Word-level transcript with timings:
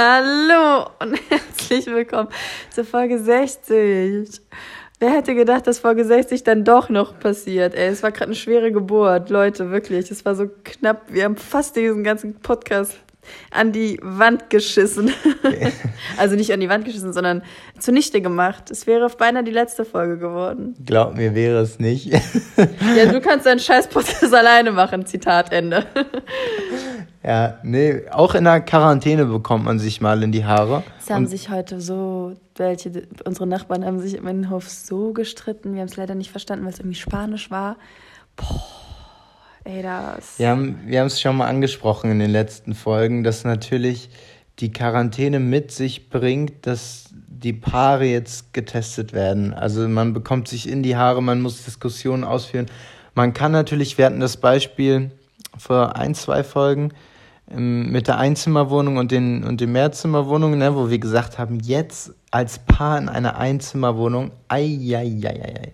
Hallo 0.00 0.90
und 1.00 1.18
herzlich 1.28 1.86
willkommen 1.86 2.28
zur 2.70 2.84
Folge 2.84 3.18
60. 3.18 4.40
Wer 5.00 5.10
hätte 5.10 5.34
gedacht, 5.34 5.66
dass 5.66 5.80
Folge 5.80 6.04
60 6.04 6.44
dann 6.44 6.62
doch 6.62 6.88
noch 6.88 7.18
passiert? 7.18 7.74
Ey, 7.74 7.88
es 7.88 8.04
war 8.04 8.12
gerade 8.12 8.26
eine 8.26 8.36
schwere 8.36 8.70
Geburt, 8.70 9.28
Leute, 9.28 9.72
wirklich. 9.72 10.08
Es 10.12 10.24
war 10.24 10.36
so 10.36 10.48
knapp. 10.62 11.02
Wir 11.08 11.24
haben 11.24 11.36
fast 11.36 11.74
diesen 11.74 12.04
ganzen 12.04 12.34
Podcast 12.38 12.96
an 13.50 13.72
die 13.72 13.98
Wand 14.02 14.50
geschissen. 14.50 15.10
also 16.16 16.36
nicht 16.36 16.52
an 16.52 16.60
die 16.60 16.68
Wand 16.68 16.84
geschissen, 16.84 17.12
sondern 17.12 17.42
zunichte 17.78 18.20
gemacht. 18.20 18.70
Es 18.70 18.86
wäre 18.86 19.08
beinahe 19.08 19.44
die 19.44 19.50
letzte 19.50 19.84
Folge 19.84 20.18
geworden. 20.18 20.74
Glaub 20.84 21.16
mir, 21.16 21.34
wäre 21.34 21.60
es 21.60 21.78
nicht. 21.78 22.06
ja, 22.96 23.06
du 23.10 23.20
kannst 23.20 23.46
deinen 23.46 23.60
scheiß 23.60 23.88
Podcast 23.88 24.34
alleine 24.34 24.72
machen, 24.72 25.06
Zitat 25.06 25.52
Ende. 25.52 25.86
ja, 27.22 27.58
nee, 27.62 28.02
auch 28.10 28.34
in 28.34 28.44
der 28.44 28.60
Quarantäne 28.60 29.24
bekommt 29.24 29.64
man 29.64 29.78
sich 29.78 30.00
mal 30.00 30.22
in 30.22 30.32
die 30.32 30.44
Haare. 30.44 30.82
Es 30.98 31.10
haben 31.10 31.26
sich 31.26 31.50
heute 31.50 31.80
so, 31.80 32.34
welche, 32.56 33.08
unsere 33.24 33.46
Nachbarn 33.46 33.84
haben 33.84 34.00
sich 34.00 34.14
im 34.14 34.26
Innenhof 34.26 34.68
so 34.68 35.12
gestritten. 35.12 35.74
Wir 35.74 35.80
haben 35.80 35.88
es 35.88 35.96
leider 35.96 36.14
nicht 36.14 36.30
verstanden, 36.30 36.64
weil 36.64 36.72
es 36.72 36.78
irgendwie 36.78 36.98
Spanisch 36.98 37.50
war. 37.50 37.76
Boah. 38.36 38.77
Ey, 39.68 39.82
das. 39.82 40.38
Wir 40.38 40.48
haben 40.48 40.78
wir 40.86 41.04
es 41.04 41.20
schon 41.20 41.36
mal 41.36 41.46
angesprochen 41.46 42.10
in 42.10 42.20
den 42.20 42.30
letzten 42.30 42.74
Folgen, 42.74 43.22
dass 43.22 43.44
natürlich 43.44 44.08
die 44.60 44.72
Quarantäne 44.72 45.40
mit 45.40 45.72
sich 45.72 46.08
bringt, 46.08 46.66
dass 46.66 47.10
die 47.12 47.52
Paare 47.52 48.06
jetzt 48.06 48.54
getestet 48.54 49.12
werden. 49.12 49.52
Also 49.52 49.86
man 49.86 50.14
bekommt 50.14 50.48
sich 50.48 50.66
in 50.66 50.82
die 50.82 50.96
Haare, 50.96 51.22
man 51.22 51.42
muss 51.42 51.66
Diskussionen 51.66 52.24
ausführen. 52.24 52.64
Man 53.14 53.34
kann 53.34 53.52
natürlich, 53.52 53.98
wir 53.98 54.06
hatten 54.06 54.20
das 54.20 54.38
Beispiel 54.38 55.10
vor 55.58 55.96
ein, 55.96 56.14
zwei 56.14 56.44
Folgen 56.44 56.94
ähm, 57.50 57.92
mit 57.92 58.08
der 58.08 58.16
Einzimmerwohnung 58.16 58.96
und 58.96 59.12
den, 59.12 59.44
und 59.44 59.60
den 59.60 59.72
Mehrzimmerwohnungen, 59.72 60.58
ne, 60.58 60.74
wo 60.74 60.88
wir 60.88 60.98
gesagt 60.98 61.38
haben, 61.38 61.60
jetzt 61.60 62.14
als 62.30 62.58
Paar 62.58 62.96
in 62.96 63.10
einer 63.10 63.36
Einzimmerwohnung, 63.36 64.30
ei, 64.48 64.78
ei, 64.94 65.20
ei, 65.24 65.28
ei, 65.28 65.54
ei. 65.60 65.72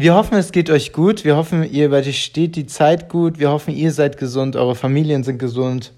Wir 0.00 0.14
hoffen, 0.14 0.38
es 0.38 0.50
geht 0.50 0.70
euch 0.70 0.94
gut. 0.94 1.24
Wir 1.24 1.36
hoffen, 1.36 1.62
ihr 1.62 1.84
übersteht 1.84 2.56
die 2.56 2.64
Zeit 2.64 3.10
gut. 3.10 3.38
Wir 3.38 3.50
hoffen, 3.50 3.74
ihr 3.74 3.92
seid 3.92 4.16
gesund, 4.16 4.56
eure 4.56 4.74
Familien 4.74 5.24
sind 5.24 5.36
gesund. 5.38 5.92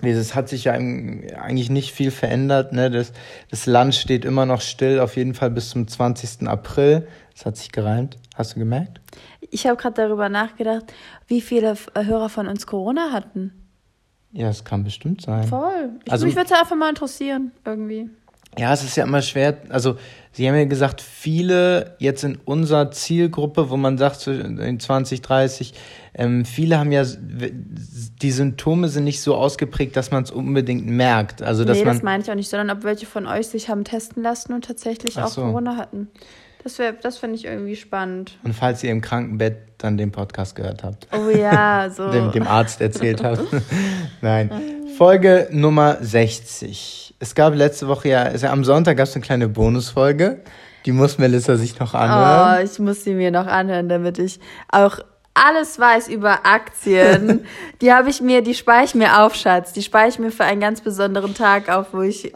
Es 0.00 0.36
hat 0.36 0.48
sich 0.48 0.64
ja 0.64 0.74
eigentlich 0.74 1.68
nicht 1.68 1.92
viel 1.92 2.12
verändert. 2.12 2.72
Ne? 2.72 2.92
Das, 2.92 3.12
das 3.50 3.66
Land 3.66 3.96
steht 3.96 4.24
immer 4.24 4.46
noch 4.46 4.60
still, 4.60 5.00
auf 5.00 5.16
jeden 5.16 5.34
Fall 5.34 5.50
bis 5.50 5.70
zum 5.70 5.88
20. 5.88 6.46
April. 6.46 7.08
Das 7.34 7.44
hat 7.44 7.56
sich 7.56 7.72
gereimt. 7.72 8.18
Hast 8.36 8.54
du 8.54 8.60
gemerkt? 8.60 9.00
Ich 9.50 9.66
habe 9.66 9.76
gerade 9.76 10.00
darüber 10.00 10.28
nachgedacht, 10.28 10.84
wie 11.26 11.40
viele 11.40 11.74
Hörer 11.96 12.28
von 12.28 12.46
uns 12.46 12.68
Corona 12.68 13.10
hatten. 13.10 13.66
Ja, 14.30 14.48
es 14.48 14.62
kann 14.62 14.84
bestimmt 14.84 15.22
sein. 15.22 15.42
Voll. 15.48 15.90
Ich, 16.04 16.12
also, 16.12 16.24
mich 16.24 16.36
würde 16.36 16.52
es 16.52 16.56
einfach 16.56 16.76
mal 16.76 16.90
interessieren, 16.90 17.50
irgendwie. 17.64 18.10
Ja, 18.56 18.72
es 18.72 18.84
ist 18.84 18.96
ja 18.96 19.02
immer 19.02 19.22
schwer. 19.22 19.58
Also, 19.70 19.96
Sie 20.38 20.48
haben 20.48 20.54
ja 20.54 20.66
gesagt, 20.66 21.00
viele 21.00 21.96
jetzt 21.98 22.22
in 22.22 22.38
unserer 22.44 22.92
Zielgruppe, 22.92 23.70
wo 23.70 23.76
man 23.76 23.98
sagt, 23.98 24.24
in 24.28 24.78
20, 24.78 25.20
30, 25.20 25.74
ähm, 26.14 26.44
viele 26.44 26.78
haben 26.78 26.92
ja, 26.92 27.02
die 27.02 28.30
Symptome 28.30 28.88
sind 28.88 29.02
nicht 29.02 29.20
so 29.20 29.34
ausgeprägt, 29.34 29.96
dass 29.96 30.12
man 30.12 30.22
es 30.22 30.30
unbedingt 30.30 30.86
merkt. 30.86 31.42
Also, 31.42 31.64
dass 31.64 31.78
nee, 31.78 31.84
man, 31.84 31.94
das 31.94 32.04
meine 32.04 32.22
ich 32.22 32.30
auch 32.30 32.36
nicht, 32.36 32.48
sondern 32.48 32.70
ob 32.70 32.84
welche 32.84 33.04
von 33.04 33.26
euch 33.26 33.48
sich 33.48 33.68
haben 33.68 33.82
testen 33.82 34.22
lassen 34.22 34.52
und 34.52 34.64
tatsächlich 34.64 35.18
auch 35.18 35.26
so. 35.26 35.40
Corona 35.40 35.74
hatten. 35.74 36.06
Das, 36.62 36.80
das 37.02 37.18
finde 37.18 37.36
ich 37.36 37.44
irgendwie 37.44 37.76
spannend. 37.76 38.38
Und 38.42 38.54
falls 38.54 38.82
ihr 38.82 38.90
im 38.90 39.00
Krankenbett 39.00 39.58
dann 39.78 39.96
den 39.96 40.10
Podcast 40.10 40.56
gehört 40.56 40.82
habt. 40.82 41.06
Oh 41.12 41.30
ja, 41.30 41.88
so. 41.94 42.10
dem, 42.10 42.32
dem 42.32 42.46
Arzt 42.46 42.80
erzählt 42.80 43.22
habt. 43.22 43.44
Nein. 44.20 44.50
Folge 44.96 45.48
Nummer 45.52 45.98
60 46.00 47.08
es 47.20 47.34
gab 47.34 47.54
letzte 47.54 47.88
Woche 47.88 48.10
ja, 48.10 48.22
also 48.22 48.46
am 48.46 48.64
Sonntag 48.64 48.96
gab 48.96 49.08
es 49.08 49.14
eine 49.14 49.24
kleine 49.24 49.48
Bonusfolge. 49.48 50.40
Die 50.86 50.92
muss 50.92 51.18
Melissa 51.18 51.56
sich 51.56 51.78
noch 51.78 51.94
anhören. 51.94 52.60
Oh, 52.60 52.64
ich 52.64 52.78
muss 52.78 53.04
sie 53.04 53.14
mir 53.14 53.30
noch 53.30 53.46
anhören, 53.46 53.88
damit 53.88 54.18
ich 54.18 54.38
auch 54.68 55.00
alles 55.46 55.78
weiß 55.78 56.08
über 56.08 56.46
Aktien. 56.46 57.46
die 57.80 57.92
habe 57.92 58.10
ich 58.10 58.20
mir, 58.20 58.42
die 58.42 58.54
spare 58.54 58.84
ich 58.84 58.94
mir 58.94 59.22
auf, 59.22 59.34
Schatz. 59.34 59.72
Die 59.72 59.82
spare 59.82 60.08
ich 60.08 60.18
mir 60.18 60.30
für 60.30 60.44
einen 60.44 60.60
ganz 60.60 60.80
besonderen 60.80 61.34
Tag 61.34 61.68
auf, 61.68 61.92
wo 61.92 62.02
ich, 62.02 62.32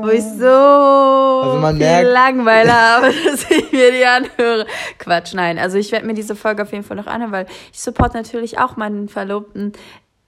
wo 0.00 0.08
ich 0.08 0.22
so 0.22 0.46
also 0.46 1.66
viel 1.68 1.78
merkt, 1.78 2.12
Langeweile 2.12 2.72
habe, 2.74 3.12
dass 3.24 3.50
ich 3.50 3.72
mir 3.72 3.92
die 3.92 4.04
anhöre. 4.04 4.66
Quatsch, 4.98 5.34
nein. 5.34 5.58
Also 5.58 5.78
ich 5.78 5.92
werde 5.92 6.06
mir 6.06 6.14
diese 6.14 6.36
Folge 6.36 6.62
auf 6.62 6.72
jeden 6.72 6.84
Fall 6.84 6.96
noch 6.96 7.06
anhören, 7.06 7.32
weil 7.32 7.46
ich 7.72 7.80
support 7.80 8.14
natürlich 8.14 8.58
auch 8.58 8.76
meinen 8.76 9.08
Verlobten 9.08 9.72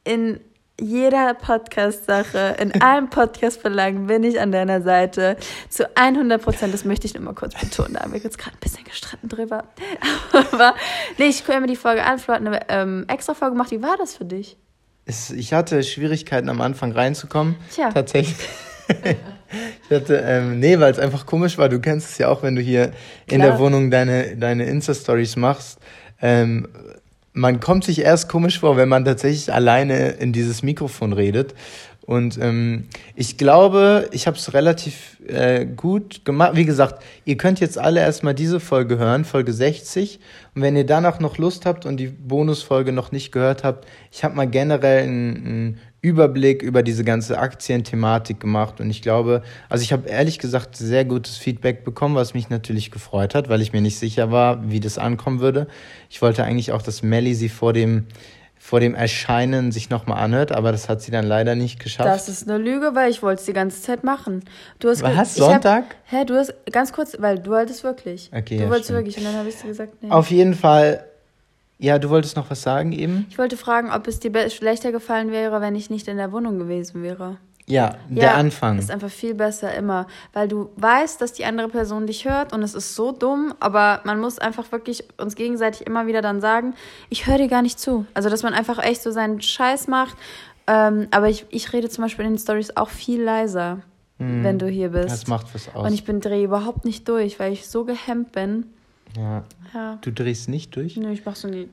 in 0.05 0.41
jeder 0.83 1.35
Podcast-Sache, 1.35 2.57
in 2.59 2.83
allen 2.83 3.09
Podcast-Verlagen 3.09 4.07
bin 4.09 4.25
ich 4.25 4.41
an 4.41 4.53
deiner 4.53 4.83
Seite. 4.83 5.37
Zu 5.69 5.97
100 5.97 6.43
Prozent, 6.43 6.75
das 6.75 6.85
möchte 6.85 7.07
ich 7.07 7.15
nur 7.15 7.23
mal 7.23 7.35
kurz 7.35 7.59
betonen. 7.59 7.95
Da 7.95 8.01
haben 8.01 8.13
wir 8.13 8.21
jetzt 8.21 8.37
gerade 8.37 8.57
ein 8.57 8.61
bisschen 8.61 8.85
gestritten 8.85 9.29
drüber. 9.29 9.65
Aber 10.33 10.75
nee, 11.19 11.27
ich 11.27 11.47
höre 11.47 11.61
mir 11.61 11.69
die 11.69 11.77
Folge 11.77 12.05
an. 12.05 12.19
Flo 12.19 12.35
hat 12.35 12.41
eine 12.41 12.69
ähm, 12.69 13.05
extra 13.09 13.35
Folge 13.35 13.55
gemacht. 13.55 13.71
Wie 13.71 13.83
war 13.83 13.97
das 13.97 14.17
für 14.17 14.25
dich? 14.25 14.57
Es, 15.05 15.31
ich 15.31 15.53
hatte 15.53 15.83
Schwierigkeiten 15.83 16.49
am 16.49 16.61
Anfang 16.61 16.93
reinzukommen. 16.93 17.57
Tja. 17.73 17.91
Tatsächlich. 17.91 18.49
ich 19.89 19.97
hatte, 19.97 20.17
ähm, 20.17 20.59
nee, 20.59 20.79
weil 20.81 20.93
es 20.93 20.99
einfach 20.99 21.27
komisch 21.27 21.59
war. 21.59 21.69
Du 21.69 21.81
kennst 21.81 22.11
es 22.11 22.19
ja 22.19 22.29
auch, 22.29 22.43
wenn 22.43 22.57
du 22.57 22.61
hier 22.61 22.89
Klar. 22.89 22.97
in 23.29 23.41
der 23.41 23.59
Wohnung 23.59 23.91
deine, 23.91 24.37
deine 24.37 24.65
Insta-Stories 24.65 25.37
machst. 25.37 25.79
Ähm, 26.21 26.69
man 27.33 27.61
kommt 27.61 27.85
sich 27.85 28.01
erst 28.01 28.29
komisch 28.29 28.61
vor, 28.61 28.77
wenn 28.77 28.89
man 28.89 29.05
tatsächlich 29.05 29.53
alleine 29.53 30.11
in 30.11 30.33
dieses 30.33 30.63
Mikrofon 30.63 31.13
redet. 31.13 31.55
Und 32.05 32.37
ähm, 32.39 32.89
ich 33.15 33.39
glaube, 33.39 34.09
ich 34.11 34.27
habe 34.27 34.37
es 34.37 34.55
relativ 34.55 35.19
äh, 35.27 35.65
gut 35.65 36.25
gemacht. 36.25 36.57
Wie 36.57 36.65
gesagt, 36.65 37.03
ihr 37.25 37.37
könnt 37.37 37.61
jetzt 37.61 37.79
alle 37.79 38.01
erstmal 38.01 38.35
diese 38.35 38.59
Folge 38.59 38.99
hören, 38.99 39.25
Folge 39.25 39.53
60. 39.53 40.19
Und 40.55 40.63
wenn 40.63 40.77
ihr 40.77 40.85
danach 40.85 41.21
noch 41.21 41.39
Lust 41.39 41.65
habt 41.65 41.87
und 41.87 41.99
die 41.99 42.09
Bonusfolge 42.09 42.93
noch 42.93 43.13
nicht 43.13 43.31
gehört 43.31 43.63
habt, 43.63 43.87
ich 44.11 44.25
habe 44.25 44.35
mal 44.35 44.49
generell 44.49 45.05
einen, 45.05 45.79
Überblick 46.03 46.63
über 46.63 46.83
diese 46.83 47.05
ganze 47.05 47.39
Aktienthematik 47.39 48.41
gemacht. 48.41 48.81
Und 48.81 48.91
ich 48.91 49.03
glaube, 49.03 49.43
also 49.69 49.83
ich 49.83 49.93
habe 49.93 50.09
ehrlich 50.09 50.41
gesagt 50.41 50.77
sehr 50.77 51.05
gutes 51.05 51.37
Feedback 51.37 51.85
bekommen, 51.85 52.17
was 52.17 52.35
mich 52.35 52.51
natürlich 52.51 52.91
gefreut 52.91 53.37
hat, 53.37 53.49
weil 53.49 53.63
ich 53.63 53.73
mir 53.73 53.81
nicht 53.81 53.99
sicher 53.99 54.33
war, 54.33 54.69
wie 54.69 54.81
das 54.81 54.99
ankommen 54.99 55.39
würde. 55.39 55.69
Ich 56.11 56.21
wollte 56.21 56.43
eigentlich 56.43 56.73
auch, 56.73 56.83
dass 56.83 57.03
Melly 57.03 57.35
sie 57.35 57.49
vor 57.49 57.73
dem 57.73 58.07
vor 58.59 58.79
dem 58.79 58.95
Erscheinen 58.95 59.73
sich 59.73 59.91
nochmal 59.91 60.23
anhört, 60.23 60.53
aber 60.53 60.71
das 60.71 60.89
hat 60.89 61.03
sie 61.03 61.11
dann 61.11 61.27
leider 61.27 61.57
nicht 61.57 61.81
geschafft. 61.81 62.09
Das 62.09 62.29
ist 62.29 62.49
eine 62.49 62.59
Lüge, 62.59 62.95
weil 62.95 63.11
ich 63.11 63.21
wollte 63.21 63.41
es 63.41 63.47
die 63.47 63.53
ganze 63.53 63.83
Zeit 63.83 64.05
machen. 64.05 64.45
Du 64.79 64.89
hast 64.89 65.03
Was? 65.03 65.35
Sonntag? 65.35 65.85
Hab, 66.07 66.21
hä, 66.21 66.25
du 66.25 66.37
hast 66.37 66.55
ganz 66.71 66.93
kurz, 66.93 67.17
weil 67.19 67.41
du 67.41 67.51
wolltest 67.51 67.83
wirklich. 67.83 68.31
Okay, 68.33 68.59
du 68.59 68.63
ja, 68.63 68.71
wolltest 68.71 68.85
stimmt. 68.85 68.99
wirklich 69.01 69.19
und 69.19 69.25
dann 69.25 69.35
habe 69.35 69.49
ich 69.49 69.57
dir 69.57 69.67
gesagt, 69.67 70.01
nee. 70.01 70.11
Auf 70.11 70.31
jeden 70.31 70.55
Fall 70.55 71.05
ja, 71.83 71.99
du 71.99 72.11
wolltest 72.11 72.37
noch 72.37 72.49
was 72.49 72.63
sagen 72.63 72.93
eben? 72.93 73.27
Ich 73.29 73.39
wollte 73.39 73.57
fragen, 73.57 73.91
ob 73.91 74.07
es 74.07 74.21
dir 74.21 74.51
schlechter 74.51 74.93
gefallen 74.93 75.33
wäre, 75.33 75.61
wenn 75.61 75.75
ich 75.75 75.91
nicht 75.91 76.07
in 76.07 76.17
der 76.17 76.31
Wohnung 76.31 76.59
gewesen 76.59 77.03
wäre. 77.03 77.39
Ja, 77.67 77.97
der 78.09 78.25
ja, 78.25 78.35
Anfang. 78.35 78.79
Ist 78.79 78.91
einfach 78.91 79.11
viel 79.11 79.35
besser 79.35 79.75
immer, 79.75 80.07
weil 80.33 80.47
du 80.47 80.71
weißt, 80.77 81.21
dass 81.21 81.33
die 81.33 81.45
andere 81.45 81.69
Person 81.69 82.07
dich 82.07 82.29
hört 82.29 82.53
und 82.53 82.63
es 82.63 82.75
ist 82.75 82.95
so 82.95 83.11
dumm, 83.11 83.55
aber 83.59 84.01
man 84.05 84.21
muss 84.21 84.39
einfach 84.39 84.71
wirklich 84.71 85.05
uns 85.19 85.35
gegenseitig 85.35 85.87
immer 85.87 86.07
wieder 86.07 86.23
dann 86.23 86.41
sagen, 86.41 86.75
ich 87.09 87.27
höre 87.27 87.39
dir 87.39 87.49
gar 87.49 87.63
nicht 87.63 87.81
zu. 87.81 88.07
Also, 88.15 88.29
dass 88.29 88.43
man 88.43 88.55
einfach 88.55 88.79
echt 88.79 89.03
so 89.03 89.11
seinen 89.11 89.41
Scheiß 89.41 89.89
macht. 89.89 90.17
Ähm, 90.69 91.09
aber 91.11 91.29
ich, 91.29 91.47
ich 91.51 91.73
rede 91.73 91.89
zum 91.89 92.03
Beispiel 92.03 92.25
in 92.25 92.33
den 92.33 92.39
Stories 92.39 92.77
auch 92.77 92.91
viel 92.91 93.21
leiser, 93.23 93.81
hm, 94.19 94.45
wenn 94.45 94.59
du 94.59 94.69
hier 94.69 94.91
bist. 94.91 95.11
Das 95.11 95.27
macht 95.27 95.53
was 95.53 95.75
aus. 95.75 95.87
Und 95.87 95.95
ich 95.95 96.05
bin 96.05 96.21
drehe 96.21 96.45
überhaupt 96.45 96.85
nicht 96.85 97.09
durch, 97.09 97.41
weil 97.41 97.53
ich 97.53 97.69
so 97.69 97.85
gehemmt 97.85 98.31
bin. 98.31 98.67
Ja. 99.17 99.45
ja. 99.75 99.99
Du 100.01 100.11
drehst 100.11 100.49
nicht 100.49 100.75
durch? 100.77 100.97
Nee, 100.97 101.13
ich 101.13 101.25
mach 101.25 101.37
so 101.37 101.49
nie. 101.49 101.69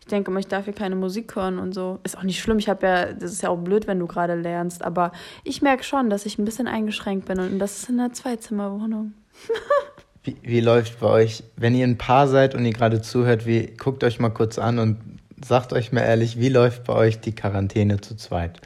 Ich 0.00 0.06
denke 0.06 0.30
immer, 0.30 0.40
ich 0.40 0.48
darf 0.48 0.64
hier 0.64 0.74
keine 0.74 0.96
Musik 0.96 1.34
hören 1.36 1.58
und 1.58 1.72
so. 1.72 2.00
Ist 2.02 2.18
auch 2.18 2.22
nicht 2.22 2.40
schlimm. 2.40 2.58
Ich 2.58 2.68
habe 2.68 2.86
ja, 2.86 3.12
das 3.12 3.32
ist 3.32 3.42
ja 3.42 3.48
auch 3.48 3.58
blöd, 3.58 3.86
wenn 3.86 3.98
du 3.98 4.06
gerade 4.06 4.34
lernst. 4.34 4.84
Aber 4.84 5.12
ich 5.44 5.62
merke 5.62 5.84
schon, 5.84 6.10
dass 6.10 6.26
ich 6.26 6.38
ein 6.38 6.44
bisschen 6.44 6.66
eingeschränkt 6.66 7.26
bin 7.26 7.38
und 7.38 7.58
das 7.58 7.78
ist 7.78 7.88
in 7.88 7.98
einer 7.98 8.12
Zweizimmerwohnung. 8.12 9.14
wie, 10.22 10.36
wie 10.42 10.60
läuft 10.60 11.00
bei 11.00 11.08
euch, 11.08 11.44
wenn 11.56 11.74
ihr 11.74 11.86
ein 11.86 11.98
Paar 11.98 12.28
seid 12.28 12.54
und 12.54 12.64
ihr 12.64 12.72
gerade 12.72 13.00
zuhört, 13.00 13.46
wie, 13.46 13.74
guckt 13.76 14.04
euch 14.04 14.20
mal 14.20 14.30
kurz 14.30 14.58
an 14.58 14.78
und 14.78 14.98
sagt 15.44 15.72
euch 15.72 15.92
mal 15.92 16.02
ehrlich, 16.02 16.38
wie 16.38 16.48
läuft 16.48 16.84
bei 16.84 16.94
euch 16.94 17.20
die 17.20 17.34
Quarantäne 17.34 18.00
zu 18.00 18.16
zweit? 18.16 18.60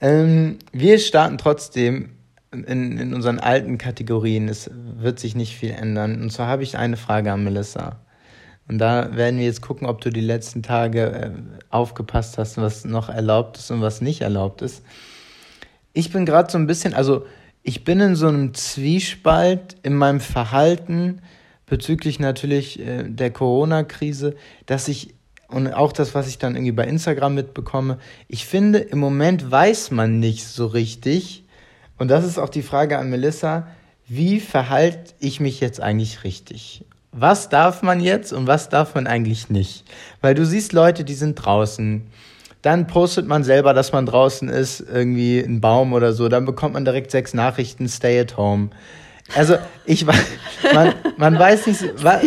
Ähm, 0.00 0.58
wir 0.72 0.98
starten 0.98 1.38
trotzdem 1.38 2.10
in, 2.64 2.98
in 2.98 3.14
unseren 3.14 3.38
alten 3.38 3.78
Kategorien. 3.78 4.48
Es 4.48 4.70
wird 4.72 5.18
sich 5.18 5.34
nicht 5.34 5.56
viel 5.56 5.70
ändern. 5.70 6.20
Und 6.22 6.30
zwar 6.32 6.48
habe 6.48 6.62
ich 6.62 6.76
eine 6.76 6.96
Frage 6.96 7.32
an 7.32 7.44
Melissa. 7.44 8.00
Und 8.68 8.78
da 8.78 9.14
werden 9.16 9.38
wir 9.38 9.46
jetzt 9.46 9.62
gucken, 9.62 9.86
ob 9.86 10.00
du 10.00 10.10
die 10.10 10.20
letzten 10.20 10.62
Tage 10.62 11.12
äh, 11.12 11.30
aufgepasst 11.70 12.38
hast, 12.38 12.56
was 12.56 12.84
noch 12.84 13.08
erlaubt 13.08 13.58
ist 13.58 13.70
und 13.70 13.80
was 13.80 14.00
nicht 14.00 14.22
erlaubt 14.22 14.62
ist. 14.62 14.82
Ich 15.92 16.12
bin 16.12 16.26
gerade 16.26 16.50
so 16.50 16.58
ein 16.58 16.66
bisschen, 16.66 16.92
also 16.92 17.26
ich 17.62 17.84
bin 17.84 18.00
in 18.00 18.16
so 18.16 18.28
einem 18.28 18.54
Zwiespalt 18.54 19.76
in 19.82 19.94
meinem 19.94 20.20
Verhalten 20.20 21.20
bezüglich 21.66 22.18
natürlich 22.18 22.80
äh, 22.80 23.04
der 23.04 23.30
Corona-Krise, 23.30 24.34
dass 24.66 24.88
ich 24.88 25.14
und 25.48 25.72
auch 25.72 25.92
das, 25.92 26.14
was 26.14 26.26
ich 26.28 26.38
dann 26.38 26.56
irgendwie 26.56 26.72
bei 26.72 26.86
Instagram 26.86 27.34
mitbekomme, 27.34 27.98
ich 28.26 28.46
finde, 28.46 28.78
im 28.78 28.98
Moment 28.98 29.48
weiß 29.48 29.92
man 29.92 30.18
nicht 30.18 30.44
so 30.44 30.66
richtig, 30.66 31.44
Und 31.98 32.08
das 32.08 32.24
ist 32.24 32.38
auch 32.38 32.48
die 32.48 32.62
Frage 32.62 32.98
an 32.98 33.10
Melissa, 33.10 33.66
wie 34.08 34.40
verhalte 34.40 35.14
ich 35.18 35.40
mich 35.40 35.60
jetzt 35.60 35.80
eigentlich 35.80 36.24
richtig? 36.24 36.84
Was 37.12 37.48
darf 37.48 37.82
man 37.82 38.00
jetzt 38.00 38.32
und 38.32 38.46
was 38.46 38.68
darf 38.68 38.94
man 38.94 39.06
eigentlich 39.06 39.48
nicht? 39.48 39.84
Weil 40.20 40.34
du 40.34 40.44
siehst 40.44 40.72
Leute, 40.72 41.02
die 41.02 41.14
sind 41.14 41.34
draußen. 41.34 42.06
Dann 42.62 42.86
postet 42.86 43.26
man 43.26 43.42
selber, 43.42 43.74
dass 43.74 43.92
man 43.92 44.06
draußen 44.06 44.48
ist, 44.48 44.80
irgendwie 44.80 45.40
ein 45.40 45.60
Baum 45.60 45.92
oder 45.92 46.12
so. 46.12 46.28
Dann 46.28 46.44
bekommt 46.44 46.74
man 46.74 46.84
direkt 46.84 47.10
sechs 47.10 47.32
Nachrichten, 47.32 47.88
stay 47.88 48.20
at 48.20 48.36
home. 48.36 48.70
Also 49.34 49.56
ich 49.84 50.06
weiß, 50.06 50.24
man, 50.72 50.94
man 51.16 51.38
weiß 51.38 51.66
nicht, 51.66 51.80
so, 51.80 51.86
was, 51.96 52.22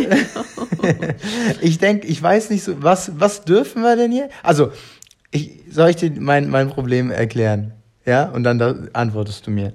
ich 1.62 1.78
denke, 1.78 2.08
ich 2.08 2.22
weiß 2.22 2.50
nicht 2.50 2.64
so, 2.64 2.82
was, 2.82 3.12
was 3.20 3.46
dürfen 3.46 3.84
wir 3.84 3.96
denn 3.96 4.12
hier? 4.12 4.30
Also, 4.44 4.72
ich, 5.32 5.62
soll 5.70 5.92
ich 5.92 5.96
dir 5.96 6.12
mein, 6.20 6.50
mein 6.50 6.70
Problem 6.70 7.12
erklären? 7.12 7.74
Ja, 8.06 8.30
und 8.30 8.44
dann 8.44 8.60
da 8.60 8.76
antwortest 8.94 9.46
du 9.48 9.52
mir. 9.52 9.74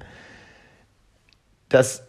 Dass 1.68 2.04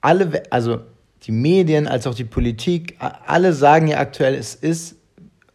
alle, 0.00 0.42
also 0.50 0.80
die 1.24 1.32
Medien 1.32 1.86
als 1.86 2.06
auch 2.06 2.14
die 2.14 2.24
Politik, 2.24 2.96
alle 2.98 3.52
sagen 3.52 3.88
ja 3.88 3.98
aktuell, 3.98 4.34
es 4.34 4.54
ist 4.54 4.96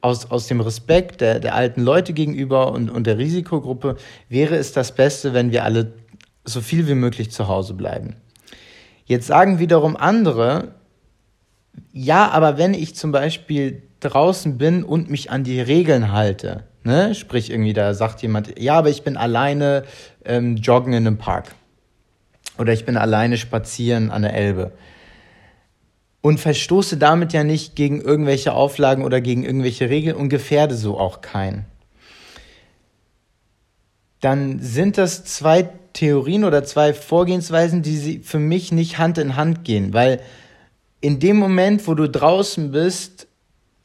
aus, 0.01 0.31
aus 0.31 0.47
dem 0.47 0.61
Respekt 0.61 1.21
der, 1.21 1.39
der 1.39 1.55
alten 1.55 1.81
Leute 1.81 2.13
gegenüber 2.13 2.71
und, 2.71 2.89
und 2.89 3.07
der 3.07 3.17
Risikogruppe, 3.17 3.97
wäre 4.29 4.55
es 4.55 4.71
das 4.71 4.93
Beste, 4.93 5.33
wenn 5.33 5.51
wir 5.51 5.63
alle 5.63 5.93
so 6.45 6.61
viel 6.61 6.87
wie 6.87 6.95
möglich 6.95 7.31
zu 7.31 7.47
Hause 7.47 7.73
bleiben. 7.73 8.15
Jetzt 9.05 9.27
sagen 9.27 9.59
wiederum 9.59 9.97
andere, 9.97 10.75
ja, 11.91 12.29
aber 12.29 12.57
wenn 12.57 12.73
ich 12.73 12.95
zum 12.95 13.11
Beispiel 13.11 13.83
draußen 13.99 14.57
bin 14.57 14.83
und 14.83 15.09
mich 15.09 15.31
an 15.31 15.43
die 15.43 15.59
Regeln 15.59 16.11
halte, 16.11 16.63
ne, 16.87 17.13
sprich 17.13 17.51
irgendwie, 17.51 17.73
da 17.73 17.93
sagt 17.93 18.23
jemand, 18.23 18.59
ja, 18.59 18.75
aber 18.75 18.89
ich 18.89 19.03
bin 19.03 19.17
alleine 19.17 19.83
ähm, 20.25 20.55
joggen 20.55 20.93
in 20.93 21.05
einem 21.05 21.17
Park. 21.17 21.53
Oder 22.57 22.73
ich 22.73 22.85
bin 22.85 22.97
alleine 22.97 23.37
spazieren 23.37 24.09
an 24.09 24.23
der 24.23 24.33
Elbe. 24.33 24.71
Und 26.21 26.39
verstoße 26.39 26.97
damit 26.97 27.33
ja 27.33 27.43
nicht 27.43 27.75
gegen 27.75 28.01
irgendwelche 28.01 28.53
Auflagen 28.53 29.03
oder 29.03 29.21
gegen 29.21 29.43
irgendwelche 29.43 29.89
Regeln 29.89 30.15
und 30.15 30.29
gefährde 30.29 30.75
so 30.75 30.99
auch 30.99 31.21
keinen. 31.21 31.65
Dann 34.19 34.59
sind 34.59 34.97
das 34.97 35.25
zwei 35.25 35.69
Theorien 35.93 36.43
oder 36.43 36.63
zwei 36.63 36.93
Vorgehensweisen, 36.93 37.83
die 37.83 38.19
für 38.19 38.39
mich 38.39 38.71
nicht 38.71 38.97
Hand 38.97 39.19
in 39.19 39.35
Hand 39.35 39.63
gehen, 39.63 39.93
weil 39.93 40.19
in 41.01 41.19
dem 41.19 41.37
Moment, 41.37 41.87
wo 41.87 41.93
du 41.93 42.09
draußen 42.09 42.71
bist, 42.71 43.26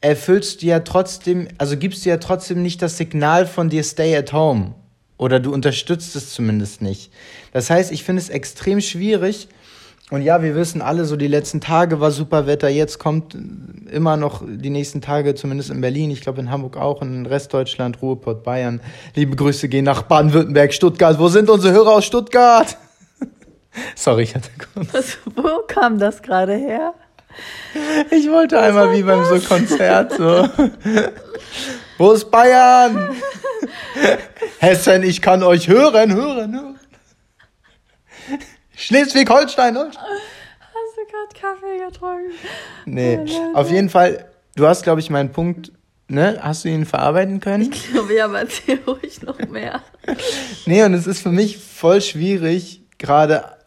erfüllst 0.03 0.61
du 0.61 0.67
ja 0.67 0.81
trotzdem, 0.81 1.47
also 1.57 1.77
gibst 1.77 2.05
du 2.05 2.09
ja 2.09 2.17
trotzdem 2.17 2.61
nicht 2.61 2.81
das 2.81 2.97
Signal 2.97 3.47
von 3.47 3.69
dir 3.69 3.83
Stay 3.83 4.15
at 4.15 4.33
Home 4.33 4.75
oder 5.17 5.39
du 5.39 5.51
unterstützt 5.51 6.15
es 6.15 6.33
zumindest 6.33 6.81
nicht. 6.81 7.11
Das 7.53 7.69
heißt, 7.69 7.91
ich 7.91 8.03
finde 8.03 8.21
es 8.21 8.29
extrem 8.29 8.81
schwierig, 8.81 9.47
und 10.11 10.21
ja, 10.21 10.43
wir 10.43 10.53
wissen 10.53 10.81
alle, 10.81 11.05
so 11.05 11.15
die 11.15 11.27
letzten 11.27 11.59
Tage 11.59 11.99
war 11.99 12.11
super 12.11 12.45
Wetter. 12.45 12.69
Jetzt 12.69 12.99
kommt 12.99 13.35
immer 13.89 14.15
noch 14.15 14.43
die 14.45 14.69
nächsten 14.69 15.01
Tage, 15.01 15.33
zumindest 15.33 15.71
in 15.71 15.81
Berlin, 15.81 16.11
ich 16.11 16.21
glaube 16.21 16.39
in 16.39 16.51
Hamburg 16.51 16.77
auch, 16.77 17.01
in 17.01 17.25
Restdeutschland, 17.25 17.99
Ruhrpott, 18.01 18.43
Bayern. 18.43 18.81
Liebe 19.15 19.35
Grüße 19.35 19.69
gehen 19.69 19.85
nach 19.85 20.03
Baden-Württemberg, 20.03 20.71
Stuttgart. 20.73 21.17
Wo 21.17 21.29
sind 21.29 21.49
unsere 21.49 21.73
Hörer 21.73 21.93
aus 21.93 22.05
Stuttgart? 22.05 22.77
Sorry, 23.95 24.23
ich 24.23 24.35
hatte 24.35 24.49
kurz. 24.73 25.17
Wo 25.35 25.63
kam 25.67 25.97
das 25.97 26.21
gerade 26.21 26.53
her? 26.57 26.93
Ich 28.11 28.29
wollte 28.29 28.55
Was 28.55 28.63
einmal 28.63 28.93
wie 28.93 29.03
beim 29.03 29.25
so 29.25 29.39
Konzert 29.39 30.13
so. 30.13 30.47
Wo 31.97 32.11
ist 32.11 32.29
Bayern? 32.29 33.15
Hessen, 34.59 35.03
ich 35.03 35.21
kann 35.21 35.43
euch 35.43 35.67
hören, 35.67 36.13
hören, 36.13 36.53
hören. 36.53 36.79
Schleswig-Holstein. 38.75 39.77
Hast 39.77 39.95
du 39.95 41.05
gerade 41.05 41.57
Kaffee 41.59 41.85
getrunken? 41.85 42.31
Nee, 42.85 43.19
auf 43.53 43.69
jeden 43.71 43.89
Fall, 43.89 44.25
du 44.55 44.67
hast, 44.67 44.83
glaube 44.83 44.99
ich, 44.99 45.09
meinen 45.09 45.31
Punkt, 45.31 45.71
ne? 46.07 46.39
Hast 46.41 46.65
du 46.65 46.69
ihn 46.69 46.85
verarbeiten 46.85 47.39
können? 47.39 47.71
Ich 47.71 47.91
glaube, 47.91 48.15
ja, 48.15 48.25
aber 48.25 48.39
erzähl 48.39 48.79
ruhig 48.87 49.21
noch 49.21 49.37
mehr. 49.49 49.81
nee, 50.65 50.83
und 50.83 50.93
es 50.93 51.07
ist 51.07 51.21
für 51.21 51.31
mich 51.31 51.57
voll 51.57 52.01
schwierig, 52.01 52.81
gerade 52.97 53.57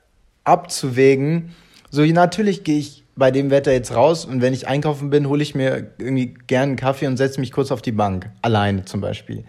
abzuwägen. 0.45 1.55
So, 1.91 2.03
natürlich 2.03 2.65
gehe 2.65 2.79
ich 2.79 2.96
bei 3.17 3.31
dem 3.31 3.51
Wetter 3.51 3.73
jetzt 3.73 3.95
raus 3.95 4.27
und 4.27 4.43
wenn 4.43 4.53
ich 4.53 4.69
einkaufen 4.69 5.11
bin, 5.11 5.29
hole 5.29 5.43
ich 5.43 5.55
mir 5.55 5.95
irgendwie 5.99 6.35
gerne 6.47 6.71
einen 6.71 6.77
Kaffee 6.77 7.07
und 7.07 7.17
setze 7.17 7.41
mich 7.41 7.51
kurz 7.51 7.73
auf 7.73 7.81
die 7.81 7.93
Bank. 7.93 8.31
Alleine 8.43 8.85
zum 8.85 9.01
Beispiel. 9.01 9.45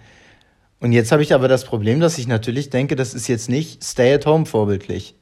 Und 0.79 0.93
jetzt 0.93 1.11
habe 1.11 1.21
ich 1.21 1.33
aber 1.33 1.47
das 1.47 1.65
Problem, 1.65 1.99
dass 1.99 2.17
ich 2.17 2.27
natürlich 2.27 2.69
denke, 2.69 2.95
das 2.95 3.13
ist 3.13 3.27
jetzt 3.27 3.49
nicht 3.49 3.83
stay 3.83 4.13
at 4.13 4.25
home 4.25 4.45
vorbildlich. 4.45 5.15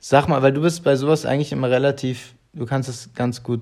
Sag 0.00 0.26
mal, 0.28 0.42
weil 0.42 0.52
du 0.52 0.62
bist 0.62 0.82
bei 0.82 0.96
sowas 0.96 1.26
eigentlich 1.26 1.52
immer 1.52 1.70
relativ, 1.70 2.34
du 2.54 2.66
kannst 2.66 2.88
es 2.88 3.10
ganz 3.14 3.42
gut, 3.42 3.60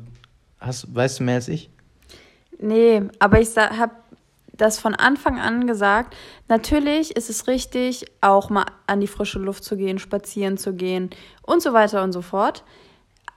hast, 0.59 0.95
weißt 0.95 1.21
du 1.21 1.25
mehr 1.25 1.35
als 1.35 1.49
ich? 1.49 1.69
Nee, 2.61 3.03
aber 3.19 3.41
ich 3.41 3.55
habe 3.57 3.93
das 4.53 4.79
von 4.79 4.95
Anfang 4.95 5.39
an 5.39 5.67
gesagt. 5.67 6.17
Natürlich 6.49 7.15
ist 7.17 7.31
es 7.31 7.47
richtig, 7.47 8.07
auch 8.21 8.49
mal 8.49 8.67
an 8.87 9.01
die 9.01 9.07
frische 9.07 9.39
Luft 9.39 9.65
zu 9.65 9.77
gehen, 9.77 9.99
spazieren 9.99 10.57
zu 10.57 10.75
gehen 10.75 11.11
und 11.43 11.63
so 11.63 11.73
weiter 11.73 12.03
und 12.03 12.13
so 12.13 12.23
fort. 12.23 12.65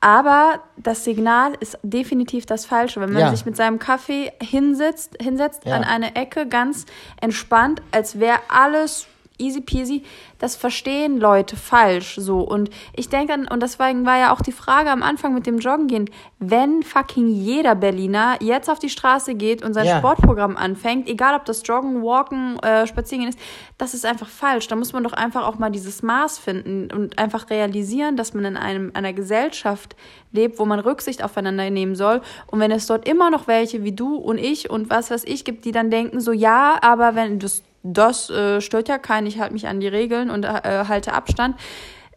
Aber 0.01 0.61
das 0.77 1.03
Signal 1.03 1.53
ist 1.59 1.77
definitiv 1.83 2.47
das 2.47 2.65
Falsche. 2.65 2.99
Wenn 2.99 3.13
man 3.13 3.21
ja. 3.21 3.29
sich 3.29 3.45
mit 3.45 3.55
seinem 3.55 3.77
Kaffee 3.77 4.33
hinsetzt, 4.41 5.15
hinsetzt 5.21 5.63
ja. 5.65 5.75
an 5.75 5.83
eine 5.83 6.15
Ecke, 6.15 6.47
ganz 6.47 6.87
entspannt, 7.21 7.83
als 7.91 8.19
wäre 8.19 8.39
alles 8.49 9.05
easy 9.41 9.61
peasy, 9.61 10.03
das 10.39 10.55
verstehen 10.55 11.17
Leute 11.17 11.55
falsch 11.55 12.15
so. 12.17 12.39
Und 12.39 12.69
ich 12.95 13.09
denke, 13.09 13.33
und 13.49 13.61
deswegen 13.61 14.05
war 14.05 14.17
ja 14.17 14.33
auch 14.33 14.41
die 14.41 14.51
Frage 14.51 14.89
am 14.89 15.03
Anfang 15.03 15.33
mit 15.33 15.45
dem 15.45 15.59
Joggen 15.59 15.87
gehen, 15.87 16.09
wenn 16.39 16.83
fucking 16.83 17.27
jeder 17.27 17.75
Berliner 17.75 18.37
jetzt 18.39 18.69
auf 18.69 18.79
die 18.79 18.89
Straße 18.89 19.35
geht 19.35 19.63
und 19.63 19.73
sein 19.73 19.85
ja. 19.85 19.97
Sportprogramm 19.97 20.57
anfängt, 20.57 21.07
egal 21.07 21.35
ob 21.35 21.45
das 21.45 21.61
Joggen, 21.65 22.01
Walken, 22.01 22.57
äh, 22.59 22.87
Spazieren 22.87 23.27
ist, 23.27 23.39
das 23.77 23.93
ist 23.93 24.05
einfach 24.05 24.27
falsch. 24.27 24.67
Da 24.67 24.75
muss 24.75 24.93
man 24.93 25.03
doch 25.03 25.13
einfach 25.13 25.45
auch 25.45 25.59
mal 25.59 25.69
dieses 25.69 26.03
Maß 26.03 26.39
finden 26.39 26.91
und 26.91 27.19
einfach 27.19 27.49
realisieren, 27.49 28.15
dass 28.15 28.33
man 28.33 28.45
in 28.45 28.57
einem, 28.57 28.91
einer 28.93 29.13
Gesellschaft 29.13 29.95
lebt, 30.31 30.59
wo 30.59 30.65
man 30.65 30.79
Rücksicht 30.79 31.23
aufeinander 31.23 31.69
nehmen 31.69 31.95
soll. 31.95 32.21
Und 32.47 32.59
wenn 32.59 32.71
es 32.71 32.87
dort 32.87 33.07
immer 33.07 33.29
noch 33.29 33.47
welche 33.47 33.83
wie 33.83 33.91
du 33.91 34.15
und 34.15 34.37
ich 34.37 34.69
und 34.69 34.89
was 34.89 35.11
weiß 35.11 35.23
ich 35.25 35.45
gibt, 35.45 35.65
die 35.65 35.71
dann 35.71 35.89
denken 35.91 36.19
so, 36.19 36.31
ja, 36.31 36.77
aber 36.81 37.15
wenn 37.15 37.39
das 37.39 37.63
das 37.83 38.29
äh, 38.29 38.61
stört 38.61 38.89
ja 38.89 38.97
keinen, 38.97 39.27
ich 39.27 39.39
halte 39.39 39.53
mich 39.53 39.67
an 39.67 39.79
die 39.79 39.87
Regeln 39.87 40.29
und 40.29 40.45
äh, 40.45 40.85
halte 40.87 41.13
Abstand. 41.13 41.55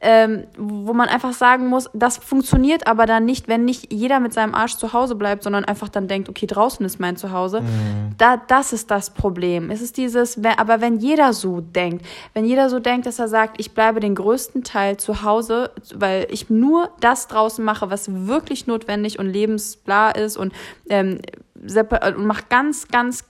Ähm, 0.07 0.45
wo 0.59 0.93
man 0.93 1.09
einfach 1.09 1.33
sagen 1.33 1.69
muss, 1.69 1.89
das 1.95 2.19
funktioniert 2.19 2.87
aber 2.87 3.07
dann 3.07 3.25
nicht, 3.25 3.49
wenn 3.49 3.65
nicht 3.65 3.91
jeder 3.91 4.21
mit 4.21 4.35
seinem 4.35 4.55
Arsch 4.55 4.77
zu 4.77 4.93
Hause 4.93 5.15
bleibt, 5.15 5.43
sondern 5.45 5.65
einfach 5.65 5.89
dann 5.89 6.09
denkt, 6.09 6.29
okay, 6.29 6.47
draußen 6.47 6.85
ist 6.85 7.01
mein 7.01 7.17
Zuhause. 7.17 7.63
Mhm. 7.63 8.11
Da, 8.19 8.37
das 8.37 8.75
ist 8.75 8.91
das 8.91 9.09
Problem. 9.09 9.71
Es 9.71 9.81
ist 9.81 9.97
dieses, 9.97 10.39
aber 10.59 10.83
wenn 10.83 10.99
jeder 10.99 11.33
so 11.33 11.63
denkt, 11.63 12.05
wenn 12.35 12.45
jeder 12.45 12.69
so 12.69 12.81
denkt, 12.81 13.07
dass 13.07 13.19
er 13.19 13.29
sagt, 13.29 13.59
ich 13.59 13.73
bleibe 13.73 14.01
den 14.01 14.15
größten 14.15 14.63
Teil 14.63 14.99
zu 14.99 15.23
Hause, 15.23 15.71
weil 15.95 16.27
ich 16.29 16.51
nur 16.51 16.91
das 17.01 17.27
draußen 17.29 17.65
mache, 17.65 17.89
was 17.89 18.27
wirklich 18.27 18.67
notwendig 18.67 19.19
und 19.19 19.31
lebensblar 19.31 20.17
ist 20.17 20.37
und, 20.37 20.53
ähm, 20.91 21.21
und 21.57 22.27
mache 22.27 22.43
ganz, 22.51 22.89
ganz 22.89 23.25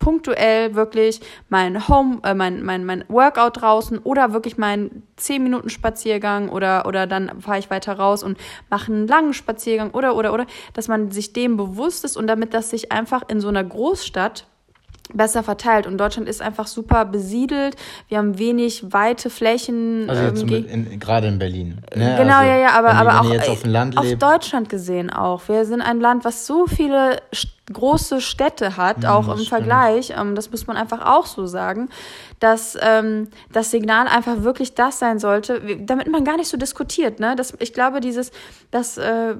punktuell 0.00 0.74
wirklich 0.74 1.20
mein 1.48 1.86
Home, 1.86 2.18
äh, 2.24 2.34
mein, 2.34 2.64
mein, 2.64 2.84
mein 2.84 3.04
Workout 3.06 3.60
draußen 3.60 3.98
oder 3.98 4.32
wirklich 4.32 4.58
meinen 4.58 5.04
10 5.16 5.42
Minuten 5.42 5.70
Spaziergang 5.70 6.48
oder, 6.48 6.86
oder 6.86 7.06
dann 7.06 7.40
fahre 7.40 7.60
ich 7.60 7.70
weiter 7.70 7.92
raus 7.92 8.24
und 8.24 8.36
mache 8.68 8.90
einen 8.90 9.06
langen 9.06 9.34
Spaziergang 9.34 9.92
oder, 9.92 10.16
oder, 10.16 10.32
oder, 10.32 10.46
dass 10.72 10.88
man 10.88 11.12
sich 11.12 11.32
dem 11.32 11.56
bewusst 11.56 12.04
ist 12.04 12.16
und 12.16 12.26
damit 12.26 12.52
das 12.54 12.70
sich 12.70 12.90
einfach 12.90 13.22
in 13.28 13.40
so 13.40 13.48
einer 13.48 13.62
Großstadt 13.62 14.46
besser 15.12 15.42
verteilt. 15.42 15.86
Und 15.86 15.98
Deutschland 15.98 16.28
ist 16.28 16.40
einfach 16.40 16.66
super 16.66 17.04
besiedelt. 17.04 17.76
Wir 18.08 18.18
haben 18.18 18.38
wenig 18.38 18.92
weite 18.92 19.28
Flächen. 19.28 20.08
Also 20.08 20.22
jetzt 20.22 20.42
in, 20.42 21.00
gerade 21.00 21.26
in 21.26 21.38
Berlin. 21.38 21.78
Ne? 21.94 22.14
Genau, 22.16 22.36
also, 22.36 22.50
ja, 22.50 22.56
ja, 22.58 22.70
aber, 22.70 22.90
aber 22.90 23.20
auch 23.20 23.48
auf, 23.48 23.96
auf 23.96 24.14
Deutschland 24.18 24.68
gesehen 24.68 25.10
auch. 25.10 25.48
Wir 25.48 25.64
sind 25.64 25.82
ein 25.82 26.00
Land, 26.00 26.24
was 26.24 26.46
so 26.46 26.66
viele 26.66 27.16
große 27.72 28.20
Städte 28.20 28.76
hat, 28.76 29.04
ja, 29.04 29.14
auch 29.14 29.28
im 29.28 29.34
stimmt. 29.34 29.48
Vergleich. 29.48 30.12
Ähm, 30.16 30.34
das 30.34 30.50
muss 30.50 30.66
man 30.66 30.76
einfach 30.76 31.04
auch 31.04 31.26
so 31.26 31.46
sagen, 31.46 31.88
dass 32.40 32.76
ähm, 32.80 33.28
das 33.52 33.70
Signal 33.70 34.08
einfach 34.08 34.42
wirklich 34.42 34.74
das 34.74 34.98
sein 34.98 35.18
sollte, 35.18 35.60
damit 35.80 36.08
man 36.10 36.24
gar 36.24 36.36
nicht 36.36 36.48
so 36.48 36.56
diskutiert. 36.56 37.20
Ne? 37.20 37.36
Das, 37.36 37.54
ich 37.58 37.72
glaube, 37.72 38.00
dieses, 38.00 38.32
das 38.70 38.98
äh, 38.98 39.34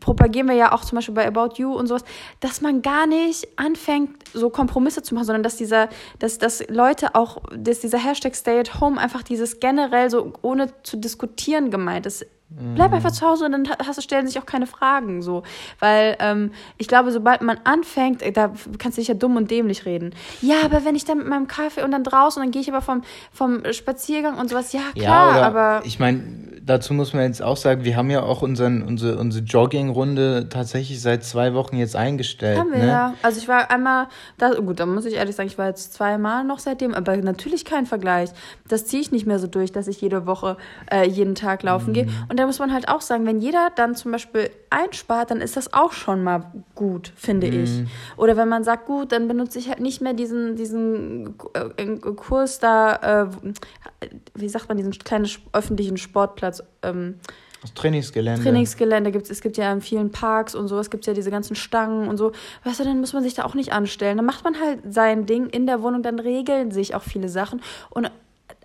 propagieren 0.00 0.48
wir 0.48 0.54
ja 0.54 0.72
auch 0.72 0.84
zum 0.84 0.96
Beispiel 0.96 1.14
bei 1.14 1.26
About 1.26 1.54
You 1.56 1.74
und 1.74 1.86
sowas, 1.86 2.04
dass 2.40 2.60
man 2.60 2.82
gar 2.82 3.06
nicht 3.06 3.46
anfängt, 3.56 4.10
so 4.32 4.50
Kompromisse 4.50 5.02
zu 5.02 5.14
machen, 5.14 5.24
sondern 5.24 5.42
dass 5.42 5.56
dieser, 5.56 5.88
dass, 6.18 6.38
dass 6.38 6.66
Leute 6.68 7.14
auch, 7.14 7.42
dass 7.56 7.80
dieser 7.80 7.98
Hashtag 7.98 8.34
Stay 8.34 8.58
at 8.58 8.80
Home 8.80 9.00
einfach 9.00 9.22
dieses 9.22 9.60
generell 9.60 10.10
so 10.10 10.32
ohne 10.42 10.68
zu 10.82 10.96
diskutieren 10.96 11.70
gemeint 11.70 12.06
ist 12.06 12.26
Bleib 12.74 12.92
einfach 12.92 13.10
zu 13.10 13.26
Hause 13.26 13.46
und 13.46 13.52
dann 13.52 13.68
hast 13.84 13.98
du, 13.98 14.02
stellen 14.02 14.26
sich 14.28 14.38
auch 14.38 14.46
keine 14.46 14.66
Fragen. 14.66 15.22
So. 15.22 15.42
Weil 15.80 16.16
ähm, 16.20 16.52
ich 16.78 16.86
glaube, 16.86 17.10
sobald 17.10 17.42
man 17.42 17.58
anfängt, 17.64 18.22
äh, 18.22 18.30
da 18.30 18.52
kannst 18.78 18.96
du 18.96 19.00
dich 19.00 19.08
ja 19.08 19.14
dumm 19.14 19.36
und 19.36 19.50
dämlich 19.50 19.86
reden. 19.86 20.14
Ja, 20.40 20.56
aber 20.64 20.84
wenn 20.84 20.94
ich 20.94 21.04
dann 21.04 21.18
mit 21.18 21.26
meinem 21.26 21.48
Kaffee 21.48 21.82
und 21.82 21.90
dann 21.90 22.04
draußen, 22.04 22.40
dann 22.40 22.52
gehe 22.52 22.62
ich 22.62 22.70
aber 22.70 22.80
vom, 22.80 23.02
vom 23.32 23.62
Spaziergang 23.72 24.38
und 24.38 24.50
sowas, 24.50 24.72
ja 24.72 24.82
klar, 24.94 25.38
ja, 25.38 25.42
aber. 25.42 25.82
Ich 25.84 25.98
meine, 25.98 26.22
dazu 26.66 26.94
muss 26.94 27.12
man 27.12 27.24
jetzt 27.24 27.42
auch 27.42 27.56
sagen, 27.56 27.84
wir 27.84 27.96
haben 27.96 28.10
ja 28.10 28.22
auch 28.22 28.42
unseren, 28.42 28.82
unsere, 28.82 29.18
unsere 29.18 29.44
Joggingrunde 29.44 30.48
tatsächlich 30.48 31.00
seit 31.00 31.24
zwei 31.24 31.54
Wochen 31.54 31.76
jetzt 31.76 31.96
eingestellt. 31.96 32.58
Haben 32.58 32.72
wir, 32.72 32.78
ne? 32.78 32.86
ja. 32.86 33.14
Also 33.22 33.38
ich 33.38 33.48
war 33.48 33.70
einmal, 33.70 34.08
da, 34.38 34.50
gut, 34.54 34.80
da 34.80 34.86
muss 34.86 35.04
ich 35.04 35.14
ehrlich 35.14 35.36
sagen, 35.36 35.48
ich 35.48 35.58
war 35.58 35.68
jetzt 35.68 35.92
zweimal 35.94 36.44
noch 36.44 36.58
seitdem, 36.58 36.94
aber 36.94 37.16
natürlich 37.16 37.64
kein 37.64 37.86
Vergleich. 37.86 38.30
Das 38.68 38.86
ziehe 38.86 39.02
ich 39.02 39.12
nicht 39.12 39.26
mehr 39.26 39.38
so 39.38 39.46
durch, 39.46 39.72
dass 39.72 39.88
ich 39.88 40.00
jede 40.00 40.26
Woche, 40.26 40.56
äh, 40.90 41.06
jeden 41.06 41.34
Tag 41.34 41.62
laufen 41.62 41.90
mhm. 41.90 41.94
gehe. 41.94 42.08
Und 42.28 42.38
da 42.38 42.46
muss 42.46 42.58
man 42.58 42.72
halt 42.72 42.88
auch 42.88 43.00
sagen, 43.00 43.26
wenn 43.26 43.40
jeder 43.40 43.70
dann 43.74 43.94
zum 43.94 44.12
Beispiel 44.12 44.50
einspart, 44.70 45.30
dann 45.30 45.40
ist 45.40 45.56
das 45.56 45.72
auch 45.72 45.92
schon 45.92 46.22
mal 46.22 46.52
gut, 46.74 47.12
finde 47.16 47.48
mhm. 47.48 47.62
ich. 47.62 47.70
Oder 48.16 48.36
wenn 48.36 48.48
man 48.48 48.64
sagt, 48.64 48.86
gut, 48.86 49.12
dann 49.12 49.28
benutze 49.28 49.58
ich 49.58 49.68
halt 49.68 49.80
nicht 49.80 50.00
mehr 50.00 50.14
diesen, 50.14 50.56
diesen 50.56 51.34
äh, 51.54 51.96
Kurs 52.16 52.58
da, 52.58 53.24
äh, 53.24 53.26
wie 54.34 54.48
sagt 54.48 54.68
man, 54.68 54.76
diesen 54.76 54.92
kleinen 54.92 55.28
öffentlichen 55.52 55.96
Sportplatz. 55.96 56.53
Ähm, 56.82 57.16
das 57.64 57.72
Trainingsgelände. 57.72 58.42
Trainingsgelände 58.42 59.10
gibt 59.10 59.24
es. 59.24 59.30
Es 59.30 59.40
gibt 59.40 59.56
ja 59.56 59.72
in 59.72 59.80
vielen 59.80 60.10
Parks 60.10 60.54
und 60.54 60.68
so. 60.68 60.78
Es 60.78 60.90
gibt 60.90 61.06
ja 61.06 61.14
diese 61.14 61.30
ganzen 61.30 61.56
Stangen 61.56 62.08
und 62.08 62.18
so. 62.18 62.32
Weißt 62.62 62.80
du, 62.80 62.84
dann 62.84 63.00
muss 63.00 63.14
man 63.14 63.22
sich 63.22 63.32
da 63.32 63.44
auch 63.44 63.54
nicht 63.54 63.72
anstellen. 63.72 64.18
Dann 64.18 64.26
macht 64.26 64.44
man 64.44 64.60
halt 64.60 64.80
sein 64.92 65.24
Ding 65.24 65.46
in 65.46 65.66
der 65.66 65.80
Wohnung. 65.80 66.02
Dann 66.02 66.18
regeln 66.18 66.72
sich 66.72 66.94
auch 66.94 67.02
viele 67.02 67.30
Sachen. 67.30 67.62
Und 67.88 68.10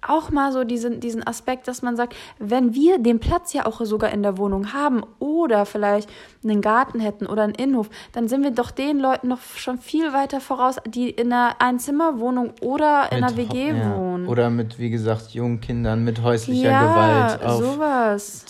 auch 0.08 0.32
mal 0.32 0.52
so 0.52 0.64
diesen, 0.64 1.00
diesen 1.00 1.26
Aspekt, 1.26 1.68
dass 1.68 1.82
man 1.82 1.96
sagt, 1.96 2.16
wenn 2.38 2.74
wir 2.74 3.00
den 3.00 3.20
Platz 3.20 3.54
ja 3.54 3.66
auch 3.66 3.82
sogar 3.82 4.12
in 4.12 4.24
der 4.24 4.38
Wohnung 4.38 4.74
haben 4.74 5.04
oder 5.20 5.66
vielleicht 5.66 6.10
einen 6.44 6.62
Garten 6.62 7.00
hätten 7.00 7.26
oder 7.26 7.44
einen 7.44 7.56
Innenhof, 7.56 7.90
dann 8.14 8.28
sind 8.28 8.44
wir 8.44 8.52
doch 8.52 8.72
den 8.72 9.00
Leuten 9.00 9.28
noch 9.28 9.42
schon 9.56 9.78
viel 9.78 10.14
weiter 10.14 10.42
voraus, 10.42 10.78
die 10.88 11.10
in 11.10 11.34
einer 11.34 11.56
Einzimmerwohnung 11.60 12.54
oder 12.62 13.12
in 13.12 13.24
einer 13.24 13.36
WG 13.36 13.70
ja. 13.70 13.96
wohnen. 13.96 14.28
Oder 14.28 14.50
mit, 14.50 14.80
wie 14.80 14.90
gesagt, 14.90 15.32
jungen 15.32 15.62
Kindern, 15.62 16.04
mit 16.04 16.22
häuslicher 16.22 16.72
ja, 16.72 16.82
Gewalt. 16.82 17.44
Auf 17.44 17.64
sowas. 17.64 18.46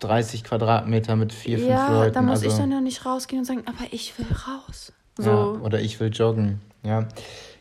30 0.00 0.44
Quadratmeter 0.44 1.14
mit 1.14 1.32
vier, 1.32 1.58
fünf 1.58 1.70
ja, 1.70 1.92
Leuten. 1.92 2.06
Ja, 2.06 2.10
da 2.10 2.22
muss 2.22 2.42
also, 2.42 2.48
ich 2.48 2.54
dann 2.54 2.72
ja 2.72 2.80
nicht 2.80 3.04
rausgehen 3.04 3.40
und 3.40 3.44
sagen, 3.44 3.62
aber 3.66 3.86
ich 3.90 4.18
will 4.18 4.26
raus. 4.26 4.92
So. 5.16 5.30
Ja, 5.30 5.44
oder 5.62 5.80
ich 5.80 6.00
will 6.00 6.08
joggen, 6.08 6.60
ja. 6.82 7.06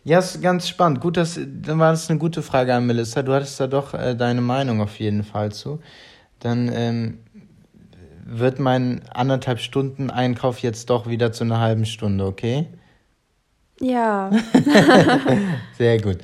Ja, 0.04 0.20
ist 0.20 0.42
ganz 0.42 0.68
spannend. 0.68 1.02
Gut, 1.02 1.18
dass, 1.18 1.40
dann 1.40 1.80
war 1.80 1.92
das 1.92 2.10
eine 2.10 2.20
gute 2.20 2.42
Frage 2.42 2.74
an 2.74 2.86
Melissa. 2.86 3.22
Du 3.22 3.34
hattest 3.34 3.60
da 3.60 3.68
doch 3.68 3.94
äh, 3.94 4.16
deine 4.16 4.42
Meinung 4.42 4.82
auf 4.82 5.00
jeden 5.00 5.24
Fall 5.24 5.52
zu. 5.52 5.80
Dann 6.40 6.72
ähm, 6.74 7.20
wird 8.26 8.60
mein 8.60 9.02
anderthalb 9.14 9.60
Stunden 9.60 10.10
Einkauf 10.10 10.60
jetzt 10.60 10.90
doch 10.90 11.08
wieder 11.08 11.32
zu 11.32 11.44
einer 11.44 11.60
halben 11.60 11.86
Stunde, 11.86 12.26
okay? 12.26 12.68
Ja. 13.82 14.30
Sehr 15.78 16.02
gut. 16.02 16.18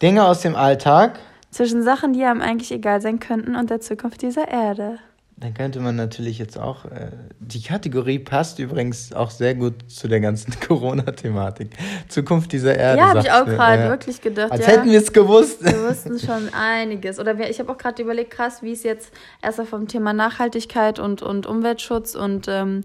Dinge 0.00 0.24
aus 0.24 0.40
dem 0.40 0.56
Alltag. 0.56 1.18
Zwischen 1.50 1.82
Sachen, 1.82 2.12
die 2.12 2.24
einem 2.24 2.40
eigentlich 2.40 2.72
egal 2.72 3.00
sein 3.00 3.20
könnten 3.20 3.56
und 3.56 3.70
der 3.70 3.80
Zukunft 3.80 4.22
dieser 4.22 4.48
Erde. 4.48 4.98
Dann 5.42 5.54
könnte 5.54 5.80
man 5.80 5.96
natürlich 5.96 6.38
jetzt 6.38 6.56
auch, 6.56 6.84
äh, 6.84 7.08
die 7.40 7.60
Kategorie 7.60 8.20
passt 8.20 8.60
übrigens 8.60 9.12
auch 9.12 9.30
sehr 9.30 9.56
gut 9.56 9.74
zu 9.88 10.06
der 10.06 10.20
ganzen 10.20 10.54
Corona-Thematik. 10.68 11.70
Zukunft 12.08 12.52
dieser 12.52 12.76
Erde. 12.76 12.98
Ja, 13.00 13.08
habe 13.08 13.18
ich 13.18 13.32
auch 13.32 13.44
gerade 13.44 13.82
ja. 13.82 13.88
wirklich 13.88 14.20
gedacht. 14.20 14.52
Als 14.52 14.64
ja. 14.64 14.74
hätten 14.74 14.88
wir 14.88 15.00
es 15.00 15.12
gewusst. 15.12 15.64
Wir 15.64 15.82
wussten 15.82 16.20
schon 16.20 16.54
einiges. 16.54 17.18
Oder 17.18 17.38
wir, 17.38 17.50
ich 17.50 17.58
habe 17.58 17.72
auch 17.72 17.76
gerade 17.76 18.00
überlegt, 18.00 18.30
krass, 18.30 18.62
wie 18.62 18.70
es 18.70 18.84
jetzt 18.84 19.12
erstmal 19.42 19.66
vom 19.66 19.88
Thema 19.88 20.12
Nachhaltigkeit 20.12 21.00
und, 21.00 21.22
und 21.22 21.46
Umweltschutz 21.46 22.14
und 22.14 22.46
ähm, 22.48 22.84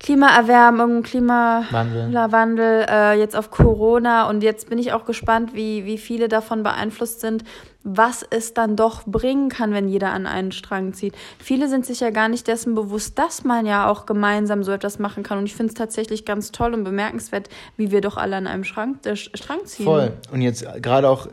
Klimaerwärmung, 0.00 1.02
Klimawandel, 1.02 2.86
äh, 2.88 3.18
jetzt 3.18 3.36
auf 3.36 3.50
Corona 3.50 4.30
und 4.30 4.42
jetzt 4.42 4.70
bin 4.70 4.78
ich 4.78 4.94
auch 4.94 5.04
gespannt, 5.04 5.54
wie, 5.54 5.84
wie 5.84 5.98
viele 5.98 6.28
davon 6.28 6.62
beeinflusst 6.62 7.20
sind, 7.20 7.44
was 7.84 8.24
es 8.28 8.54
dann 8.54 8.76
doch 8.76 9.02
bringen 9.04 9.50
kann, 9.50 9.74
wenn 9.74 9.88
jeder 9.88 10.12
an 10.12 10.26
einen 10.26 10.52
Strang 10.52 10.94
zieht. 10.94 11.14
Viele 11.38 11.68
sind 11.68 11.84
sich 11.84 12.00
ja 12.00 12.08
gar 12.08 12.30
nicht 12.30 12.48
dessen 12.48 12.74
bewusst, 12.74 13.18
dass 13.18 13.44
man 13.44 13.66
ja 13.66 13.90
auch 13.90 14.06
gemeinsam 14.06 14.64
so 14.64 14.72
etwas 14.72 14.98
machen 14.98 15.22
kann 15.22 15.36
und 15.36 15.44
ich 15.44 15.54
finde 15.54 15.72
es 15.72 15.74
tatsächlich 15.74 16.24
ganz 16.24 16.50
toll 16.50 16.72
und 16.72 16.82
bemerkenswert, 16.82 17.50
wie 17.76 17.90
wir 17.90 18.00
doch 18.00 18.16
alle 18.16 18.36
an 18.36 18.46
einem 18.46 18.64
Schrank, 18.64 19.04
äh, 19.04 19.16
Strang 19.16 19.66
ziehen. 19.66 19.84
Voll. 19.84 20.12
Und 20.32 20.40
jetzt 20.40 20.64
gerade 20.80 21.10
auch 21.10 21.28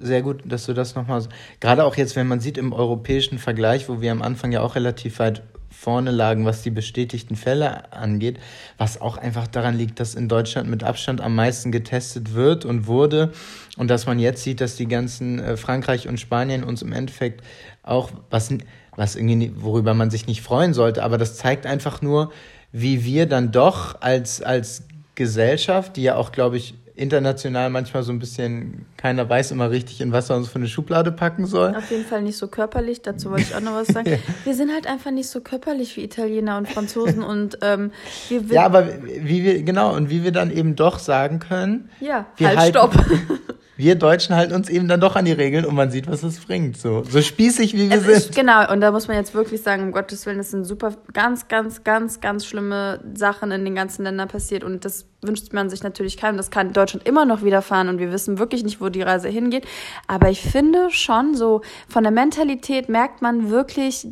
sehr 0.00 0.22
gut, 0.22 0.42
dass 0.44 0.66
du 0.66 0.74
das 0.74 0.96
nochmal, 0.96 1.22
gerade 1.60 1.84
auch 1.84 1.94
jetzt, 1.94 2.16
wenn 2.16 2.26
man 2.26 2.40
sieht 2.40 2.58
im 2.58 2.72
europäischen 2.72 3.38
Vergleich, 3.38 3.88
wo 3.88 4.00
wir 4.00 4.10
am 4.10 4.22
Anfang 4.22 4.50
ja 4.50 4.62
auch 4.62 4.74
relativ 4.74 5.20
weit 5.20 5.42
vorne 5.70 6.10
lagen, 6.10 6.44
was 6.44 6.62
die 6.62 6.70
bestätigten 6.70 7.36
Fälle 7.36 7.92
angeht, 7.92 8.38
was 8.78 9.00
auch 9.00 9.16
einfach 9.16 9.46
daran 9.46 9.76
liegt, 9.76 10.00
dass 10.00 10.14
in 10.14 10.28
Deutschland 10.28 10.68
mit 10.68 10.82
Abstand 10.82 11.20
am 11.20 11.34
meisten 11.34 11.72
getestet 11.72 12.34
wird 12.34 12.64
und 12.64 12.86
wurde. 12.86 13.32
Und 13.76 13.88
dass 13.88 14.06
man 14.06 14.18
jetzt 14.18 14.42
sieht, 14.42 14.60
dass 14.60 14.76
die 14.76 14.88
ganzen 14.88 15.38
äh, 15.38 15.56
Frankreich 15.56 16.08
und 16.08 16.18
Spanien 16.18 16.64
uns 16.64 16.82
im 16.82 16.92
Endeffekt 16.92 17.42
auch 17.82 18.10
was 18.30 18.50
was 18.96 19.14
irgendwie 19.14 19.52
worüber 19.54 19.94
man 19.94 20.10
sich 20.10 20.26
nicht 20.26 20.42
freuen 20.42 20.74
sollte, 20.74 21.04
aber 21.04 21.18
das 21.18 21.36
zeigt 21.36 21.66
einfach 21.66 22.02
nur, 22.02 22.32
wie 22.72 23.04
wir 23.04 23.26
dann 23.26 23.52
doch 23.52 24.00
als 24.00 24.42
als 24.42 24.82
Gesellschaft, 25.14 25.96
die 25.96 26.02
ja 26.02 26.16
auch 26.16 26.32
glaube 26.32 26.56
ich 26.56 26.74
international 26.98 27.70
manchmal 27.70 28.02
so 28.02 28.12
ein 28.12 28.18
bisschen, 28.18 28.86
keiner 28.96 29.28
weiß 29.28 29.50
immer 29.50 29.70
richtig, 29.70 30.00
in 30.00 30.12
was 30.12 30.30
er 30.30 30.36
uns 30.36 30.48
für 30.48 30.56
eine 30.56 30.68
Schublade 30.68 31.12
packen 31.12 31.46
soll. 31.46 31.74
Auf 31.76 31.90
jeden 31.90 32.04
Fall 32.04 32.22
nicht 32.22 32.36
so 32.36 32.48
körperlich, 32.48 33.02
dazu 33.02 33.30
wollte 33.30 33.44
ich 33.44 33.54
auch 33.54 33.60
noch 33.60 33.74
was 33.74 33.88
sagen. 33.88 34.08
ja. 34.10 34.16
Wir 34.44 34.54
sind 34.54 34.72
halt 34.72 34.86
einfach 34.86 35.10
nicht 35.10 35.28
so 35.28 35.40
körperlich 35.40 35.96
wie 35.96 36.04
Italiener 36.04 36.58
und 36.58 36.68
Franzosen 36.68 37.22
und 37.22 37.58
ähm, 37.62 37.92
wir, 38.28 38.42
Ja, 38.50 38.64
aber 38.64 38.88
wie 39.04 39.44
wir, 39.44 39.62
genau, 39.62 39.94
und 39.94 40.10
wie 40.10 40.24
wir 40.24 40.32
dann 40.32 40.50
eben 40.50 40.76
doch 40.76 40.98
sagen 40.98 41.38
können. 41.38 41.90
Ja, 42.00 42.26
halt, 42.40 42.58
halten, 42.58 42.78
stopp. 42.78 42.94
wir 43.78 43.94
Deutschen 43.94 44.34
halten 44.34 44.54
uns 44.54 44.68
eben 44.68 44.88
dann 44.88 45.00
doch 45.00 45.14
an 45.14 45.24
die 45.24 45.30
Regeln 45.30 45.64
und 45.64 45.76
man 45.76 45.92
sieht, 45.92 46.08
was 46.08 46.24
es 46.24 46.40
bringt. 46.40 46.76
So, 46.76 47.04
so 47.08 47.22
spießig 47.22 47.74
wie 47.74 47.88
wir 47.88 47.96
es 47.96 48.02
sind. 48.02 48.12
Ist, 48.16 48.34
genau, 48.34 48.68
und 48.72 48.80
da 48.80 48.90
muss 48.90 49.06
man 49.06 49.16
jetzt 49.16 49.34
wirklich 49.34 49.62
sagen, 49.62 49.84
um 49.84 49.92
Gottes 49.92 50.26
Willen, 50.26 50.38
das 50.38 50.50
sind 50.50 50.64
super, 50.64 50.96
ganz, 51.12 51.46
ganz, 51.46 51.84
ganz, 51.84 52.20
ganz 52.20 52.44
schlimme 52.44 52.98
Sachen 53.14 53.52
in 53.52 53.64
den 53.64 53.76
ganzen 53.76 54.02
Ländern 54.02 54.26
passiert 54.26 54.64
und 54.64 54.84
das 54.84 55.06
wünscht 55.22 55.52
man 55.52 55.70
sich 55.70 55.84
natürlich 55.84 56.16
keinem. 56.16 56.36
Das 56.36 56.50
kann 56.50 56.72
Deutschland 56.72 57.06
immer 57.06 57.24
noch 57.24 57.44
widerfahren 57.44 57.88
und 57.88 58.00
wir 58.00 58.10
wissen 58.10 58.40
wirklich 58.40 58.64
nicht, 58.64 58.80
wo 58.80 58.88
die 58.88 59.02
Reise 59.02 59.28
hingeht. 59.28 59.64
Aber 60.08 60.28
ich 60.28 60.42
finde 60.42 60.90
schon 60.90 61.36
so, 61.36 61.62
von 61.88 62.02
der 62.02 62.12
Mentalität 62.12 62.88
merkt 62.88 63.22
man 63.22 63.48
wirklich 63.48 64.08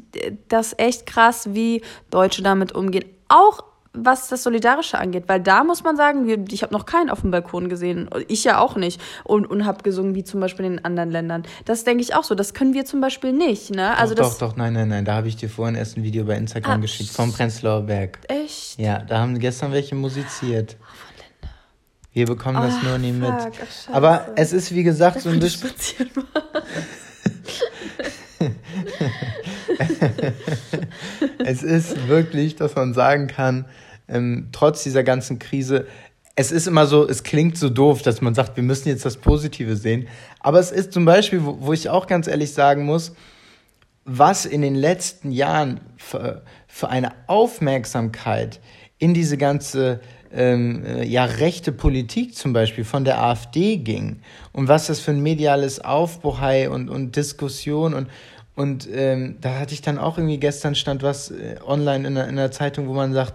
das 0.47 0.75
echt 0.79 1.07
krass, 1.07 1.49
wie 1.55 1.83
Deutsche 2.11 2.45
damit 2.45 2.71
umgehen. 2.71 3.05
Auch 3.29 3.65
was 3.97 4.29
das 4.29 4.43
Solidarische 4.43 4.99
angeht, 4.99 5.25
weil 5.27 5.41
da 5.41 5.65
muss 5.65 5.83
man 5.83 5.97
sagen, 5.97 6.47
ich 6.51 6.63
habe 6.63 6.73
noch 6.73 6.87
keinen 6.87 7.11
auf 7.11 7.23
dem 7.23 7.31
Balkon 7.31 7.69
gesehen, 7.69 8.09
ich 8.29 8.45
ja 8.45 8.59
auch 8.59 8.77
nicht 8.77 9.01
und, 9.25 9.47
und 9.47 9.65
habe 9.65 9.83
gesungen 9.83 10.15
wie 10.15 10.25
zum 10.25 10.41
Beispiel 10.41 10.67
in 10.67 10.85
anderen 10.85 11.11
Ländern. 11.11 11.43
Das 11.65 11.85
denke 11.85 12.03
ich 12.03 12.15
auch 12.15 12.25
so, 12.25 12.35
das 12.35 12.55
können 12.55 12.75
wir 12.75 12.85
zum 12.85 13.01
Beispiel 13.01 13.33
nicht. 13.33 13.71
Ne? 13.71 13.97
Also 13.97 14.15
doch, 14.15 14.31
doch, 14.31 14.51
doch, 14.51 14.57
nein, 14.57 14.75
nein, 14.75 14.89
nein, 14.89 15.05
da 15.05 15.15
habe 15.15 15.29
ich 15.29 15.37
dir 15.37 15.49
vorhin 15.49 15.75
erst 15.75 15.97
ein 15.97 16.03
Video 16.03 16.25
bei 16.25 16.37
Instagram 16.37 16.79
ah, 16.79 16.83
geschickt 16.83 17.11
vom 17.11 17.33
Prenzlauer 17.33 17.83
Berg. 17.83 18.19
Echt? 18.29 18.79
Ja, 18.79 18.99
da 18.99 19.19
haben 19.19 19.39
gestern 19.39 19.73
welche 19.73 19.95
musiziert. 19.95 20.77
Oh, 20.81 20.85
wir 22.17 22.25
bekommen 22.25 22.63
das 22.63 22.75
oh, 22.83 22.89
nur 22.89 22.97
nie 22.97 23.13
mit. 23.13 23.29
Ach, 23.29 23.51
Aber 23.93 24.29
es 24.37 24.55
ist, 24.55 24.75
wie 24.75 24.83
gesagt, 24.83 25.21
so 25.21 25.29
ein 25.29 25.39
bisschen. 25.39 25.69
es 31.45 31.63
ist 31.63 32.09
wirklich, 32.09 32.57
dass 32.57 32.75
man 32.75 32.95
sagen 32.95 33.27
kann, 33.27 33.67
ähm, 34.09 34.49
trotz 34.53 34.83
dieser 34.83 35.03
ganzen 35.03 35.39
Krise, 35.39 35.87
es 36.35 36.53
ist 36.53 36.67
immer 36.67 36.87
so, 36.87 37.09
es 37.09 37.23
klingt 37.23 37.57
so 37.57 37.71
doof, 37.71 38.03
dass 38.03 38.21
man 38.21 38.35
sagt, 38.35 38.57
wir 38.57 38.63
müssen 38.63 38.89
jetzt 38.89 39.05
das 39.05 39.17
Positive 39.17 39.77
sehen. 39.77 40.07
Aber 40.41 40.61
es 40.61 40.71
ist 40.71 40.93
zum 40.93 41.07
Beispiel, 41.07 41.45
wo, 41.45 41.59
wo 41.61 41.73
ich 41.73 41.89
auch 41.89 42.07
ganz 42.07 42.27
ehrlich 42.27 42.53
sagen 42.53 42.85
muss, 42.85 43.13
was 44.05 44.45
in 44.47 44.63
den 44.63 44.75
letzten 44.75 45.33
Jahren 45.33 45.81
für, 45.97 46.43
für 46.69 46.91
eine 46.91 47.13
Aufmerksamkeit 47.27 48.61
in 48.99 49.15
diese 49.15 49.37
ganze 49.37 50.01
ähm, 50.33 50.85
äh, 50.85 51.05
ja, 51.05 51.25
rechte 51.25 51.73
Politik 51.73 52.35
zum 52.35 52.53
Beispiel 52.53 52.85
von 52.85 53.05
der 53.05 53.21
AfD 53.23 53.79
ging 53.79 54.21
und 54.53 54.69
was 54.69 54.87
das 54.87 55.01
für 55.01 55.13
ein 55.13 55.23
mediales 55.23 55.81
Aufbohai 55.81 56.69
und, 56.69 56.89
und 56.89 57.17
Diskussion 57.17 57.95
und, 57.95 58.09
und 58.55 58.89
ähm, 58.93 59.37
da 59.41 59.59
hatte 59.59 59.75
ich 59.75 59.83
dann 59.83 59.99
auch 59.99 60.19
irgendwie 60.19 60.39
gestern 60.39 60.75
stand 60.75 61.03
was 61.03 61.31
äh, 61.31 61.57
online 61.67 62.07
in 62.09 62.15
der, 62.15 62.29
in 62.29 62.37
der 62.37 62.51
Zeitung, 62.51 62.89
wo 62.89 62.95
man 62.95 63.13
sagt, 63.13 63.35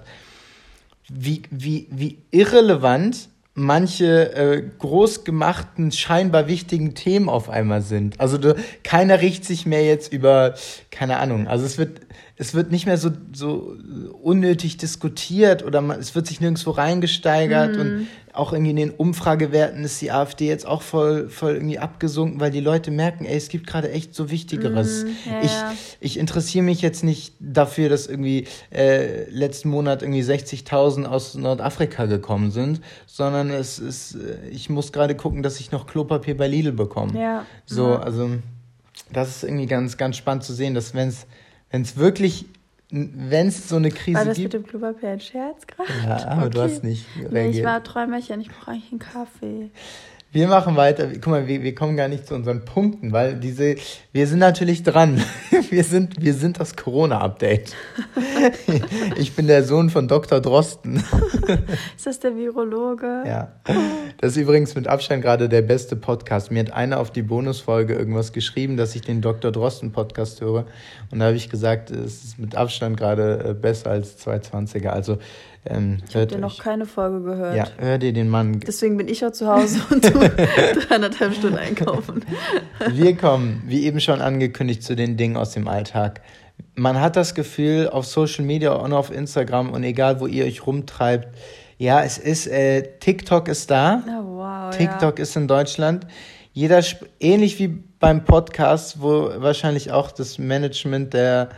wie, 1.13 1.43
wie, 1.49 1.87
wie 1.89 2.17
irrelevant 2.31 3.29
manche 3.53 4.33
äh, 4.33 4.63
groß 4.79 5.23
gemachten, 5.23 5.91
scheinbar 5.91 6.47
wichtigen 6.47 6.95
Themen 6.95 7.27
auf 7.27 7.49
einmal 7.49 7.81
sind. 7.81 8.19
Also 8.19 8.37
du, 8.37 8.55
keiner 8.83 9.21
riecht 9.21 9.43
sich 9.43 9.65
mehr 9.65 9.83
jetzt 9.83 10.13
über, 10.13 10.55
keine 10.89 11.17
Ahnung, 11.17 11.47
also 11.47 11.65
es 11.65 11.77
wird, 11.77 11.99
es 12.37 12.53
wird 12.53 12.71
nicht 12.71 12.85
mehr 12.85 12.97
so, 12.97 13.11
so 13.33 13.75
unnötig 14.21 14.77
diskutiert 14.77 15.63
oder 15.63 15.81
man, 15.81 15.99
es 15.99 16.15
wird 16.15 16.27
sich 16.27 16.41
nirgendwo 16.41 16.71
reingesteigert 16.71 17.75
mm. 17.75 17.79
und 17.79 18.07
auch 18.33 18.53
irgendwie 18.53 18.71
in 18.71 18.77
den 18.77 18.91
Umfragewerten 18.91 19.83
ist 19.83 20.01
die 20.01 20.11
AfD 20.11 20.47
jetzt 20.47 20.65
auch 20.65 20.81
voll, 20.81 21.29
voll 21.29 21.55
irgendwie 21.55 21.79
abgesunken, 21.79 22.39
weil 22.39 22.51
die 22.51 22.61
Leute 22.61 22.91
merken, 22.91 23.25
ey, 23.25 23.35
es 23.35 23.49
gibt 23.49 23.67
gerade 23.67 23.91
echt 23.91 24.15
so 24.15 24.29
Wichtigeres. 24.29 25.03
Mm, 25.03 25.07
ja, 25.29 25.41
ich, 25.41 25.51
ja. 25.51 25.73
ich 25.99 26.17
interessiere 26.17 26.63
mich 26.63 26.81
jetzt 26.81 27.03
nicht 27.03 27.35
dafür, 27.39 27.89
dass 27.89 28.07
irgendwie 28.07 28.47
äh, 28.73 29.29
letzten 29.29 29.69
Monat 29.69 30.01
irgendwie 30.01 30.21
60.000 30.21 31.05
aus 31.05 31.35
Nordafrika 31.35 32.05
gekommen 32.05 32.51
sind, 32.51 32.81
sondern 33.05 33.49
es 33.49 33.79
ist, 33.79 34.15
äh, 34.15 34.49
ich 34.49 34.69
muss 34.69 34.91
gerade 34.91 35.15
gucken, 35.15 35.43
dass 35.43 35.59
ich 35.59 35.71
noch 35.71 35.85
Klopapier 35.85 36.37
bei 36.37 36.47
Lidl 36.47 36.71
bekomme. 36.71 37.19
Ja. 37.19 37.45
So, 37.65 37.87
mhm. 37.87 37.95
also 37.97 38.29
das 39.11 39.29
ist 39.29 39.43
irgendwie 39.43 39.65
ganz, 39.65 39.97
ganz 39.97 40.15
spannend 40.15 40.43
zu 40.43 40.53
sehen, 40.53 40.73
dass 40.73 40.93
wenn 40.93 41.09
es 41.09 41.27
wenn 41.71 41.81
es 41.81 41.97
wirklich 41.97 42.45
wenn 42.91 43.47
es 43.47 43.69
so 43.69 43.77
eine 43.77 43.89
Krise 43.89 44.17
war 44.17 44.25
das 44.25 44.35
gibt. 44.35 44.53
mit 44.53 44.63
dem 44.63 44.67
Klopapier 44.67 45.11
ein 45.11 45.21
Scherz 45.21 45.65
gerade? 45.65 45.89
Ja, 46.05 46.27
aber 46.27 46.41
okay. 46.41 46.49
du 46.49 46.61
hast 46.61 46.83
nicht 46.83 47.05
reagiert. 47.15 47.31
Nee, 47.31 47.49
ich 47.59 47.63
war 47.63 47.81
Träumerchen, 47.83 48.41
ich 48.41 48.49
brauche 48.49 48.71
eigentlich 48.71 48.91
einen 48.91 48.99
Kaffee. 48.99 49.71
Wir 50.33 50.47
machen 50.47 50.77
weiter. 50.77 51.07
Guck 51.07 51.27
mal, 51.27 51.47
wir, 51.47 51.61
wir 51.61 51.75
kommen 51.75 51.97
gar 51.97 52.07
nicht 52.07 52.25
zu 52.25 52.35
unseren 52.35 52.63
Punkten, 52.63 53.11
weil 53.11 53.35
diese, 53.35 53.75
wir 54.13 54.27
sind 54.27 54.39
natürlich 54.39 54.81
dran. 54.83 55.21
Wir 55.69 55.85
sind, 55.85 56.21
wir 56.21 56.33
sind 56.33 56.59
das 56.59 56.75
Corona-Update. 56.75 57.73
Ich 59.15 59.35
bin 59.35 59.47
der 59.47 59.63
Sohn 59.63 59.89
von 59.89 60.07
Dr. 60.07 60.41
Drosten. 60.41 60.97
Ist 61.95 62.07
das 62.07 62.19
der 62.19 62.35
Virologe? 62.35 63.23
Ja. 63.25 63.53
Das 64.19 64.31
ist 64.31 64.37
übrigens 64.37 64.75
mit 64.75 64.87
Abstand 64.87 65.21
gerade 65.21 65.47
der 65.47 65.61
beste 65.61 65.95
Podcast. 65.95 66.51
Mir 66.51 66.61
hat 66.61 66.73
einer 66.73 66.99
auf 66.99 67.11
die 67.11 67.21
Bonusfolge 67.21 67.93
irgendwas 67.93 68.33
geschrieben, 68.33 68.75
dass 68.75 68.95
ich 68.95 69.01
den 69.01 69.21
Dr. 69.21 69.51
Drosten 69.51 69.91
Podcast 69.91 70.41
höre. 70.41 70.65
Und 71.11 71.19
da 71.19 71.25
habe 71.25 71.37
ich 71.37 71.49
gesagt, 71.49 71.91
es 71.91 72.23
ist 72.23 72.39
mit 72.39 72.55
Abstand 72.55 72.97
gerade 72.97 73.49
äh, 73.49 73.53
besser 73.53 73.91
als 73.91 74.17
220er. 74.25 74.89
Also 74.89 75.19
ähm, 75.65 75.99
ich 76.07 76.15
habe 76.15 76.25
dir 76.25 76.39
noch 76.39 76.57
keine 76.57 76.85
Folge 76.85 77.21
gehört. 77.21 77.55
Ja, 77.55 77.65
hör 77.77 77.97
dir 77.99 78.13
den 78.13 78.29
Mann. 78.29 78.59
Deswegen 78.61 78.97
bin 78.97 79.07
ich 79.07 79.19
ja 79.19 79.31
zu 79.31 79.47
Hause 79.47 79.79
und 79.91 80.03
du 80.03 80.09
dreieinhalb 80.87 81.35
Stunden 81.35 81.57
einkaufen. 81.57 82.25
Wir 82.89 83.15
kommen, 83.15 83.61
wie 83.67 83.85
eben 83.85 83.99
schon 83.99 84.21
angekündigt, 84.21 84.83
zu 84.83 84.95
den 84.95 85.17
Dingen 85.17 85.37
aus 85.37 85.51
dem 85.51 85.67
Alltag. 85.67 86.21
Man 86.75 86.99
hat 86.99 87.15
das 87.15 87.35
Gefühl, 87.35 87.89
auf 87.89 88.05
Social 88.05 88.45
Media 88.45 88.71
und 88.73 88.93
auf 88.93 89.11
Instagram 89.11 89.71
und 89.71 89.83
egal, 89.83 90.19
wo 90.19 90.27
ihr 90.27 90.45
euch 90.45 90.65
rumtreibt, 90.65 91.27
ja, 91.77 92.03
es 92.03 92.17
ist, 92.17 92.47
äh, 92.47 92.97
TikTok 92.99 93.47
ist 93.47 93.71
da. 93.71 94.03
Oh, 94.07 94.37
wow, 94.37 94.75
TikTok 94.75 95.17
ja. 95.17 95.23
ist 95.23 95.35
in 95.35 95.47
Deutschland. 95.47 96.05
Jeder, 96.53 96.83
ähnlich 97.19 97.59
wie 97.59 97.67
beim 97.67 98.25
Podcast, 98.25 99.01
wo 99.01 99.31
wahrscheinlich 99.37 99.91
auch 99.91 100.11
das 100.11 100.37
Management 100.37 101.13
der 101.13 101.49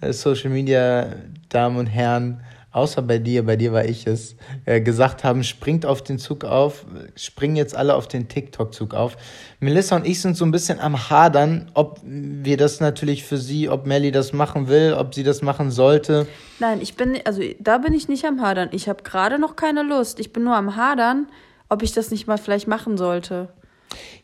äh, 0.00 0.12
Social 0.12 0.50
Media 0.50 1.06
Damen 1.48 1.76
und 1.76 1.86
Herren 1.86 2.40
außer 2.70 3.02
bei 3.02 3.18
dir, 3.18 3.44
bei 3.46 3.56
dir 3.56 3.72
war 3.72 3.84
ich 3.84 4.06
es, 4.06 4.36
äh, 4.64 4.80
gesagt 4.80 5.24
haben, 5.24 5.42
springt 5.42 5.86
auf 5.86 6.02
den 6.02 6.18
Zug 6.18 6.44
auf, 6.44 6.84
springen 7.16 7.56
jetzt 7.56 7.74
alle 7.74 7.94
auf 7.94 8.08
den 8.08 8.28
TikTok-Zug 8.28 8.94
auf. 8.94 9.16
Melissa 9.60 9.96
und 9.96 10.06
ich 10.06 10.20
sind 10.20 10.36
so 10.36 10.44
ein 10.44 10.50
bisschen 10.50 10.78
am 10.80 11.10
Hadern, 11.10 11.70
ob 11.74 12.00
wir 12.04 12.56
das 12.56 12.80
natürlich 12.80 13.24
für 13.24 13.38
sie, 13.38 13.68
ob 13.68 13.86
Melly 13.86 14.12
das 14.12 14.32
machen 14.32 14.68
will, 14.68 14.94
ob 14.94 15.14
sie 15.14 15.22
das 15.22 15.42
machen 15.42 15.70
sollte. 15.70 16.26
Nein, 16.58 16.80
ich 16.80 16.94
bin, 16.94 17.18
also 17.24 17.42
da 17.58 17.78
bin 17.78 17.94
ich 17.94 18.08
nicht 18.08 18.24
am 18.24 18.40
Hadern. 18.42 18.68
Ich 18.72 18.88
habe 18.88 19.02
gerade 19.02 19.38
noch 19.38 19.56
keine 19.56 19.82
Lust. 19.82 20.20
Ich 20.20 20.32
bin 20.32 20.44
nur 20.44 20.56
am 20.56 20.76
Hadern, 20.76 21.28
ob 21.68 21.82
ich 21.82 21.92
das 21.92 22.10
nicht 22.10 22.26
mal 22.26 22.38
vielleicht 22.38 22.68
machen 22.68 22.96
sollte. 22.96 23.48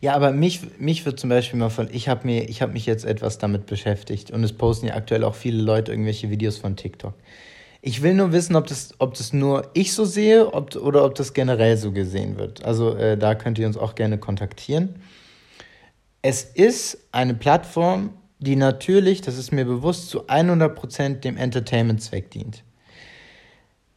Ja, 0.01 0.15
aber 0.15 0.33
mich, 0.33 0.61
mich 0.79 1.07
wird 1.07 1.19
zum 1.19 1.31
Beispiel 1.31 1.59
mal 1.59 1.71
von, 1.71 1.89
ich 1.91 2.09
habe 2.09 2.29
hab 2.29 2.73
mich 2.73 2.87
jetzt 2.87 3.05
etwas 3.05 3.39
damit 3.39 3.67
beschäftigt 3.67 4.31
und 4.31 4.45
es 4.45 4.53
posten 4.53 4.87
ja 4.87 4.95
aktuell 4.95 5.25
auch 5.25 5.35
viele 5.35 5.63
Leute 5.63 5.93
irgendwelche 5.93 6.31
Videos 6.31 6.59
von 6.59 6.77
TikTok. 6.77 7.15
Ich 7.87 8.01
will 8.01 8.15
nur 8.15 8.33
wissen, 8.33 8.57
ob 8.57 8.67
das, 8.67 8.95
ob 8.99 9.13
das 9.13 9.35
nur 9.35 9.69
ich 9.75 9.93
so 9.93 10.07
sehe 10.07 10.55
ob, 10.55 10.75
oder 10.75 11.05
ob 11.05 11.17
das 11.17 11.35
generell 11.35 11.77
so 11.77 11.93
gesehen 11.93 12.39
wird. 12.39 12.65
Also 12.65 12.97
äh, 12.97 13.19
da 13.19 13.35
könnt 13.35 13.59
ihr 13.59 13.67
uns 13.67 13.77
auch 13.77 13.95
gerne 13.95 14.17
kontaktieren. 14.17 15.03
Es 16.23 16.45
ist 16.45 16.97
eine 17.13 17.35
Plattform, 17.35 18.15
die 18.39 18.57
natürlich, 18.57 19.21
das 19.21 19.37
ist 19.37 19.53
mir 19.53 19.67
bewusst, 19.67 20.09
zu 20.09 20.29
100% 20.29 21.21
dem 21.21 21.37
Entertainment-Zweck 21.37 22.31
dient. 22.31 22.65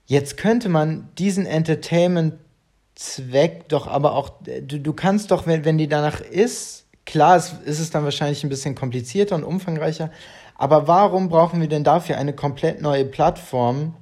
Jetzt 0.05 0.35
könnte 0.35 0.67
man 0.67 1.07
diesen 1.17 1.45
Entertainment-Zweck 1.45 3.69
doch 3.69 3.87
aber 3.87 4.15
auch, 4.15 4.31
du, 4.43 4.81
du 4.81 4.91
kannst 4.91 5.31
doch, 5.31 5.47
wenn, 5.47 5.63
wenn 5.63 5.77
die 5.77 5.87
danach 5.87 6.19
ist, 6.19 6.87
klar 7.05 7.37
ist, 7.37 7.55
ist 7.63 7.79
es 7.79 7.89
dann 7.89 8.03
wahrscheinlich 8.03 8.43
ein 8.43 8.49
bisschen 8.49 8.75
komplizierter 8.75 9.35
und 9.35 9.45
umfangreicher, 9.45 10.11
aber 10.57 10.87
warum 10.87 11.29
brauchen 11.29 11.61
wir 11.61 11.67
denn 11.67 11.83
dafür 11.83 12.17
eine 12.17 12.33
komplett 12.33 12.81
neue 12.81 13.05
Plattform, 13.05 13.93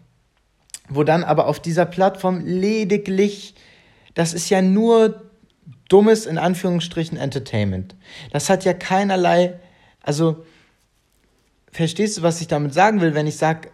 wo 0.88 1.04
dann 1.04 1.24
aber 1.24 1.48
auf 1.48 1.60
dieser 1.60 1.86
Plattform 1.86 2.42
lediglich, 2.46 3.56
das 4.14 4.34
ist 4.34 4.50
ja 4.50 4.62
nur 4.62 5.22
dummes, 5.90 6.26
in 6.26 6.38
Anführungsstrichen, 6.38 7.18
Entertainment. 7.18 7.96
Das 8.32 8.50
hat 8.50 8.64
ja 8.66 8.74
keinerlei, 8.74 9.60
also, 10.02 10.46
verstehst 11.72 12.18
du, 12.18 12.22
was 12.22 12.40
ich 12.40 12.48
damit 12.48 12.74
sagen 12.74 13.02
will, 13.02 13.16
wenn 13.16 13.28
ich 13.28 13.36
sage, 13.36 13.70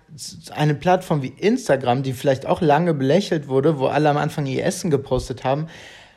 eine 0.51 0.73
Plattform 0.73 1.21
wie 1.21 1.27
Instagram, 1.27 2.01
die 2.01 2.13
vielleicht 2.13 2.47
auch 2.47 2.61
lange 2.61 2.95
belächelt 2.95 3.47
wurde, 3.47 3.77
wo 3.77 3.87
alle 3.87 4.09
am 4.09 4.17
Anfang 4.17 4.47
ihr 4.47 4.65
Essen 4.65 4.89
gepostet 4.89 5.43
haben, 5.43 5.67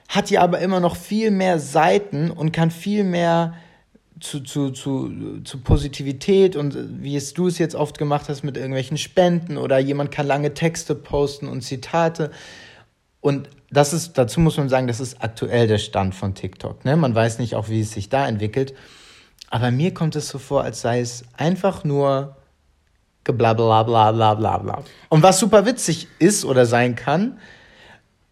hat 0.09 0.31
ja 0.31 0.41
aber 0.41 0.61
immer 0.61 0.81
noch 0.81 0.97
viel 0.97 1.31
mehr 1.31 1.59
Seiten 1.59 2.31
und 2.31 2.53
kann 2.53 2.71
viel 2.71 3.05
mehr 3.05 3.55
zu, 4.21 4.41
zu, 4.41 4.71
zu, 4.71 5.41
zu 5.43 5.59
Positivität 5.59 6.57
und 6.57 7.03
wie 7.03 7.17
es 7.17 7.35
du 7.35 7.49
es 7.49 7.59
jetzt 7.59 7.75
oft 7.75 7.99
gemacht 7.99 8.29
hast 8.29 8.45
mit 8.45 8.57
irgendwelchen 8.57 8.97
Spenden 8.97 9.57
oder 9.57 9.79
jemand 9.79 10.11
kann 10.11 10.27
lange 10.27 10.55
Texte 10.55 10.95
posten 10.95 11.49
und 11.49 11.63
Zitate. 11.63 12.31
Und 13.21 13.49
das 13.71 13.93
ist, 13.93 14.17
dazu 14.19 14.41
muss 14.41 14.57
man 14.57 14.69
sagen, 14.69 14.87
das 14.87 15.01
ist 15.01 15.23
aktuell 15.23 15.67
der 15.67 15.79
Stand 15.79 16.15
von 16.15 16.35
TikTok. 16.35 16.85
Ne? 16.85 16.97
Man 16.97 17.15
weiß 17.15 17.39
nicht 17.39 17.57
auch, 17.57 17.69
wie 17.69 17.81
es 17.81 17.91
sich 17.91 18.09
da 18.09 18.29
entwickelt. 18.29 18.75
Aber 19.51 19.71
mir 19.71 19.93
kommt 19.93 20.17
es 20.17 20.29
so 20.29 20.39
vor, 20.39 20.63
als 20.63 20.81
sei 20.81 21.01
es 21.01 21.25
einfach 21.37 21.85
nur 21.85 22.37
geblabbla 23.25 23.83
bla 23.83 24.13
bla 24.13 24.35
bla 24.35 24.59
bla. 24.59 24.85
Und 25.09 25.23
was 25.23 25.41
super 25.41 25.67
witzig 25.67 26.09
ist 26.19 26.45
oder 26.45 26.67
sein 26.67 26.95
kann, 26.95 27.39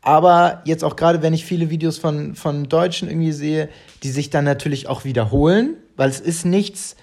aber 0.03 0.63
jetzt 0.65 0.83
auch 0.83 0.97
gerade, 0.97 1.23
wenn 1.23 1.33
ich 1.33 1.45
viele 1.45 1.71
Videos 1.71 1.97
von, 1.97 2.35
von 2.35 2.69
Deutschen 2.69 3.09
irgendwie 3.09 3.33
sehe, 3.33 3.69
die 4.03 4.11
sich 4.11 4.31
dann 4.31 4.45
natürlich 4.45 4.89
auch 4.89 5.05
wiederholen, 5.05 5.77
weil 5.97 6.11
es 6.11 6.21
ist 6.21 6.45
nichts, 6.45 6.97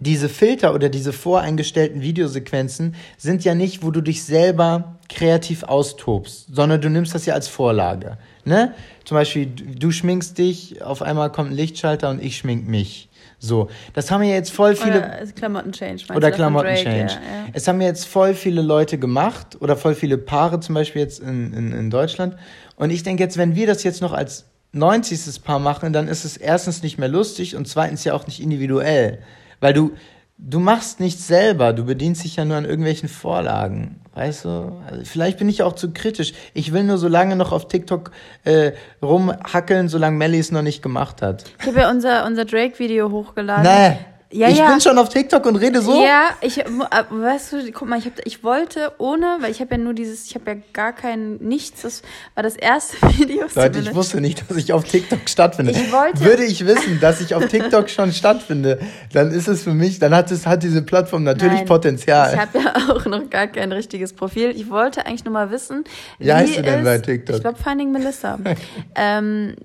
diese 0.00 0.28
Filter 0.28 0.74
oder 0.74 0.88
diese 0.88 1.12
voreingestellten 1.12 2.02
Videosequenzen 2.02 2.96
sind 3.16 3.44
ja 3.44 3.54
nicht, 3.54 3.84
wo 3.84 3.92
du 3.92 4.00
dich 4.00 4.24
selber 4.24 4.98
kreativ 5.08 5.62
austobst, 5.62 6.48
sondern 6.52 6.80
du 6.80 6.90
nimmst 6.90 7.14
das 7.14 7.24
ja 7.26 7.34
als 7.34 7.46
Vorlage. 7.46 8.18
Ne? 8.44 8.74
Zum 9.04 9.16
Beispiel, 9.16 9.46
du 9.46 9.92
schminkst 9.92 10.36
dich, 10.36 10.82
auf 10.82 11.02
einmal 11.02 11.30
kommt 11.30 11.50
ein 11.50 11.56
Lichtschalter 11.56 12.10
und 12.10 12.20
ich 12.20 12.36
schmink 12.38 12.66
mich. 12.66 13.08
So, 13.44 13.68
das 13.92 14.12
haben 14.12 14.22
ja 14.22 14.34
jetzt 14.34 14.52
voll 14.52 14.76
viele. 14.76 14.98
Oder 14.98 15.26
Klamotten-Change. 15.34 16.04
Oder 16.14 16.30
Klamotten-Change. 16.30 17.14
Ja, 17.14 17.20
ja. 17.20 17.46
Es 17.52 17.66
haben 17.66 17.80
jetzt 17.80 18.06
voll 18.06 18.34
viele 18.34 18.62
Leute 18.62 18.98
gemacht 18.98 19.60
oder 19.60 19.76
voll 19.76 19.96
viele 19.96 20.16
Paare 20.16 20.60
zum 20.60 20.76
Beispiel 20.76 21.02
jetzt 21.02 21.18
in, 21.18 21.52
in, 21.52 21.72
in 21.72 21.90
Deutschland. 21.90 22.36
Und 22.76 22.90
ich 22.90 23.02
denke 23.02 23.24
jetzt, 23.24 23.36
wenn 23.36 23.56
wir 23.56 23.66
das 23.66 23.82
jetzt 23.82 24.00
noch 24.00 24.12
als 24.12 24.44
90. 24.70 25.42
Paar 25.42 25.58
machen, 25.58 25.92
dann 25.92 26.06
ist 26.06 26.24
es 26.24 26.36
erstens 26.36 26.84
nicht 26.84 26.98
mehr 26.98 27.08
lustig 27.08 27.56
und 27.56 27.66
zweitens 27.66 28.04
ja 28.04 28.14
auch 28.14 28.28
nicht 28.28 28.40
individuell. 28.40 29.18
Weil 29.58 29.72
du, 29.74 29.90
du 30.38 30.60
machst 30.60 31.00
nichts 31.00 31.26
selber, 31.26 31.72
du 31.72 31.84
bedienst 31.84 32.22
dich 32.22 32.36
ja 32.36 32.44
nur 32.44 32.58
an 32.58 32.64
irgendwelchen 32.64 33.08
Vorlagen. 33.08 34.01
Weißt 34.14 34.44
du? 34.44 34.76
Also 34.90 35.04
vielleicht 35.04 35.38
bin 35.38 35.48
ich 35.48 35.62
auch 35.62 35.72
zu 35.72 35.90
kritisch. 35.90 36.34
Ich 36.52 36.72
will 36.72 36.84
nur 36.84 36.98
so 36.98 37.08
lange 37.08 37.34
noch 37.34 37.50
auf 37.50 37.68
TikTok 37.68 38.10
äh, 38.44 38.72
rumhackeln, 39.02 39.88
solange 39.88 40.18
Melly 40.18 40.38
es 40.38 40.52
noch 40.52 40.62
nicht 40.62 40.82
gemacht 40.82 41.22
hat. 41.22 41.44
Ich 41.60 41.66
habe 41.66 41.80
ja 41.80 41.90
unser, 41.90 42.26
unser 42.26 42.44
Drake-Video 42.44 43.10
hochgeladen. 43.10 43.64
Nee. 43.64 43.96
Ja, 44.32 44.48
ich 44.48 44.56
ja. 44.56 44.70
bin 44.70 44.80
schon 44.80 44.96
auf 44.98 45.10
TikTok 45.10 45.44
und 45.44 45.56
rede 45.56 45.82
so. 45.82 46.02
Ja, 46.02 46.30
ich, 46.40 46.58
äh, 46.58 46.64
weißt 46.66 47.52
du, 47.52 47.72
guck 47.72 47.86
mal, 47.86 47.98
ich, 47.98 48.06
hab, 48.06 48.14
ich 48.24 48.42
wollte 48.42 48.92
ohne, 48.98 49.38
weil 49.40 49.50
ich 49.50 49.60
habe 49.60 49.72
ja 49.72 49.78
nur 49.78 49.92
dieses, 49.92 50.26
ich 50.26 50.34
habe 50.34 50.52
ja 50.52 50.56
gar 50.72 50.92
kein 50.92 51.36
nichts, 51.36 51.82
das 51.82 52.02
war 52.34 52.42
das 52.42 52.56
erste 52.56 52.96
Video. 53.18 53.46
Leute, 53.54 53.78
ich 53.80 53.94
wusste 53.94 54.20
nicht, 54.20 54.48
dass 54.48 54.56
ich 54.56 54.72
auf 54.72 54.84
TikTok 54.84 55.28
stattfinde. 55.28 55.72
Ich 55.72 55.92
wollte. 55.92 56.24
Würde 56.24 56.44
ich 56.44 56.66
wissen, 56.66 56.98
dass 57.00 57.20
ich 57.20 57.34
auf 57.34 57.46
TikTok 57.46 57.90
schon 57.90 58.12
stattfinde, 58.12 58.80
dann 59.12 59.30
ist 59.30 59.48
es 59.48 59.62
für 59.62 59.74
mich, 59.74 59.98
dann 59.98 60.14
hat 60.14 60.30
es, 60.30 60.46
hat 60.46 60.62
diese 60.62 60.82
Plattform 60.82 61.24
natürlich 61.24 61.58
Nein, 61.58 61.66
Potenzial. 61.66 62.32
Ich 62.32 62.40
habe 62.40 62.58
ja 62.58 62.74
auch 62.94 63.04
noch 63.04 63.28
gar 63.28 63.48
kein 63.48 63.70
richtiges 63.70 64.14
Profil. 64.14 64.50
Ich 64.56 64.70
wollte 64.70 65.04
eigentlich 65.04 65.24
nur 65.24 65.34
mal 65.34 65.50
wissen, 65.50 65.84
wie, 66.18 66.26
wie 66.26 66.32
heißt 66.32 66.56
du 66.56 66.62
denn 66.62 66.84
bei 66.84 66.98
TikTok? 66.98 67.36
Ich 67.36 67.42
glaube 67.42 67.58
Finding 67.62 67.92
Melissa. 67.92 68.38
ähm, 68.94 69.56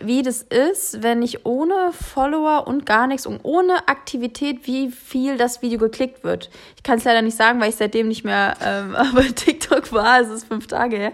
wie 0.00 0.22
das 0.22 0.42
ist, 0.42 1.02
wenn 1.02 1.22
ich 1.22 1.46
ohne 1.46 1.92
Follower 1.92 2.66
und 2.66 2.86
gar 2.86 3.06
nichts 3.06 3.26
und 3.26 3.40
ohne 3.42 3.88
Aktivität, 3.88 4.66
wie 4.66 4.90
viel 4.90 5.36
das 5.36 5.62
Video 5.62 5.78
geklickt 5.78 6.24
wird. 6.24 6.50
Ich 6.76 6.82
kann 6.82 6.98
es 6.98 7.04
leider 7.04 7.22
nicht 7.22 7.36
sagen, 7.36 7.60
weil 7.60 7.70
ich 7.70 7.76
seitdem 7.76 8.08
nicht 8.08 8.24
mehr 8.24 8.54
ähm, 8.64 8.96
bei 9.14 9.28
TikTok 9.28 9.92
war. 9.92 10.20
Es 10.20 10.28
ist 10.28 10.48
fünf 10.48 10.66
Tage 10.66 10.96
her. 10.96 11.12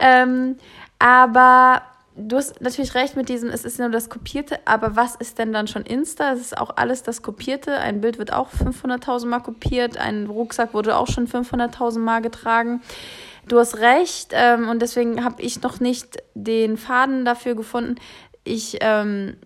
Ähm, 0.00 0.56
aber 0.98 1.82
du 2.16 2.36
hast 2.36 2.60
natürlich 2.60 2.94
recht 2.94 3.16
mit 3.16 3.28
diesem, 3.28 3.50
es 3.50 3.64
ist 3.64 3.78
nur 3.78 3.88
das 3.88 4.10
Kopierte, 4.10 4.58
aber 4.64 4.96
was 4.96 5.14
ist 5.14 5.38
denn 5.38 5.52
dann 5.52 5.68
schon 5.68 5.82
Insta? 5.82 6.32
Es 6.32 6.40
ist 6.40 6.58
auch 6.58 6.76
alles 6.76 7.02
das 7.02 7.22
Kopierte. 7.22 7.78
Ein 7.78 8.00
Bild 8.00 8.18
wird 8.18 8.32
auch 8.32 8.48
500.000 8.50 9.26
Mal 9.26 9.40
kopiert, 9.40 9.98
ein 9.98 10.26
Rucksack 10.26 10.74
wurde 10.74 10.96
auch 10.96 11.06
schon 11.06 11.28
500.000 11.28 11.98
Mal 12.00 12.20
getragen. 12.20 12.82
Du 13.48 13.58
hast 13.58 13.78
recht 13.78 14.30
ähm, 14.32 14.68
und 14.68 14.80
deswegen 14.80 15.24
habe 15.24 15.42
ich 15.42 15.62
noch 15.62 15.80
nicht 15.80 16.22
den 16.34 16.76
Faden 16.76 17.24
dafür 17.24 17.54
gefunden. 17.54 17.96
Ich 18.44 18.78
ähm, 18.80 19.36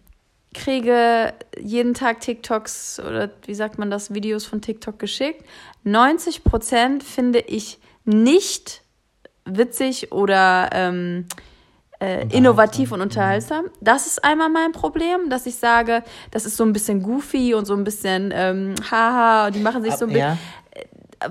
kriege 0.54 1.32
jeden 1.58 1.94
Tag 1.94 2.20
TikToks 2.20 3.00
oder 3.00 3.30
wie 3.46 3.54
sagt 3.54 3.78
man 3.78 3.90
das, 3.90 4.12
Videos 4.12 4.44
von 4.44 4.60
TikTok 4.60 4.98
geschickt. 4.98 5.44
90 5.84 6.44
Prozent 6.44 7.02
finde 7.02 7.40
ich 7.40 7.78
nicht 8.04 8.82
witzig 9.44 10.12
oder 10.12 10.70
ähm, 10.72 11.26
äh, 12.00 12.26
innovativ 12.28 12.92
und 12.92 13.00
unterhaltsam. 13.00 13.66
Das 13.80 14.06
ist 14.06 14.24
einmal 14.24 14.48
mein 14.48 14.72
Problem, 14.72 15.30
dass 15.30 15.46
ich 15.46 15.56
sage, 15.56 16.02
das 16.30 16.44
ist 16.44 16.56
so 16.56 16.64
ein 16.64 16.72
bisschen 16.72 17.02
goofy 17.02 17.54
und 17.54 17.64
so 17.64 17.74
ein 17.74 17.84
bisschen 17.84 18.32
ähm, 18.34 18.74
haha, 18.90 19.50
die 19.50 19.60
machen 19.60 19.82
sich 19.82 19.94
so 19.94 20.06
ein 20.06 20.12
bisschen. 20.12 20.30
Ja 20.30 20.38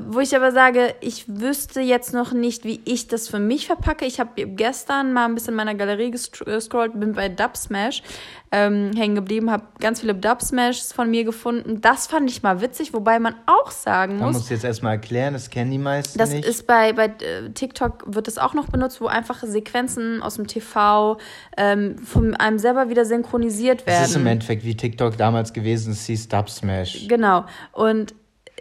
wo 0.08 0.20
ich 0.20 0.36
aber 0.36 0.52
sage, 0.52 0.96
ich 1.02 1.26
wüsste 1.28 1.82
jetzt 1.82 2.14
noch 2.14 2.34
nicht, 2.34 2.64
wie 2.66 2.82
ich 2.86 3.08
das 3.08 3.28
für 3.28 3.40
mich 3.40 3.68
verpacke. 3.68 4.06
Ich 4.06 4.20
habe 4.20 4.46
gestern 4.46 5.14
mal 5.14 5.26
ein 5.26 5.36
bisschen 5.36 5.52
in 5.52 5.58
meiner 5.58 5.76
Galerie 5.76 6.12
gescrollt, 6.12 7.00
bin 7.00 7.14
bei 7.14 7.30
Dub 7.30 7.58
Smash 7.58 8.04
ähm, 8.52 8.92
hängen 8.96 9.16
geblieben, 9.16 9.50
habe 9.50 9.64
ganz 9.80 10.02
viele 10.02 10.14
Dub 10.14 10.42
Smashs 10.42 10.92
von 10.92 11.10
mir 11.10 11.24
gefunden. 11.24 11.80
Das 11.80 12.08
fand 12.08 12.30
ich 12.30 12.44
mal 12.44 12.60
witzig, 12.60 12.94
wobei 12.94 13.18
man 13.18 13.36
auch 13.46 13.72
sagen 13.72 14.14
muss. 14.14 14.22
Man 14.22 14.34
muss 14.34 14.50
jetzt 14.50 14.66
erstmal 14.66 14.94
erklären, 14.94 15.34
das 15.34 15.50
kennen 15.50 15.72
die 15.72 15.78
meisten 15.78 16.18
das 16.18 16.32
nicht. 16.32 16.44
Das 16.44 16.56
ist 16.56 16.68
bei, 16.68 16.92
bei 16.92 17.06
äh, 17.06 17.50
TikTok 17.54 18.04
wird 18.14 18.28
es 18.28 18.38
auch 18.38 18.54
noch 18.54 18.68
benutzt, 18.68 19.00
wo 19.00 19.08
einfach 19.08 19.42
Sequenzen 19.44 20.22
aus 20.22 20.36
dem 20.36 20.48
TV 20.48 21.18
ähm, 21.56 21.98
von 22.00 22.36
einem 22.36 22.60
selber 22.60 22.90
wieder 22.90 23.06
synchronisiert 23.06 23.88
werden. 23.88 24.02
Das 24.02 24.10
ist 24.10 24.16
im 24.18 24.28
Endeffekt 24.28 24.66
wie 24.66 24.76
TikTok 24.76 25.18
damals 25.18 25.54
gewesen, 25.54 25.94
es 25.94 26.06
hieß 26.06 26.28
Dub 26.28 26.50
Smash. 26.50 27.08
Genau. 27.08 27.46
Und 27.72 28.14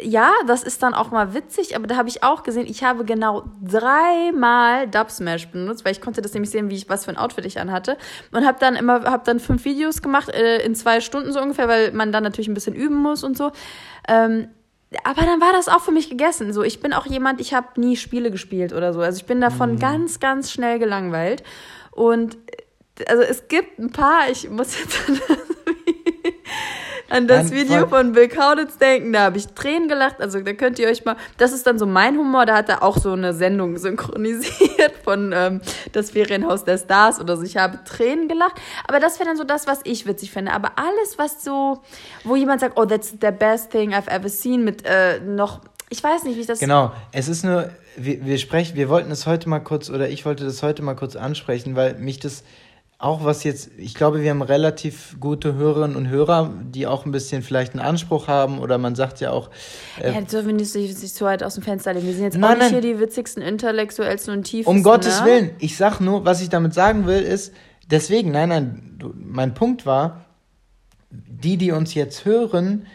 ja, 0.03 0.33
das 0.47 0.63
ist 0.63 0.83
dann 0.83 0.95
auch 0.95 1.11
mal 1.11 1.35
witzig, 1.35 1.77
aber 1.77 1.87
da 1.87 1.97
habe 1.97 2.09
ich 2.09 2.23
auch 2.23 2.43
gesehen, 2.43 2.67
ich 2.67 2.85
habe 2.85 3.05
genau 3.05 3.45
dreimal 3.63 4.89
Dub 4.89 5.11
Smash 5.11 5.49
benutzt, 5.49 5.85
weil 5.85 5.93
ich 5.93 6.01
konnte 6.01 6.23
das 6.23 6.35
nämlich 6.35 6.51
sehen, 6.51 6.71
wie 6.71 6.77
ich 6.77 6.89
was 6.89 7.05
für 7.05 7.11
ein 7.11 7.17
Outfit 7.17 7.45
ich 7.47 7.61
anhatte 7.61 7.97
und 8.33 8.47
habe 8.47 8.59
dann 8.61 8.77
immer 8.77 9.05
habe 9.05 9.23
dann 9.25 9.41
fünf 9.41 9.65
Videos 9.65 10.03
gemacht 10.03 10.29
äh, 10.29 10.65
in 10.65 10.75
zwei 10.75 11.01
Stunden 11.01 11.33
so 11.33 11.41
ungefähr, 11.41 11.69
weil 11.69 11.93
man 11.93 12.13
dann 12.13 12.23
natürlich 12.23 12.49
ein 12.49 12.55
bisschen 12.55 12.75
üben 12.75 12.97
muss 12.97 13.25
und 13.25 13.37
so. 13.37 13.53
Ähm, 14.09 14.49
aber 15.05 15.23
dann 15.23 15.41
war 15.41 15.53
das 15.53 15.69
auch 15.69 15.81
für 15.81 15.93
mich 15.93 16.11
gegessen. 16.11 16.53
So, 16.53 16.63
ich 16.63 16.81
bin 16.81 16.93
auch 16.93 17.07
jemand, 17.07 17.41
ich 17.41 17.55
habe 17.55 17.81
nie 17.81 17.97
Spiele 17.97 18.31
gespielt 18.31 18.73
oder 18.73 18.93
so. 18.93 19.01
Also 19.01 19.19
ich 19.19 19.27
bin 19.27 19.41
davon 19.41 19.73
mhm. 19.73 19.79
ganz, 19.79 20.19
ganz 20.19 20.51
schnell 20.51 20.79
gelangweilt. 20.79 21.45
Und 21.93 22.37
also 23.07 23.23
es 23.23 23.49
gibt 23.49 23.79
ein 23.79 23.91
paar, 23.91 24.29
ich 24.31 24.51
muss 24.51 24.79
jetzt 24.79 24.99
an 27.11 27.27
das 27.27 27.51
Video 27.51 27.87
von 27.87 28.13
Bill 28.13 28.29
Kaulitz 28.29 28.79
denken. 28.79 29.13
Da 29.13 29.23
habe 29.23 29.39
ich 29.39 29.49
Tränen 29.49 29.89
gelacht. 29.89 30.21
Also 30.21 30.41
da 30.41 30.53
könnt 30.53 30.79
ihr 30.79 30.89
euch 30.89 31.05
mal. 31.05 31.17
Das 31.37 31.53
ist 31.53 31.67
dann 31.67 31.79
so 31.79 31.87
mein 31.87 32.17
Humor. 32.17 32.47
Da 32.47 32.57
hat 32.57 32.69
er 32.69 32.83
auch 32.83 32.97
so 32.97 33.13
eine 33.13 33.35
Sendung 33.35 33.77
synchronisiert 33.77 34.93
von 35.05 35.33
ähm, 35.35 35.61
das 35.93 36.13
Ferienhaus 36.13 36.65
der 36.65 36.79
Stars 36.79 37.21
oder 37.21 37.37
so. 37.37 37.43
Ich 37.43 37.57
habe 37.57 37.81
Tränen 37.85 38.29
gelacht. 38.29 38.55
Aber 38.87 39.01
das 39.01 39.19
wäre 39.19 39.29
dann 39.29 39.37
so 39.37 39.45
das, 39.45 39.67
was 39.67 39.81
ich 39.85 40.07
witzig 40.07 40.31
finde. 40.31 40.53
Aber 40.53 40.73
alles, 40.77 41.19
was 41.19 41.43
so, 41.45 41.83
wo 42.25 42.37
jemand 42.37 42.61
sagt, 42.61 42.79
oh, 42.79 42.87
that's 42.87 43.11
the 43.21 43.31
best 43.31 43.71
thing 43.71 43.93
I've 43.93 44.09
ever 44.09 44.29
seen, 44.29 44.65
mit 44.65 44.85
äh, 44.87 45.21
noch 45.21 45.61
ich 45.93 46.05
weiß 46.05 46.23
nicht, 46.23 46.37
wie 46.37 46.43
ich 46.43 46.47
das. 46.47 46.61
Genau, 46.61 46.93
es 47.11 47.29
ist 47.29 47.43
nur, 47.43 47.69
wir, 47.97 48.25
wir 48.25 48.39
sprechen, 48.39 48.77
wir 48.77 48.89
wollten 48.89 49.11
es 49.11 49.27
heute 49.27 49.49
mal 49.49 49.59
kurz, 49.59 49.91
oder 49.91 50.09
ich 50.09 50.25
wollte 50.25 50.45
das 50.45 50.63
heute 50.63 50.83
mal 50.83 50.95
kurz 50.95 51.17
ansprechen, 51.17 51.75
weil 51.75 51.95
mich 51.95 52.21
das 52.21 52.45
auch 53.01 53.25
was 53.25 53.45
jetzt, 53.45 53.71
ich 53.79 53.95
glaube, 53.95 54.21
wir 54.21 54.29
haben 54.29 54.43
relativ 54.43 55.17
gute 55.19 55.55
Hörerinnen 55.55 55.97
und 55.97 56.09
Hörer, 56.11 56.53
die 56.63 56.87
auch 56.87 57.07
ein 57.07 57.13
bisschen 57.13 57.43
vielleicht 57.43 57.73
einen 57.73 57.81
Anspruch 57.81 58.29
haben 58.29 58.59
oder 58.59 58.77
man 58.77 58.95
sagt 58.95 59.21
ja 59.21 59.31
auch. 59.31 59.49
Äh, 59.99 60.13
ja, 60.13 60.21
dürfen 60.21 60.49
wir 60.49 60.55
nicht 60.55 60.71
sich 60.71 61.15
so 61.15 61.25
weit 61.25 61.43
aus 61.43 61.55
dem 61.55 61.63
Fenster 61.63 61.95
legen. 61.95 62.07
Wir 62.07 62.13
sind 62.13 62.25
jetzt 62.25 62.37
nein, 62.37 62.51
auch 62.51 62.63
nicht 62.63 62.73
nein. 62.73 62.83
hier 62.83 62.95
die 62.95 63.01
witzigsten, 63.01 63.43
intellektuellsten 63.43 64.35
und 64.35 64.43
tiefsten. 64.43 64.71
Um 64.71 64.83
Gottes 64.83 65.21
ne? 65.21 65.27
Willen. 65.27 65.51
Ich 65.61 65.79
sag 65.79 66.01
nur, 66.01 66.27
was 66.27 66.43
ich 66.43 66.51
damit 66.51 66.75
sagen 66.75 67.07
will, 67.07 67.23
ist, 67.23 67.55
deswegen, 67.91 68.33
nein, 68.33 68.51
nein, 68.51 68.99
mein 69.15 69.55
Punkt 69.55 69.87
war, 69.87 70.27
die, 71.11 71.57
die 71.57 71.73
uns 71.73 71.95
jetzt 71.95 72.27
hören, 72.27 72.87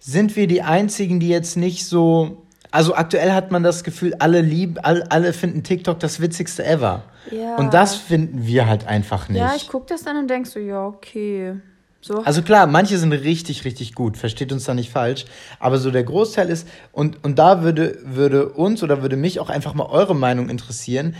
sind 0.00 0.34
wir 0.34 0.48
die 0.48 0.62
einzigen, 0.62 1.20
die 1.20 1.28
jetzt 1.28 1.56
nicht 1.56 1.86
so 1.86 2.42
also 2.72 2.94
aktuell 2.94 3.32
hat 3.32 3.52
man 3.52 3.62
das 3.62 3.84
Gefühl, 3.84 4.14
alle 4.18 4.40
lieben, 4.40 4.78
alle, 4.78 5.08
alle 5.12 5.32
finden 5.32 5.62
TikTok 5.62 6.00
das 6.00 6.20
witzigste 6.20 6.64
ever. 6.64 7.04
Ja. 7.30 7.56
Und 7.56 7.72
das 7.74 7.94
finden 7.94 8.46
wir 8.46 8.66
halt 8.66 8.86
einfach 8.86 9.28
nicht. 9.28 9.38
Ja, 9.38 9.54
ich 9.54 9.68
gucke 9.68 9.86
das 9.88 10.02
dann 10.02 10.16
und 10.16 10.28
denk 10.28 10.46
so, 10.46 10.58
ja, 10.58 10.86
okay. 10.86 11.54
So. 12.00 12.18
Also 12.24 12.42
klar, 12.42 12.66
manche 12.66 12.98
sind 12.98 13.12
richtig, 13.12 13.64
richtig 13.64 13.94
gut, 13.94 14.16
versteht 14.16 14.52
uns 14.52 14.64
da 14.64 14.74
nicht 14.74 14.90
falsch. 14.90 15.24
Aber 15.60 15.78
so 15.78 15.92
der 15.92 16.02
Großteil 16.02 16.48
ist, 16.48 16.66
und, 16.90 17.22
und 17.22 17.38
da 17.38 17.62
würde, 17.62 17.98
würde 18.02 18.48
uns 18.48 18.82
oder 18.82 19.02
würde 19.02 19.16
mich 19.16 19.38
auch 19.38 19.50
einfach 19.50 19.74
mal 19.74 19.86
eure 19.86 20.16
Meinung 20.16 20.48
interessieren 20.48 21.14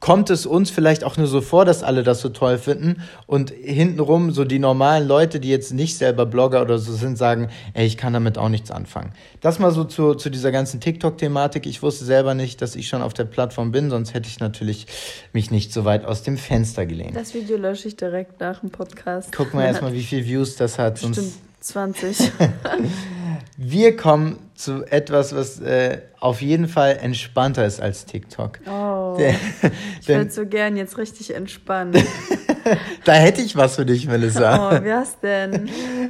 kommt 0.00 0.30
es 0.30 0.46
uns 0.46 0.70
vielleicht 0.70 1.04
auch 1.04 1.16
nur 1.16 1.26
so 1.26 1.40
vor, 1.42 1.64
dass 1.64 1.82
alle 1.82 2.02
das 2.02 2.20
so 2.20 2.30
toll 2.30 2.58
finden 2.58 3.02
und 3.26 3.50
hintenrum 3.50 4.32
so 4.32 4.44
die 4.44 4.58
normalen 4.58 5.06
Leute, 5.06 5.40
die 5.40 5.50
jetzt 5.50 5.72
nicht 5.72 5.96
selber 5.96 6.26
Blogger 6.26 6.62
oder 6.62 6.78
so 6.78 6.92
sind, 6.92 7.16
sagen, 7.16 7.48
ey, 7.74 7.86
ich 7.86 7.96
kann 7.96 8.14
damit 8.14 8.38
auch 8.38 8.48
nichts 8.48 8.70
anfangen. 8.70 9.12
Das 9.40 9.58
mal 9.58 9.70
so 9.70 9.84
zu, 9.84 10.14
zu 10.14 10.30
dieser 10.30 10.52
ganzen 10.52 10.80
TikTok-Thematik. 10.80 11.66
Ich 11.66 11.82
wusste 11.82 12.04
selber 12.04 12.34
nicht, 12.34 12.62
dass 12.62 12.76
ich 12.76 12.88
schon 12.88 13.02
auf 13.02 13.12
der 13.12 13.24
Plattform 13.24 13.72
bin, 13.72 13.90
sonst 13.90 14.14
hätte 14.14 14.28
ich 14.28 14.40
natürlich 14.40 14.86
mich 15.32 15.50
nicht 15.50 15.72
so 15.72 15.84
weit 15.84 16.04
aus 16.06 16.22
dem 16.22 16.38
Fenster 16.38 16.86
gelehnt. 16.86 17.14
Das 17.14 17.34
Video 17.34 17.58
lösche 17.58 17.88
ich 17.88 17.96
direkt 17.96 18.40
nach 18.40 18.60
dem 18.60 18.70
Podcast. 18.70 19.32
Gucken 19.32 19.60
wir 19.60 19.66
erstmal, 19.66 19.92
wie 19.94 20.02
viele 20.02 20.24
Views 20.24 20.56
das 20.56 20.78
hat. 20.78 20.98
Stimmt, 20.98 21.18
20. 21.60 22.32
Wir 23.56 23.96
kommen 23.96 24.38
zu 24.54 24.84
etwas, 24.84 25.34
was 25.34 25.60
äh, 25.60 25.98
auf 26.20 26.42
jeden 26.42 26.68
Fall 26.68 26.98
entspannter 27.00 27.64
ist 27.64 27.80
als 27.80 28.04
TikTok. 28.06 28.60
Oh. 28.66 29.16
Der, 29.18 29.34
ich 30.00 30.08
würde 30.08 30.30
so 30.30 30.46
gern 30.46 30.76
jetzt 30.76 30.98
richtig 30.98 31.34
entspannen. 31.34 31.94
da 33.04 33.12
hätte 33.12 33.42
ich 33.42 33.56
was 33.56 33.76
für 33.76 33.86
dich, 33.86 34.06
Melissa. 34.06 34.70
Oh, 34.70 34.78
wer 34.82 35.02
ist 35.02 35.18
denn? 35.22 35.68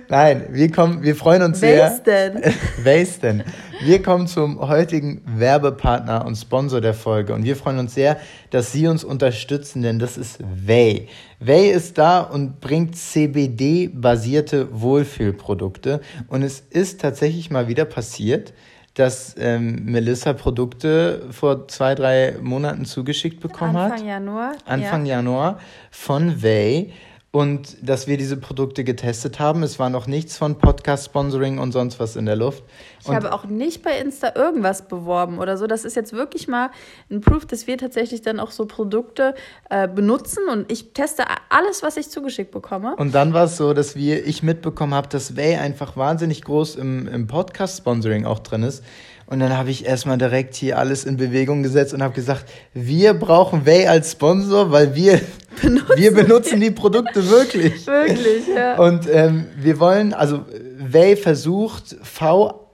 Nein, 0.09 0.47
wir 0.51 0.71
kommen, 0.71 1.03
wir 1.03 1.17
freuen 1.17 1.43
uns 1.43 1.61
wer 1.61 1.91
sehr. 1.91 2.01
Wer 2.05 2.33
ist 2.33 2.45
denn? 2.45 2.55
wer 2.83 3.01
ist 3.01 3.23
denn? 3.23 3.45
Wir 3.83 4.03
kommen 4.03 4.27
zum 4.27 4.61
heutigen 4.61 5.23
Werbepartner 5.25 6.27
und 6.27 6.37
Sponsor 6.37 6.81
der 6.81 6.95
Folge 6.95 7.33
und 7.33 7.45
wir 7.45 7.57
freuen 7.57 7.79
uns 7.79 7.95
sehr, 7.95 8.19
dass 8.51 8.73
Sie 8.73 8.87
uns 8.87 9.05
unterstützen, 9.05 9.83
denn 9.83 9.99
das 9.99 10.19
ist 10.19 10.39
Way. 10.67 11.09
Way 11.39 11.71
ist 11.71 11.97
da 11.97 12.21
und 12.21 12.61
bringt 12.61 12.97
CBD-basierte 12.97 14.69
Wohlfühlprodukte 14.81 16.01
und 16.29 16.43
es 16.43 16.61
ist 16.61 17.01
tatsächlich 17.01 17.51
mal 17.51 17.69
wieder 17.69 17.87
passiert, 17.87 18.53
dass 19.01 19.35
ähm, 19.39 19.87
Melissa 19.87 20.35
Produkte 20.35 21.23
vor 21.31 21.67
zwei, 21.69 21.95
drei 21.95 22.37
Monaten 22.43 22.85
zugeschickt 22.85 23.41
bekommen 23.41 23.75
Anfang 23.75 23.85
hat. 23.85 23.93
Anfang 23.93 24.07
Januar. 24.07 24.53
Anfang 24.67 25.07
ja. 25.07 25.17
Januar 25.17 25.59
von 25.91 26.43
Way 26.43 26.93
und 27.31 27.79
dass 27.81 28.07
wir 28.07 28.19
diese 28.19 28.37
Produkte 28.37 28.85
getestet 28.85 29.41
haben. 29.41 29.63
Es 29.63 29.79
war 29.79 29.89
noch 29.89 30.07
nichts 30.07 30.37
von 30.37 30.59
Podcast-Sponsoring 30.59 31.59
und 31.59 31.73
sonst 31.73 31.99
was 31.99 32.15
in 32.17 32.27
der 32.27 32.37
Luft. 32.37 32.63
Ich 33.01 33.09
und 33.09 33.15
habe 33.15 33.33
auch 33.33 33.45
nicht 33.45 33.83
bei 33.83 33.99
Insta 33.99 34.33
irgendwas 34.35 34.87
beworben 34.89 35.39
oder 35.39 35.57
so. 35.57 35.67
Das 35.67 35.85
ist 35.85 35.97
jetzt 35.97 36.13
wirklich 36.13 36.49
mal 36.49 36.71
ein 37.11 37.21
Proof, 37.21 37.47
dass 37.47 37.67
wir 37.67 37.79
tatsächlich 37.79 38.23
dann 38.23 38.41
auch 38.41 38.51
so 38.51 38.67
Produkte 38.67 39.35
äh, 39.71 39.89
benutzen 39.89 40.49
und 40.51 40.71
ich 40.71 40.93
teste 40.93 41.25
alles, 41.49 41.83
was 41.83 41.97
ich 41.97 42.11
zugeschickt 42.11 42.51
bekomme. 42.51 42.95
Und 42.97 43.15
dann 43.15 43.33
war 43.33 43.45
es 43.45 43.57
so, 43.57 43.73
dass 43.73 43.97
wir, 43.97 44.27
ich 44.27 44.43
mitbekommen 44.43 44.95
habe, 44.95 45.09
dass 45.09 45.37
Way 45.37 45.57
einfach 45.57 45.97
wahnsinnig 45.97 46.43
groß 46.43 46.77
im, 46.77 47.09
im 47.09 47.27
Podcast-Sponsoring 47.27 48.27
auch 48.27 48.41
drin 48.41 48.63
ist. 48.63 48.85
Und 49.31 49.39
dann 49.39 49.57
habe 49.57 49.71
ich 49.71 49.87
erstmal 49.87 50.19
direkt 50.19 50.57
hier 50.57 50.77
alles 50.77 51.05
in 51.05 51.17
Bewegung 51.17 51.63
gesetzt 51.63 51.95
und 51.95 52.03
habe 52.03 52.13
gesagt, 52.13 52.47
wir 52.75 53.15
brauchen 53.15 53.65
Way 53.65 53.87
als 53.87 54.11
Sponsor, 54.11 54.73
weil 54.73 54.97
wir 54.97 55.21
benutzen, 55.63 55.97
wir 55.97 56.13
benutzen 56.13 56.61
die 56.61 56.73
Produkte 56.73 57.31
wirklich. 57.31 57.87
wirklich, 57.87 58.49
ja. 58.49 58.77
Und 58.77 59.09
ähm, 59.09 59.47
wir 59.57 59.79
wollen, 59.79 60.15
also 60.15 60.45
Way 60.83 61.14
versucht, 61.16 61.95
V-A-A-Y, 62.03 62.73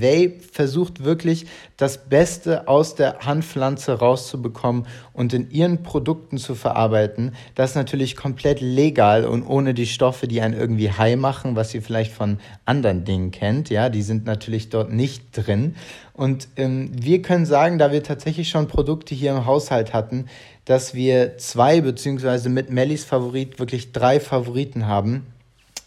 Way 0.00 0.38
versucht 0.52 1.02
wirklich 1.02 1.46
das 1.76 2.08
Beste 2.08 2.68
aus 2.68 2.94
der 2.94 3.18
Handpflanze 3.18 3.94
rauszubekommen 3.94 4.86
und 5.12 5.34
in 5.34 5.50
ihren 5.50 5.82
Produkten 5.82 6.38
zu 6.38 6.54
verarbeiten. 6.54 7.34
Das 7.56 7.70
ist 7.70 7.76
natürlich 7.76 8.14
komplett 8.14 8.60
legal 8.60 9.24
und 9.24 9.42
ohne 9.42 9.74
die 9.74 9.88
Stoffe, 9.88 10.28
die 10.28 10.40
einen 10.42 10.54
irgendwie 10.54 10.92
high 10.92 11.16
machen, 11.16 11.56
was 11.56 11.74
ihr 11.74 11.82
vielleicht 11.82 12.12
von 12.12 12.38
anderen 12.64 13.04
Dingen 13.04 13.32
kennt. 13.32 13.68
Ja, 13.68 13.88
die 13.88 14.02
sind 14.02 14.24
natürlich 14.24 14.68
dort 14.68 14.92
nicht 14.92 15.24
drin. 15.32 15.74
Und 16.12 16.46
ähm, 16.54 16.92
wir 16.94 17.20
können 17.20 17.46
sagen, 17.46 17.78
da 17.78 17.90
wir 17.90 18.04
tatsächlich 18.04 18.48
schon 18.48 18.68
Produkte 18.68 19.16
hier 19.16 19.32
im 19.32 19.44
Haushalt 19.44 19.92
hatten, 19.92 20.26
dass 20.66 20.94
wir 20.94 21.36
zwei 21.38 21.80
beziehungsweise 21.80 22.48
mit 22.48 22.70
Mellis 22.70 23.04
Favorit 23.04 23.58
wirklich 23.58 23.90
drei 23.90 24.20
Favoriten 24.20 24.86
haben 24.86 25.26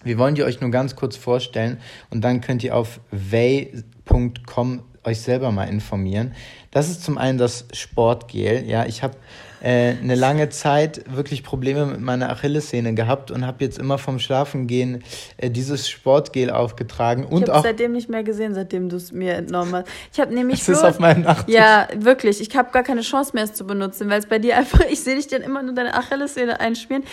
wir 0.07 0.17
wollen 0.17 0.35
die 0.35 0.43
euch 0.43 0.61
nur 0.61 0.71
ganz 0.71 0.95
kurz 0.95 1.15
vorstellen 1.15 1.77
und 2.09 2.23
dann 2.23 2.41
könnt 2.41 2.63
ihr 2.63 2.75
auf 2.75 2.99
way.com 3.11 4.83
euch 5.03 5.21
selber 5.21 5.51
mal 5.51 5.65
informieren. 5.65 6.33
Das 6.71 6.89
ist 6.89 7.03
zum 7.03 7.17
einen 7.17 7.37
das 7.37 7.65
Sportgel. 7.73 8.65
Ja, 8.67 8.85
ich 8.85 9.03
habe 9.03 9.15
äh, 9.61 9.95
eine 10.01 10.15
lange 10.15 10.49
Zeit 10.49 11.03
wirklich 11.09 11.43
Probleme 11.43 11.85
mit 11.85 12.01
meiner 12.01 12.29
Achillessehne 12.29 12.93
gehabt 12.93 13.31
und 13.31 13.47
habe 13.47 13.63
jetzt 13.63 13.79
immer 13.79 13.97
vom 13.97 14.19
Schlafengehen 14.19 15.03
äh, 15.37 15.49
dieses 15.49 15.89
Sportgel 15.89 16.51
aufgetragen. 16.51 17.25
Und 17.25 17.43
ich 17.43 17.49
habe 17.49 17.61
seitdem 17.63 17.93
nicht 17.93 18.09
mehr 18.09 18.23
gesehen, 18.23 18.53
seitdem 18.53 18.89
du 18.89 18.97
es 18.97 19.11
mir 19.11 19.33
entnommen 19.33 19.73
hast. 19.73 19.87
Ich 20.13 20.19
habe 20.19 20.33
nämlich. 20.33 20.57
Es 20.67 20.69
ist 20.69 20.83
auf 20.83 20.99
meinem 20.99 21.21
Nachttisch. 21.21 21.55
Ja, 21.55 21.87
wirklich. 21.95 22.41
Ich 22.41 22.55
habe 22.55 22.71
gar 22.71 22.83
keine 22.83 23.01
Chance 23.01 23.31
mehr, 23.33 23.45
es 23.45 23.53
zu 23.53 23.65
benutzen, 23.65 24.09
weil 24.09 24.19
es 24.19 24.25
bei 24.25 24.37
dir 24.37 24.57
einfach, 24.57 24.81
ich 24.91 24.99
sehe 24.99 25.15
dich 25.15 25.27
dann 25.27 25.41
immer 25.41 25.63
nur 25.63 25.73
deine 25.73 25.93
Achillessehne 25.93 26.59
einschmieren. 26.59 27.03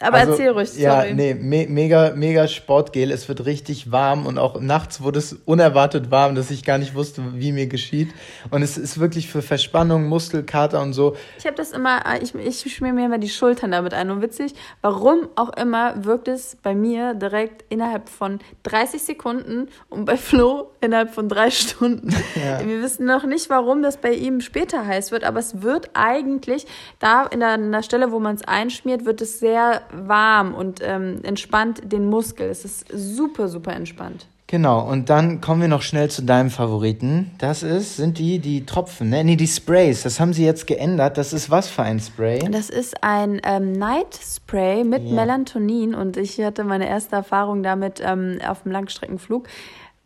Aber 0.00 0.16
also, 0.16 0.32
erzähl 0.32 0.50
ruhig, 0.50 0.70
sorry. 0.70 0.82
Ja, 0.82 1.14
nee, 1.14 1.34
me 1.34 1.66
mega, 1.68 2.12
mega 2.16 2.48
Sportgel. 2.48 3.12
Es 3.12 3.28
wird 3.28 3.46
richtig 3.46 3.92
warm 3.92 4.26
und 4.26 4.38
auch 4.38 4.60
nachts 4.60 5.00
wurde 5.00 5.20
es 5.20 5.34
unerwartet 5.44 6.10
warm, 6.10 6.34
dass 6.34 6.50
ich 6.50 6.64
gar 6.64 6.78
nicht 6.78 6.96
wusste, 6.96 7.22
wie 7.34 7.52
mir 7.52 7.68
geschieht. 7.68 8.12
Und 8.50 8.62
es 8.62 8.76
ist 8.76 8.98
wirklich 8.98 9.28
für 9.28 9.40
Verspannung, 9.40 10.08
Muskelkater 10.08 10.82
und 10.82 10.94
so. 10.94 11.14
Ich 11.38 11.46
habe 11.46 11.54
das 11.54 11.70
immer, 11.70 12.02
ich, 12.20 12.34
ich 12.34 12.74
schmier 12.74 12.92
mir 12.92 13.06
immer 13.06 13.18
die 13.18 13.28
Schultern 13.28 13.70
damit 13.70 13.94
ein. 13.94 14.10
Und 14.10 14.20
witzig, 14.20 14.54
warum 14.82 15.28
auch 15.36 15.50
immer 15.56 16.04
wirkt 16.04 16.26
es 16.26 16.56
bei 16.60 16.74
mir 16.74 17.14
direkt 17.14 17.64
innerhalb 17.68 18.08
von 18.08 18.40
30 18.64 19.00
Sekunden 19.00 19.68
und 19.90 20.06
bei 20.06 20.16
Flo 20.16 20.72
innerhalb 20.80 21.14
von 21.14 21.28
drei 21.28 21.50
Stunden. 21.50 22.14
Ja. 22.34 22.66
Wir 22.66 22.82
wissen 22.82 23.06
noch 23.06 23.24
nicht, 23.24 23.48
warum 23.48 23.82
das 23.82 23.98
bei 23.98 24.12
ihm 24.12 24.40
später 24.40 24.86
heiß 24.86 25.12
wird, 25.12 25.24
aber 25.24 25.38
es 25.38 25.62
wird 25.62 25.90
eigentlich 25.94 26.66
da 26.98 27.24
in 27.24 27.40
der, 27.40 27.54
in 27.54 27.70
der 27.70 27.82
Stelle, 27.82 28.10
wo 28.10 28.18
man 28.18 28.34
es 28.34 28.42
einschmiert, 28.42 29.04
wird 29.04 29.20
es 29.20 29.38
sehr 29.38 29.83
warm 29.92 30.54
und 30.54 30.80
ähm, 30.82 31.20
entspannt 31.22 31.80
den 31.84 32.08
Muskel. 32.08 32.48
Es 32.48 32.64
ist 32.64 32.86
super, 32.92 33.48
super 33.48 33.72
entspannt. 33.72 34.26
Genau, 34.46 34.86
und 34.86 35.08
dann 35.08 35.40
kommen 35.40 35.62
wir 35.62 35.68
noch 35.68 35.80
schnell 35.80 36.10
zu 36.10 36.22
deinem 36.22 36.50
Favoriten. 36.50 37.30
Das 37.38 37.62
ist, 37.62 37.96
sind 37.96 38.18
die, 38.18 38.38
die 38.38 38.66
Tropfen, 38.66 39.08
ne? 39.08 39.24
Nee, 39.24 39.36
die 39.36 39.46
Sprays. 39.46 40.02
Das 40.02 40.20
haben 40.20 40.34
sie 40.34 40.44
jetzt 40.44 40.66
geändert. 40.66 41.16
Das 41.16 41.32
ist 41.32 41.50
was 41.50 41.68
für 41.68 41.82
ein 41.82 41.98
Spray? 41.98 42.40
Das 42.50 42.68
ist 42.68 43.02
ein 43.02 43.40
ähm, 43.44 43.72
Night 43.72 44.14
Spray 44.22 44.84
mit 44.84 45.02
yeah. 45.02 45.14
Melatonin 45.14 45.94
und 45.94 46.18
ich 46.18 46.38
hatte 46.40 46.62
meine 46.62 46.86
erste 46.86 47.16
Erfahrung 47.16 47.62
damit 47.62 48.02
ähm, 48.04 48.38
auf 48.46 48.62
dem 48.62 48.72
Langstreckenflug. 48.72 49.48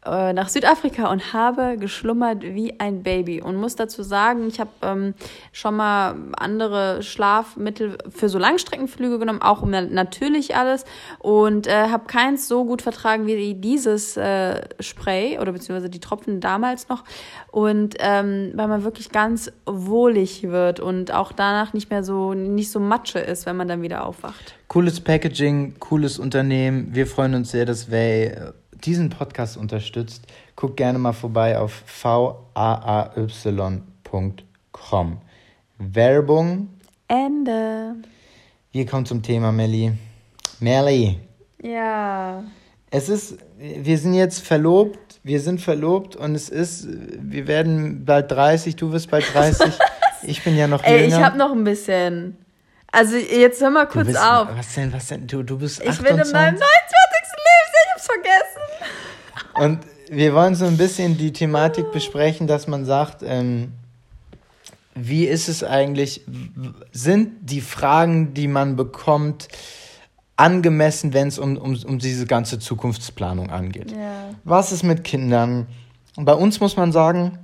Äh, 0.06 0.32
nach 0.32 0.48
Südafrika 0.48 1.10
und 1.10 1.32
habe 1.32 1.76
geschlummert 1.76 2.42
wie 2.44 2.78
ein 2.78 3.02
Baby. 3.02 3.42
Und 3.42 3.56
muss 3.56 3.74
dazu 3.74 4.04
sagen, 4.04 4.46
ich 4.46 4.60
habe 4.60 4.70
ähm, 4.80 5.14
schon 5.50 5.74
mal 5.74 6.14
andere 6.36 7.02
Schlafmittel 7.02 7.98
für 8.08 8.28
so 8.28 8.38
Langstreckenflüge 8.38 9.18
genommen, 9.18 9.42
auch 9.42 9.62
um 9.62 9.70
natürlich 9.70 10.54
alles. 10.54 10.84
Und 11.18 11.66
äh, 11.66 11.88
habe 11.88 12.06
keins 12.06 12.46
so 12.46 12.64
gut 12.64 12.80
vertragen 12.80 13.26
wie 13.26 13.54
dieses 13.54 14.16
äh, 14.16 14.68
Spray 14.78 15.40
oder 15.40 15.50
beziehungsweise 15.50 15.90
die 15.90 15.98
Tropfen 16.00 16.40
damals 16.40 16.88
noch. 16.88 17.02
Und 17.50 17.96
ähm, 17.98 18.52
weil 18.54 18.68
man 18.68 18.84
wirklich 18.84 19.10
ganz 19.10 19.50
wohlig 19.66 20.44
wird 20.44 20.78
und 20.78 21.12
auch 21.12 21.32
danach 21.32 21.72
nicht 21.72 21.90
mehr 21.90 22.04
so, 22.04 22.34
nicht 22.34 22.70
so 22.70 22.78
Matsche 22.78 23.18
ist, 23.18 23.46
wenn 23.46 23.56
man 23.56 23.66
dann 23.66 23.82
wieder 23.82 24.06
aufwacht. 24.06 24.54
Cooles 24.68 25.00
Packaging, 25.00 25.74
cooles 25.80 26.20
Unternehmen. 26.20 26.94
Wir 26.94 27.08
freuen 27.08 27.34
uns 27.34 27.50
sehr, 27.50 27.64
dass 27.64 27.90
Way 27.90 28.52
diesen 28.84 29.10
Podcast 29.10 29.56
unterstützt, 29.56 30.24
guckt 30.56 30.76
gerne 30.76 30.98
mal 30.98 31.12
vorbei 31.12 31.58
auf 31.58 31.82
vaay.com. 32.02 33.82
Werbung. 35.78 36.68
Ende. 37.08 37.94
Wir 38.72 38.86
kommen 38.86 39.06
zum 39.06 39.22
Thema, 39.22 39.52
Melli. 39.52 39.92
Melli. 40.60 41.18
Ja. 41.62 42.42
Es 42.90 43.08
ist, 43.08 43.38
wir 43.58 43.98
sind 43.98 44.14
jetzt 44.14 44.40
verlobt, 44.40 45.20
wir 45.22 45.40
sind 45.40 45.60
verlobt 45.60 46.16
und 46.16 46.34
es 46.34 46.48
ist, 46.48 46.86
wir 46.88 47.46
werden 47.46 48.04
bald 48.04 48.30
30, 48.30 48.76
du 48.76 48.92
wirst 48.92 49.10
bald 49.10 49.24
30. 49.34 49.72
ich 50.22 50.42
bin 50.42 50.56
ja 50.56 50.66
noch 50.66 50.82
Ey, 50.82 51.04
jünger. 51.04 51.18
ich 51.18 51.22
habe 51.24 51.36
noch 51.36 51.52
ein 51.52 51.64
bisschen. 51.64 52.38
Also 52.90 53.16
jetzt 53.16 53.60
hör 53.60 53.70
mal 53.70 53.86
kurz 53.86 54.06
bist, 54.06 54.18
auf. 54.18 54.48
Was 54.56 54.74
denn, 54.74 54.92
was 54.92 55.08
denn? 55.08 55.26
Du, 55.26 55.42
du 55.42 55.58
bist 55.58 55.86
28. 55.86 55.98
Ich 55.98 56.02
bin 56.02 56.18
in 56.18 56.32
meinem 56.32 56.54
29. 56.54 56.62
Lebensjahr, 56.64 57.84
ich 57.84 57.92
hab's 57.92 58.06
vergessen. 58.06 58.47
Und 59.58 59.80
wir 60.10 60.34
wollen 60.34 60.54
so 60.54 60.64
ein 60.64 60.76
bisschen 60.76 61.18
die 61.18 61.32
Thematik 61.32 61.92
besprechen, 61.92 62.46
dass 62.46 62.66
man 62.66 62.84
sagt, 62.84 63.22
ähm, 63.24 63.72
wie 64.94 65.26
ist 65.26 65.48
es 65.48 65.62
eigentlich, 65.62 66.22
sind 66.92 67.32
die 67.42 67.60
Fragen, 67.60 68.34
die 68.34 68.48
man 68.48 68.76
bekommt, 68.76 69.48
angemessen, 70.36 71.12
wenn 71.12 71.28
es 71.28 71.38
um, 71.38 71.56
um, 71.56 71.76
um 71.84 71.98
diese 71.98 72.26
ganze 72.26 72.58
Zukunftsplanung 72.58 73.50
angeht? 73.50 73.92
Ja. 73.92 74.30
Was 74.44 74.72
ist 74.72 74.82
mit 74.82 75.04
Kindern? 75.04 75.66
Und 76.16 76.24
bei 76.24 76.34
uns 76.34 76.60
muss 76.60 76.76
man 76.76 76.92
sagen, 76.92 77.38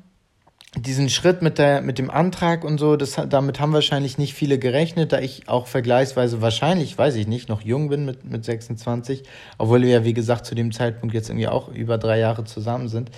diesen 0.76 1.08
Schritt 1.08 1.42
mit, 1.42 1.58
der, 1.58 1.80
mit 1.82 1.98
dem 1.98 2.10
Antrag 2.10 2.64
und 2.64 2.78
so, 2.78 2.96
das, 2.96 3.20
damit 3.28 3.60
haben 3.60 3.72
wahrscheinlich 3.72 4.18
nicht 4.18 4.34
viele 4.34 4.58
gerechnet, 4.58 5.12
da 5.12 5.20
ich 5.20 5.48
auch 5.48 5.66
vergleichsweise 5.66 6.42
wahrscheinlich, 6.42 6.96
weiß 6.96 7.14
ich 7.16 7.26
nicht, 7.26 7.48
noch 7.48 7.60
jung 7.60 7.88
bin 7.88 8.04
mit, 8.04 8.24
mit 8.24 8.44
26, 8.44 9.22
obwohl 9.58 9.82
wir 9.82 9.88
ja, 9.88 10.04
wie 10.04 10.14
gesagt, 10.14 10.46
zu 10.46 10.54
dem 10.54 10.72
Zeitpunkt 10.72 11.14
jetzt 11.14 11.28
irgendwie 11.28 11.48
auch 11.48 11.68
über 11.68 11.98
drei 11.98 12.18
Jahre 12.18 12.44
zusammen 12.44 12.88
sind. 12.88 13.10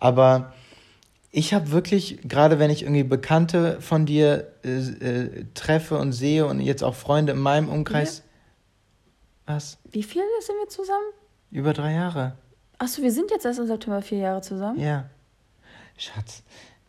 Aber 0.00 0.52
ich 1.30 1.54
habe 1.54 1.70
wirklich, 1.70 2.20
gerade 2.24 2.58
wenn 2.58 2.70
ich 2.70 2.82
irgendwie 2.82 3.04
Bekannte 3.04 3.80
von 3.80 4.06
dir 4.06 4.52
äh, 4.64 4.68
äh, 4.68 5.44
treffe 5.54 5.98
und 5.98 6.12
sehe 6.12 6.46
und 6.46 6.60
jetzt 6.60 6.82
auch 6.82 6.94
Freunde 6.94 7.32
in 7.32 7.38
meinem 7.38 7.68
Umkreis. 7.68 8.18
Ja. 9.46 9.54
Was? 9.54 9.78
Wie 9.90 10.02
viele 10.02 10.24
sind 10.40 10.56
wir 10.56 10.68
zusammen? 10.68 11.06
Über 11.50 11.72
drei 11.72 11.94
Jahre. 11.94 12.36
Achso, 12.78 13.02
wir 13.02 13.12
sind 13.12 13.30
jetzt 13.30 13.44
erst 13.44 13.58
im 13.58 13.66
September 13.66 14.02
vier 14.02 14.18
Jahre 14.18 14.40
zusammen? 14.42 14.78
Ja. 14.80 15.08
Schatz, 15.96 16.44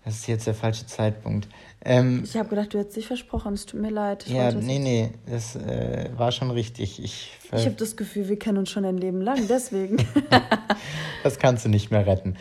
das 0.06 0.16
ist 0.16 0.28
jetzt 0.28 0.48
der 0.48 0.54
falsche 0.54 0.86
Zeitpunkt. 0.86 1.48
Ähm, 1.84 2.24
ich 2.24 2.36
habe 2.36 2.50
gedacht, 2.50 2.74
du 2.74 2.80
hättest 2.80 2.98
dich 2.98 3.08
versprochen, 3.08 3.54
es 3.54 3.66
tut 3.66 3.80
mir 3.80 3.92
leid. 3.92 4.26
Ich 4.28 4.34
ja, 4.34 4.52
nee, 4.52 4.80
nee, 4.80 5.12
das 5.26 5.56
äh, 5.56 6.10
war 6.16 6.32
schon 6.32 6.52
richtig. 6.52 7.04
Ich, 7.04 7.32
ich 7.52 7.66
habe 7.66 7.76
das 7.76 7.96
Gefühl, 7.96 8.28
wir 8.28 8.40
kennen 8.40 8.58
uns 8.58 8.70
schon 8.70 8.86
ein 8.86 8.98
Leben 8.98 9.22
lang, 9.22 9.48
deswegen. 9.48 9.98
das 11.24 11.40
kannst 11.40 11.66
du 11.66 11.70
nicht 11.70 11.92
mehr 11.92 12.06
retten. 12.06 12.36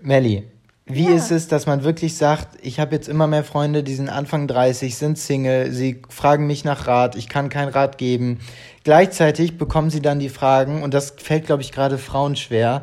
Melli, 0.00 0.44
wie 0.90 1.04
ja. 1.04 1.10
ist 1.10 1.30
es, 1.30 1.48
dass 1.48 1.66
man 1.66 1.84
wirklich 1.84 2.16
sagt, 2.16 2.58
ich 2.62 2.80
habe 2.80 2.94
jetzt 2.94 3.08
immer 3.08 3.26
mehr 3.26 3.44
Freunde, 3.44 3.82
die 3.82 3.94
sind 3.94 4.08
Anfang 4.08 4.48
30, 4.48 4.96
sind 4.96 5.18
Single, 5.18 5.70
sie 5.70 6.00
fragen 6.08 6.46
mich 6.46 6.64
nach 6.64 6.86
Rat, 6.86 7.14
ich 7.14 7.28
kann 7.28 7.50
keinen 7.50 7.68
Rat 7.68 7.98
geben. 7.98 8.38
Gleichzeitig 8.84 9.58
bekommen 9.58 9.90
sie 9.90 10.00
dann 10.00 10.18
die 10.18 10.30
Fragen, 10.30 10.82
und 10.82 10.94
das 10.94 11.14
fällt, 11.18 11.44
glaube 11.44 11.60
ich, 11.60 11.72
gerade 11.72 11.98
Frauen 11.98 12.36
schwer, 12.36 12.82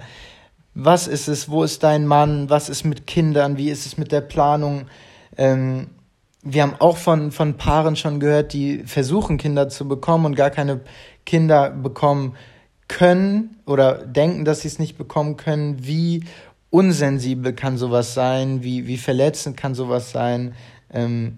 was 0.75 1.07
ist 1.07 1.27
es, 1.29 1.49
wo 1.49 1.63
ist 1.63 1.83
dein 1.83 2.05
Mann, 2.05 2.49
was 2.49 2.69
ist 2.69 2.83
mit 2.83 3.07
Kindern, 3.07 3.57
wie 3.57 3.71
ist 3.71 3.85
es 3.85 3.97
mit 3.97 4.11
der 4.11 4.21
Planung. 4.21 4.87
Ähm, 5.37 5.87
wir 6.43 6.61
haben 6.61 6.75
auch 6.77 6.97
von, 6.97 7.31
von 7.31 7.55
Paaren 7.55 7.95
schon 7.95 8.19
gehört, 8.19 8.53
die 8.53 8.83
versuchen, 8.85 9.37
Kinder 9.37 9.69
zu 9.69 9.87
bekommen 9.87 10.25
und 10.25 10.35
gar 10.35 10.51
keine 10.51 10.81
Kinder 11.25 11.71
bekommen 11.71 12.35
können 12.87 13.57
oder 13.65 14.05
denken, 14.05 14.45
dass 14.45 14.61
sie 14.61 14.67
es 14.67 14.77
nicht 14.77 14.97
bekommen 14.97 15.37
können. 15.37 15.87
Wie 15.87 16.25
unsensibel 16.69 17.53
kann 17.53 17.77
sowas 17.77 18.13
sein? 18.13 18.61
Wie, 18.61 18.85
wie 18.85 18.97
verletzend 18.97 19.57
kann 19.57 19.73
sowas 19.73 20.11
sein? 20.11 20.53
Ähm, 20.91 21.37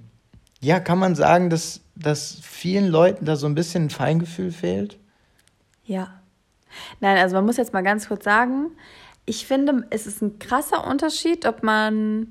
ja, 0.60 0.80
kann 0.80 0.98
man 0.98 1.16
sagen, 1.16 1.50
dass, 1.50 1.82
dass 1.96 2.40
vielen 2.42 2.88
Leuten 2.88 3.26
da 3.26 3.36
so 3.36 3.46
ein 3.46 3.56
bisschen 3.56 3.86
ein 3.86 3.90
Feingefühl 3.92 4.52
fehlt? 4.52 4.98
Ja. 5.86 6.22
Nein, 7.00 7.18
also 7.18 7.36
man 7.36 7.46
muss 7.46 7.58
jetzt 7.58 7.72
mal 7.72 7.84
ganz 7.84 8.08
kurz 8.08 8.26
sagen, 8.26 8.72
ich 9.28 9.46
finde, 9.46 9.86
es 9.90 10.08
ist 10.08 10.22
ein 10.22 10.40
krasser 10.40 10.88
Unterschied, 10.88 11.46
ob 11.46 11.62
man, 11.62 12.30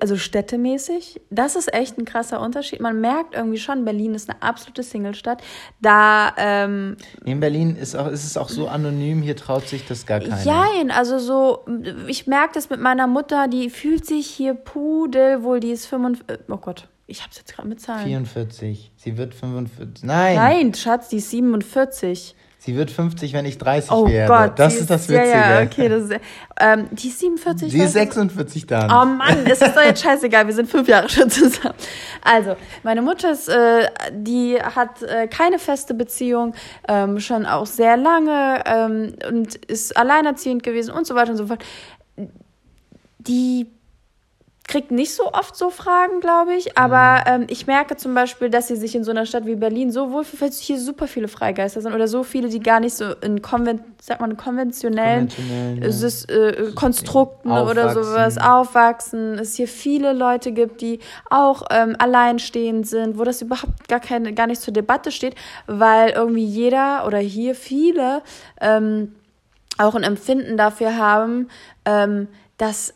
also 0.00 0.16
städtemäßig, 0.16 1.20
das 1.30 1.56
ist 1.56 1.74
echt 1.74 1.98
ein 1.98 2.04
krasser 2.04 2.40
Unterschied. 2.40 2.80
Man 2.80 3.00
merkt 3.00 3.34
irgendwie 3.34 3.58
schon, 3.58 3.84
Berlin 3.84 4.14
ist 4.14 4.30
eine 4.30 4.40
absolute 4.40 4.84
Singlestadt. 4.84 5.42
Da, 5.80 6.32
ähm, 6.38 6.96
In 7.24 7.40
Berlin 7.40 7.74
ist, 7.74 7.96
auch, 7.96 8.06
ist 8.06 8.24
es 8.24 8.36
auch 8.36 8.48
so 8.48 8.68
anonym, 8.68 9.20
hier 9.20 9.34
traut 9.34 9.66
sich 9.66 9.84
das 9.84 10.06
gar 10.06 10.20
keiner. 10.20 10.44
Nein, 10.44 10.92
also 10.92 11.18
so, 11.18 11.64
ich 12.06 12.28
merke 12.28 12.54
das 12.54 12.70
mit 12.70 12.80
meiner 12.80 13.08
Mutter, 13.08 13.48
die 13.48 13.68
fühlt 13.68 14.06
sich 14.06 14.28
hier 14.28 14.54
pudel, 14.54 15.42
wohl 15.42 15.58
die 15.58 15.72
ist 15.72 15.86
45, 15.86 16.38
oh 16.48 16.56
Gott, 16.58 16.88
ich 17.08 17.24
hab's 17.24 17.36
jetzt 17.38 17.52
gerade 17.52 17.68
mit 17.68 17.80
Zahlen. 17.80 18.06
44, 18.06 18.92
sie 18.96 19.16
wird 19.16 19.34
45, 19.34 20.04
nein. 20.04 20.36
Nein, 20.36 20.74
Schatz, 20.74 21.08
die 21.08 21.16
ist 21.16 21.30
47. 21.30 22.36
Sie 22.64 22.76
wird 22.76 22.92
50, 22.92 23.32
wenn 23.32 23.44
ich 23.44 23.58
30 23.58 23.90
oh 23.90 24.06
werde. 24.06 24.32
Gott, 24.32 24.56
das 24.56 24.74
ist, 24.74 24.82
ist 24.82 24.90
das 24.90 25.08
Witzige. 25.08 25.30
Ja, 25.30 25.60
ja, 25.60 25.66
okay, 25.66 25.88
das 25.88 26.04
ist, 26.04 26.20
ähm, 26.60 26.86
die 26.92 27.08
ist 27.08 27.18
47. 27.18 27.72
Die 27.72 27.78
ist 27.80 27.92
46 27.94 28.68
dann. 28.68 28.84
Oh 28.84 29.04
Mann, 29.16 29.44
es 29.46 29.60
ist 29.60 29.74
doch 29.74 29.82
jetzt 29.82 30.00
scheißegal, 30.00 30.46
wir 30.46 30.54
sind 30.54 30.70
fünf 30.70 30.86
Jahre 30.86 31.08
schon 31.08 31.28
zusammen. 31.28 31.74
Also, 32.22 32.54
meine 32.84 33.02
Mutter 33.02 33.32
ist, 33.32 33.48
äh, 33.48 33.88
die 34.12 34.60
hat 34.62 35.02
äh, 35.02 35.26
keine 35.26 35.58
feste 35.58 35.92
Beziehung, 35.92 36.54
ähm, 36.86 37.18
schon 37.18 37.46
auch 37.46 37.66
sehr 37.66 37.96
lange 37.96 38.62
ähm, 38.64 39.16
und 39.28 39.56
ist 39.56 39.96
alleinerziehend 39.96 40.62
gewesen 40.62 40.94
und 40.94 41.04
so 41.04 41.16
weiter 41.16 41.32
und 41.32 41.38
so 41.38 41.48
fort. 41.48 41.64
Die 43.18 43.66
kriegt 44.72 44.90
nicht 44.90 45.14
so 45.14 45.30
oft 45.34 45.54
so 45.54 45.68
Fragen, 45.68 46.20
glaube 46.20 46.54
ich. 46.54 46.78
Aber 46.78 47.24
mhm. 47.26 47.42
ähm, 47.42 47.46
ich 47.50 47.66
merke 47.66 47.96
zum 47.96 48.14
Beispiel, 48.14 48.48
dass 48.48 48.68
sie 48.68 48.76
sich 48.76 48.94
in 48.94 49.04
so 49.04 49.10
einer 49.10 49.26
Stadt 49.26 49.44
wie 49.44 49.54
Berlin 49.54 49.92
so 49.92 50.12
wohlfühlt, 50.12 50.40
weil 50.40 50.50
hier 50.50 50.80
super 50.80 51.06
viele 51.06 51.28
Freigeister 51.28 51.82
sind 51.82 51.92
oder 51.94 52.08
so 52.08 52.22
viele, 52.22 52.48
die 52.48 52.58
gar 52.58 52.80
nicht 52.80 52.94
so 52.94 53.12
in 53.20 53.42
konven 53.42 53.84
sagt 54.00 54.22
man, 54.22 54.38
konventionellen 54.38 55.28
Konventionell, 55.28 56.54
ja. 56.58 56.68
äh, 56.68 56.72
Konstrukten 56.72 57.52
oder 57.52 57.92
sowas 57.92 58.38
aufwachsen. 58.38 59.38
Es 59.38 59.56
hier 59.56 59.68
viele 59.68 60.14
Leute 60.14 60.52
gibt, 60.52 60.80
die 60.80 61.00
auch 61.28 61.64
ähm, 61.70 61.94
alleinstehend 61.98 62.88
sind, 62.88 63.18
wo 63.18 63.24
das 63.24 63.42
überhaupt 63.42 63.88
gar, 63.88 64.00
keine, 64.00 64.32
gar 64.32 64.46
nicht 64.46 64.62
zur 64.62 64.72
Debatte 64.72 65.12
steht, 65.12 65.34
weil 65.66 66.10
irgendwie 66.10 66.46
jeder 66.46 67.06
oder 67.06 67.18
hier 67.18 67.54
viele 67.54 68.22
ähm, 68.58 69.14
auch 69.76 69.94
ein 69.94 70.02
Empfinden 70.02 70.56
dafür 70.56 70.96
haben, 70.96 71.48
ähm, 71.84 72.28
dass 72.56 72.94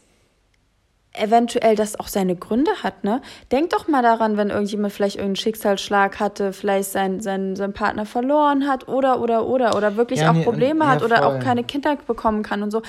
eventuell 1.19 1.77
das 1.77 1.99
auch 1.99 2.09
seine 2.09 2.37
Gründe 2.37 2.71
hat, 2.83 3.05
ne? 3.05 3.21
Denk 3.53 3.71
doch 3.71 3.89
mal 3.89 4.03
daran, 4.03 4.37
wenn 4.37 4.51
irgendjemand 4.51 4.93
vielleicht 4.93 5.17
irgendeinen 5.17 5.37
Schicksalsschlag 5.37 6.21
hatte, 6.21 6.53
vielleicht 6.53 6.91
seinen 6.91 7.21
sein, 7.21 7.57
sein 7.57 7.73
Partner 7.73 8.07
verloren 8.07 8.67
hat 8.67 8.89
oder, 8.89 9.21
oder, 9.21 9.47
oder, 9.47 9.77
oder 9.77 9.97
wirklich 9.97 10.21
ja, 10.21 10.31
auch 10.31 10.43
Probleme 10.45 10.85
nee, 10.85 10.91
hat 10.91 11.01
ja, 11.01 11.07
oder 11.07 11.27
auch 11.27 11.39
keine 11.41 11.65
Kinder 11.65 11.97
bekommen 12.07 12.43
kann 12.43 12.63
und 12.63 12.71
so. 12.71 12.83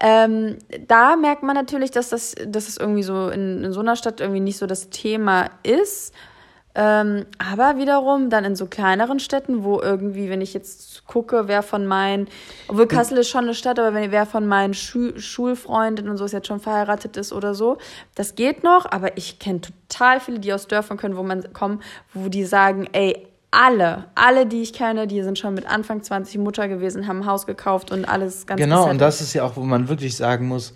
Ähm, 0.00 0.58
da 0.86 1.16
merkt 1.16 1.42
man 1.42 1.54
natürlich, 1.54 1.90
dass 1.90 2.10
das, 2.10 2.34
dass 2.46 2.66
das 2.66 2.76
irgendwie 2.76 3.02
so 3.02 3.28
in, 3.28 3.64
in 3.64 3.72
so 3.72 3.80
einer 3.80 3.96
Stadt 3.96 4.20
irgendwie 4.20 4.40
nicht 4.40 4.58
so 4.58 4.66
das 4.66 4.90
Thema 4.90 5.50
ist 5.62 6.14
ähm, 6.74 7.26
aber 7.38 7.78
wiederum 7.78 8.30
dann 8.30 8.44
in 8.44 8.54
so 8.54 8.66
kleineren 8.66 9.18
Städten, 9.18 9.64
wo 9.64 9.80
irgendwie, 9.80 10.30
wenn 10.30 10.40
ich 10.40 10.54
jetzt 10.54 11.04
gucke, 11.06 11.48
wer 11.48 11.62
von 11.62 11.86
meinen, 11.86 12.28
obwohl 12.68 12.86
Kassel 12.86 13.18
ist 13.18 13.28
schon 13.28 13.44
eine 13.44 13.54
Stadt, 13.54 13.78
aber 13.78 13.92
wenn 13.94 14.12
wer 14.12 14.24
von 14.24 14.46
meinen 14.46 14.74
Schu 14.74 15.18
Schulfreundinnen 15.18 16.10
und 16.10 16.16
so 16.16 16.24
ist 16.24 16.32
jetzt 16.32 16.46
schon 16.46 16.60
verheiratet 16.60 17.16
ist 17.16 17.32
oder 17.32 17.54
so, 17.54 17.78
das 18.14 18.36
geht 18.36 18.62
noch, 18.62 18.90
aber 18.90 19.16
ich 19.18 19.38
kenne 19.40 19.60
total 19.60 20.20
viele, 20.20 20.38
die 20.38 20.52
aus 20.52 20.68
Dörfern 20.68 20.96
können, 20.96 21.16
wo 21.16 21.22
man 21.24 21.52
kommen, 21.52 21.82
wo 22.14 22.28
die 22.28 22.44
sagen, 22.44 22.88
ey, 22.92 23.26
alle, 23.50 24.04
alle, 24.14 24.46
die 24.46 24.62
ich 24.62 24.72
kenne, 24.72 25.08
die 25.08 25.22
sind 25.24 25.36
schon 25.36 25.54
mit 25.54 25.66
Anfang 25.66 26.04
20 26.04 26.38
Mutter 26.38 26.68
gewesen, 26.68 27.08
haben 27.08 27.22
ein 27.22 27.26
Haus 27.26 27.46
gekauft 27.46 27.90
und 27.90 28.04
alles 28.04 28.46
ganz 28.46 28.60
Genau, 28.60 28.76
gesettelt. 28.76 28.92
und 28.92 29.00
das 29.00 29.20
ist 29.20 29.34
ja 29.34 29.42
auch, 29.42 29.56
wo 29.56 29.62
man 29.62 29.88
wirklich 29.88 30.16
sagen 30.16 30.46
muss, 30.46 30.72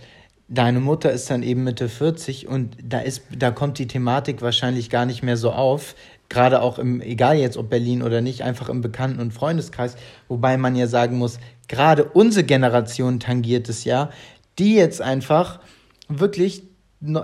deine 0.48 0.80
Mutter 0.80 1.10
ist 1.10 1.30
dann 1.30 1.42
eben 1.42 1.64
Mitte 1.64 1.88
40 1.88 2.48
und 2.48 2.76
da 2.82 3.00
ist, 3.00 3.22
da 3.36 3.50
kommt 3.50 3.78
die 3.78 3.86
Thematik 3.86 4.42
wahrscheinlich 4.42 4.90
gar 4.90 5.06
nicht 5.06 5.22
mehr 5.22 5.36
so 5.36 5.52
auf. 5.52 5.94
Gerade 6.28 6.62
auch 6.62 6.78
im, 6.78 7.00
egal 7.00 7.36
jetzt 7.36 7.56
ob 7.56 7.70
Berlin 7.70 8.02
oder 8.02 8.20
nicht, 8.20 8.42
einfach 8.42 8.68
im 8.68 8.80
Bekannten- 8.80 9.20
und 9.20 9.32
Freundeskreis. 9.32 9.96
Wobei 10.28 10.56
man 10.56 10.76
ja 10.76 10.86
sagen 10.86 11.18
muss, 11.18 11.38
gerade 11.68 12.04
unsere 12.04 12.44
Generation 12.44 13.20
tangiert 13.20 13.68
es 13.68 13.84
ja, 13.84 14.10
die 14.58 14.74
jetzt 14.74 15.00
einfach 15.00 15.60
wirklich 16.08 16.62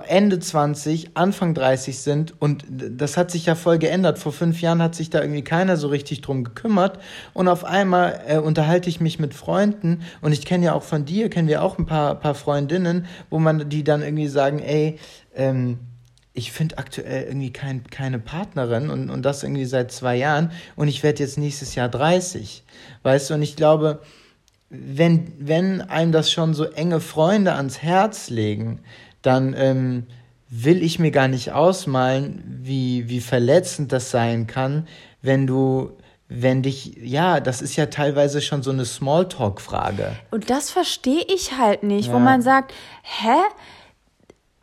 Ende 0.07 0.39
20, 0.39 1.17
Anfang 1.17 1.53
30 1.53 1.99
sind 1.99 2.39
und 2.39 2.65
das 2.69 3.17
hat 3.17 3.31
sich 3.31 3.47
ja 3.47 3.55
voll 3.55 3.79
geändert. 3.79 4.19
Vor 4.19 4.31
fünf 4.31 4.61
Jahren 4.61 4.81
hat 4.81 4.93
sich 4.93 5.09
da 5.09 5.21
irgendwie 5.21 5.43
keiner 5.43 5.75
so 5.75 5.87
richtig 5.87 6.21
drum 6.21 6.43
gekümmert 6.43 6.99
und 7.33 7.47
auf 7.47 7.63
einmal 7.63 8.21
äh, 8.27 8.37
unterhalte 8.37 8.89
ich 8.89 9.01
mich 9.01 9.19
mit 9.19 9.33
Freunden 9.33 10.01
und 10.21 10.33
ich 10.33 10.45
kenne 10.45 10.65
ja 10.65 10.73
auch 10.73 10.83
von 10.83 11.05
dir, 11.05 11.29
kennen 11.29 11.47
wir 11.47 11.63
auch 11.63 11.79
ein 11.79 11.87
paar, 11.87 12.15
paar 12.15 12.35
Freundinnen, 12.35 13.07
wo 13.29 13.39
man 13.39 13.69
die 13.69 13.83
dann 13.83 14.03
irgendwie 14.03 14.27
sagen, 14.27 14.59
ey, 14.59 14.99
ähm, 15.35 15.79
ich 16.33 16.51
finde 16.51 16.77
aktuell 16.77 17.23
irgendwie 17.23 17.51
kein, 17.51 17.83
keine 17.85 18.19
Partnerin 18.19 18.89
und, 18.89 19.09
und 19.09 19.23
das 19.23 19.43
irgendwie 19.43 19.65
seit 19.65 19.91
zwei 19.91 20.15
Jahren 20.15 20.51
und 20.75 20.87
ich 20.87 21.01
werde 21.01 21.23
jetzt 21.23 21.37
nächstes 21.37 21.75
Jahr 21.75 21.89
30. 21.89 22.63
Weißt 23.03 23.29
du, 23.29 23.33
und 23.33 23.41
ich 23.41 23.55
glaube, 23.55 23.99
wenn, 24.69 25.33
wenn 25.39 25.81
einem 25.81 26.11
das 26.11 26.31
schon 26.31 26.53
so 26.53 26.65
enge 26.65 27.01
Freunde 27.01 27.53
ans 27.53 27.79
Herz 27.79 28.29
legen, 28.29 28.79
dann 29.21 29.53
ähm, 29.57 30.07
will 30.49 30.83
ich 30.83 30.99
mir 30.99 31.11
gar 31.11 31.27
nicht 31.27 31.51
ausmalen, 31.51 32.43
wie, 32.61 33.07
wie 33.09 33.21
verletzend 33.21 33.91
das 33.91 34.11
sein 34.11 34.47
kann, 34.47 34.87
wenn 35.21 35.47
du 35.47 35.97
wenn 36.33 36.61
dich, 36.61 36.95
ja, 36.95 37.41
das 37.41 37.61
ist 37.61 37.75
ja 37.75 37.87
teilweise 37.87 38.39
schon 38.39 38.63
so 38.63 38.71
eine 38.71 38.85
Smalltalk-Frage. 38.85 40.15
Und 40.31 40.49
das 40.49 40.71
verstehe 40.71 41.23
ich 41.23 41.57
halt 41.57 41.83
nicht, 41.83 42.07
ja. 42.07 42.13
wo 42.13 42.19
man 42.19 42.41
sagt, 42.41 42.73
hä? 43.03 43.35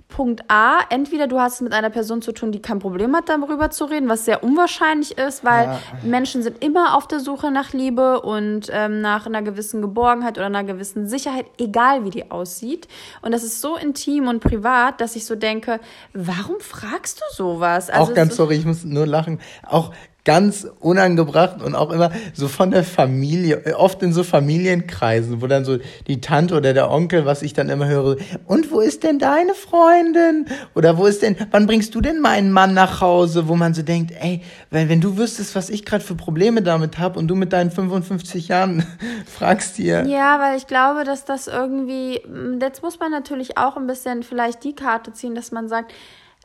Punkt 0.09 0.43
A, 0.49 0.79
entweder 0.89 1.27
du 1.27 1.39
hast 1.39 1.57
es 1.57 1.61
mit 1.61 1.73
einer 1.73 1.91
Person 1.91 2.23
zu 2.23 2.33
tun, 2.33 2.51
die 2.51 2.61
kein 2.61 2.79
Problem 2.79 3.15
hat, 3.15 3.29
darüber 3.29 3.71
zu 3.71 3.85
reden, 3.85 4.09
was 4.09 4.25
sehr 4.25 4.43
unwahrscheinlich 4.43 5.19
ist, 5.19 5.45
weil 5.45 5.67
ja. 5.67 5.81
Menschen 6.03 6.43
sind 6.43 6.65
immer 6.65 6.97
auf 6.97 7.07
der 7.07 7.21
Suche 7.21 7.51
nach 7.51 7.73
Liebe 7.73 8.23
und 8.23 8.69
ähm, 8.73 9.01
nach 9.01 9.27
einer 9.27 9.43
gewissen 9.43 9.83
Geborgenheit 9.83 10.39
oder 10.39 10.47
einer 10.47 10.65
gewissen 10.65 11.07
Sicherheit, 11.07 11.47
egal 11.59 12.05
wie 12.05 12.11
die 12.11 12.31
aussieht. 12.31 12.89
Und 13.21 13.33
das 13.33 13.45
ist 13.45 13.61
so 13.61 13.77
intim 13.77 14.29
und 14.29 14.41
privat, 14.41 15.01
dass 15.01 15.15
ich 15.15 15.27
so 15.27 15.37
denke, 15.37 15.79
warum 16.15 16.59
fragst 16.61 17.21
du 17.21 17.25
sowas? 17.35 17.91
Also 17.91 18.11
auch 18.11 18.15
ganz 18.15 18.37
sorry, 18.37 18.57
ich 18.57 18.65
muss 18.65 18.85
nur 18.85 19.07
lachen. 19.07 19.41
Auch 19.67 19.93
ganz 20.29 20.69
unangebracht 20.81 21.63
und 21.63 21.75
auch 21.75 21.91
immer 21.91 22.11
so 22.35 22.49
von 22.49 22.71
der 22.71 22.85
Familie, 22.85 23.75
oft 23.79 24.03
in 24.03 24.13
so 24.13 24.23
Familienkreisen, 24.23 25.41
wo 25.41 25.47
dann 25.47 25.65
so 25.65 25.79
die 26.07 26.21
Tante 26.21 26.55
oder 26.55 26.75
der 26.75 26.91
Onkel, 26.91 27.25
was 27.25 27.41
ich 27.41 27.55
dann 27.55 27.71
immer 27.71 27.89
höre, 27.89 28.19
und 28.45 28.71
wo 28.71 28.81
ist 28.81 29.05
denn 29.05 29.19
deine 29.19 29.55
Freundin? 29.55 30.45
Oder 30.75 30.99
wo 30.99 31.07
ist 31.07 31.23
denn, 31.23 31.35
wann 31.51 31.67
bringst 31.67 31.95
du 31.95 32.03
denn 32.03 32.21
meinen 32.21 32.53
Mann 32.53 32.75
nach 32.75 33.01
Hause? 33.01 33.49
Wo 33.49 33.57
man 33.57 33.73
so 33.73 33.81
denkt, 33.81 34.13
ey, 34.21 34.43
wenn, 34.71 34.91
wenn 34.91 35.01
du 35.01 35.17
wüsstest, 35.17 35.55
was 35.55 35.71
ich 35.71 35.87
gerade 35.87 36.05
für 36.05 36.15
Probleme 36.15 36.61
damit 36.61 36.99
habe 36.99 37.19
und 37.19 37.29
du 37.29 37.35
mit 37.35 37.55
deinen 37.55 37.71
55 37.71 38.49
Jahren 38.49 38.85
fragst 39.27 39.79
dir. 39.79 40.05
Ja, 40.07 40.39
weil 40.41 40.59
ich 40.59 40.67
glaube, 40.67 41.05
dass 41.05 41.25
das 41.25 41.47
irgendwie, 41.47 42.21
jetzt 42.61 42.83
muss 42.83 43.01
man 43.01 43.11
natürlich 43.11 43.57
auch 43.57 43.79
ein 43.79 43.87
bisschen 43.87 44.23
vielleicht 44.23 44.63
die 44.63 44.75
Karte 44.75 45.15
ziehen, 45.15 45.35
dass 45.35 45.53
man 45.53 45.71
sagt, 45.71 45.95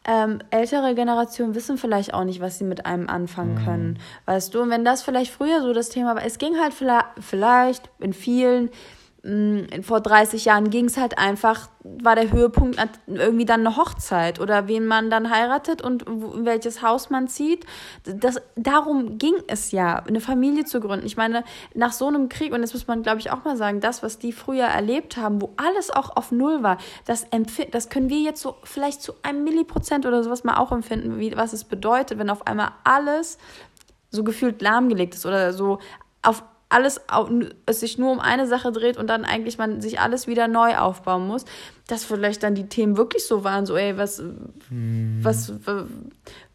ähm, 0.05 0.39
ältere 0.49 0.95
Generationen 0.95 1.55
wissen 1.55 1.77
vielleicht 1.77 2.13
auch 2.13 2.25
nicht, 2.25 2.41
was 2.41 2.57
sie 2.57 2.65
mit 2.65 2.85
einem 2.85 3.09
anfangen 3.09 3.55
mhm. 3.55 3.65
können. 3.65 3.99
Weißt 4.25 4.53
du, 4.53 4.61
und 4.61 4.69
wenn 4.69 4.83
das 4.83 5.01
vielleicht 5.01 5.31
früher 5.31 5.61
so 5.61 5.73
das 5.73 5.89
Thema 5.89 6.15
war, 6.15 6.25
es 6.25 6.37
ging 6.37 6.59
halt 6.59 6.73
vielleicht 7.19 7.89
in 7.99 8.13
vielen 8.13 8.69
vor 9.83 10.01
30 10.01 10.43
Jahren 10.43 10.69
ging 10.69 10.83
es 10.83 10.97
halt 10.97 11.17
einfach, 11.17 11.69
war 11.81 12.15
der 12.15 12.29
Höhepunkt 12.33 12.77
irgendwie 13.07 13.45
dann 13.45 13.61
eine 13.61 13.77
Hochzeit 13.77 14.41
oder 14.41 14.67
wen 14.67 14.85
man 14.85 15.09
dann 15.09 15.29
heiratet 15.29 15.81
und 15.81 16.03
welches 16.05 16.81
Haus 16.81 17.09
man 17.09 17.29
zieht. 17.29 17.65
Das, 18.03 18.41
darum 18.57 19.17
ging 19.17 19.35
es 19.47 19.71
ja, 19.71 20.03
eine 20.05 20.19
Familie 20.19 20.65
zu 20.65 20.81
gründen. 20.81 21.05
Ich 21.05 21.15
meine, 21.15 21.45
nach 21.73 21.93
so 21.93 22.07
einem 22.07 22.27
Krieg, 22.27 22.51
und 22.51 22.59
jetzt 22.63 22.73
muss 22.73 22.87
man, 22.87 23.01
glaube 23.01 23.19
ich, 23.19 23.31
auch 23.31 23.45
mal 23.45 23.55
sagen, 23.55 23.79
das, 23.79 24.03
was 24.03 24.19
die 24.19 24.33
früher 24.33 24.65
erlebt 24.65 25.15
haben, 25.15 25.41
wo 25.41 25.53
alles 25.55 25.89
auch 25.89 26.17
auf 26.17 26.33
Null 26.33 26.61
war, 26.61 26.77
das, 27.05 27.25
das 27.71 27.87
können 27.87 28.09
wir 28.09 28.19
jetzt 28.19 28.41
so 28.41 28.55
vielleicht 28.65 29.01
zu 29.01 29.13
einem 29.23 29.45
Milliprozent 29.45 30.05
oder 30.05 30.21
sowas 30.21 30.43
mal 30.43 30.57
auch 30.57 30.73
empfinden, 30.73 31.17
wie, 31.17 31.33
was 31.37 31.53
es 31.53 31.63
bedeutet, 31.63 32.19
wenn 32.19 32.29
auf 32.29 32.45
einmal 32.45 32.71
alles 32.83 33.37
so 34.11 34.25
gefühlt 34.25 34.61
lahmgelegt 34.61 35.15
ist 35.15 35.25
oder 35.25 35.53
so 35.53 35.79
auf 36.21 36.43
alles 36.73 36.99
es 37.65 37.79
sich 37.79 37.97
nur 37.97 38.11
um 38.11 38.19
eine 38.19 38.47
Sache 38.47 38.71
dreht 38.71 38.97
und 38.97 39.07
dann 39.07 39.25
eigentlich 39.25 39.57
man 39.57 39.79
sich 39.81 39.99
alles 39.99 40.27
wieder 40.27 40.47
neu 40.47 40.77
aufbauen 40.77 41.27
muss, 41.27 41.45
dass 41.87 42.03
vielleicht 42.03 42.43
dann 42.43 42.55
die 42.55 42.67
Themen 42.67 42.97
wirklich 42.97 43.25
so 43.25 43.43
waren, 43.43 43.65
so 43.65 43.75
ey, 43.75 43.97
was, 43.97 44.19
hm. 44.19 45.19
was, 45.21 45.53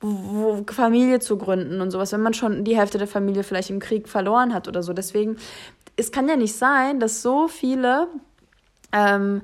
wo, 0.00 0.64
Familie 0.70 1.20
zu 1.20 1.38
gründen 1.38 1.80
und 1.80 1.90
sowas, 1.90 2.12
wenn 2.12 2.22
man 2.22 2.34
schon 2.34 2.64
die 2.64 2.76
Hälfte 2.76 2.98
der 2.98 3.06
Familie 3.06 3.44
vielleicht 3.44 3.70
im 3.70 3.78
Krieg 3.78 4.08
verloren 4.08 4.52
hat 4.52 4.68
oder 4.68 4.82
so. 4.82 4.92
Deswegen, 4.92 5.36
es 5.96 6.12
kann 6.12 6.28
ja 6.28 6.36
nicht 6.36 6.54
sein, 6.54 7.00
dass 7.00 7.22
so 7.22 7.48
viele 7.48 8.08
ähm, 8.92 9.42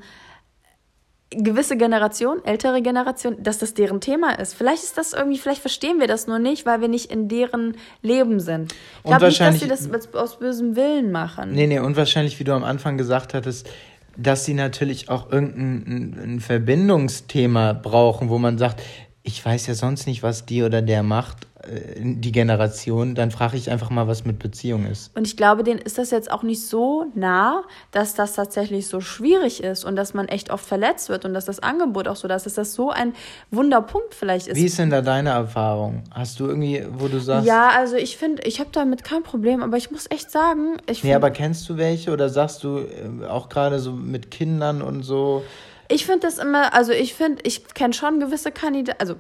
gewisse 1.37 1.77
Generation, 1.77 2.44
ältere 2.44 2.83
Generation, 2.83 3.37
dass 3.42 3.59
das 3.59 3.75
deren 3.75 4.01
Thema 4.01 4.38
ist. 4.38 4.55
Vielleicht 4.55 4.83
ist 4.83 4.99
das 4.99 5.12
irgendwie, 5.12 5.38
vielleicht 5.38 5.61
verstehen 5.61 6.01
wir 6.01 6.07
das 6.07 6.27
nur 6.27 6.38
nicht, 6.38 6.66
weil 6.66 6.81
wir 6.81 6.88
nicht 6.88 7.11
in 7.11 7.29
deren 7.29 7.77
Leben 8.03 8.40
sind. 8.40 8.73
Ich 8.99 9.05
glaube 9.05 9.27
nicht, 9.27 9.40
dass 9.40 9.61
sie 9.61 9.68
das 9.68 10.14
aus 10.14 10.38
bösem 10.38 10.77
Willen 10.77 11.12
machen. 11.12 11.53
Nee, 11.53 11.66
nee, 11.66 11.79
und 11.79 11.97
wahrscheinlich, 11.97 12.38
wie 12.40 12.44
du 12.44 12.53
am 12.53 12.64
Anfang 12.64 12.97
gesagt 12.99 13.35
hattest, 13.35 13.68
dass 14.16 14.44
sie 14.44 14.55
natürlich 14.55 15.09
auch 15.09 15.31
irgendein 15.31 16.35
ein 16.35 16.40
Verbindungsthema 16.40 17.73
brauchen, 17.73 18.29
wo 18.29 18.38
man 18.38 18.59
sagt, 18.59 18.83
ich 19.23 19.44
weiß 19.44 19.66
ja 19.66 19.75
sonst 19.75 20.07
nicht, 20.07 20.23
was 20.23 20.47
die 20.47 20.62
oder 20.62 20.83
der 20.83 21.03
macht 21.03 21.47
die 21.66 22.33
Generation, 22.33 23.14
dann 23.14 23.31
frage 23.31 23.57
ich 23.57 23.70
einfach 23.70 23.90
mal, 23.90 24.07
was 24.07 24.24
mit 24.24 24.38
Beziehung 24.38 24.87
ist. 24.87 25.16
Und 25.16 25.27
ich 25.27 25.37
glaube, 25.37 25.62
denen 25.62 25.81
ist 25.81 25.98
das 25.98 26.11
jetzt 26.11 26.31
auch 26.31 26.42
nicht 26.42 26.66
so 26.66 27.07
nah, 27.14 27.62
dass 27.90 28.14
das 28.14 28.35
tatsächlich 28.35 28.87
so 28.87 29.00
schwierig 29.00 29.62
ist 29.62 29.85
und 29.85 29.96
dass 29.96 30.14
man 30.14 30.29
echt 30.29 30.50
oft 30.50 30.64
verletzt 30.64 31.09
wird 31.09 31.24
und 31.24 31.35
dass 31.35 31.44
das 31.44 31.61
Angebot 31.61 32.09
auch 32.09 32.16
so 32.16 32.29
da 32.29 32.37
ist, 32.37 32.46
dass 32.46 32.55
das 32.55 32.74
so 32.74 32.90
ein 32.90 33.14
Wunderpunkt 33.50 34.14
vielleicht 34.14 34.48
ist. 34.48 34.57
Wie 34.57 34.66
ist 34.66 34.79
denn 34.79 34.90
da 34.90 35.00
deine 35.00 35.31
Erfahrung? 35.31 36.05
Hast 36.11 36.40
du 36.40 36.46
irgendwie, 36.46 36.85
wo 36.90 37.09
du 37.09 37.18
sagst. 37.18 37.46
Ja, 37.46 37.68
also 37.68 37.96
ich 37.96 38.16
finde, 38.16 38.42
ich 38.42 38.61
habe 38.61 38.70
damit 38.72 39.05
kein 39.05 39.22
Problem, 39.22 39.62
aber 39.62 39.77
ich 39.77 39.90
muss 39.90 40.11
echt 40.11 40.31
sagen, 40.31 40.77
ich 40.87 41.03
Nee, 41.03 41.14
aber 41.14 41.31
kennst 41.31 41.68
du 41.68 41.77
welche 41.77 42.12
oder 42.12 42.29
sagst 42.29 42.64
du 42.64 42.79
äh, 42.79 43.27
auch 43.27 43.48
gerade 43.48 43.79
so 43.79 43.92
mit 43.92 44.31
Kindern 44.31 44.83
und 44.83 45.03
so? 45.03 45.42
Ich 45.88 46.07
finde 46.07 46.20
das 46.20 46.38
immer, 46.38 46.74
also 46.74 46.92
ich 46.92 47.14
finde, 47.14 47.42
ich 47.44 47.66
kenne 47.74 47.92
schon 47.92 48.20
gewisse 48.20 48.50
Kandidaten, 48.50 49.00
also 49.00 49.16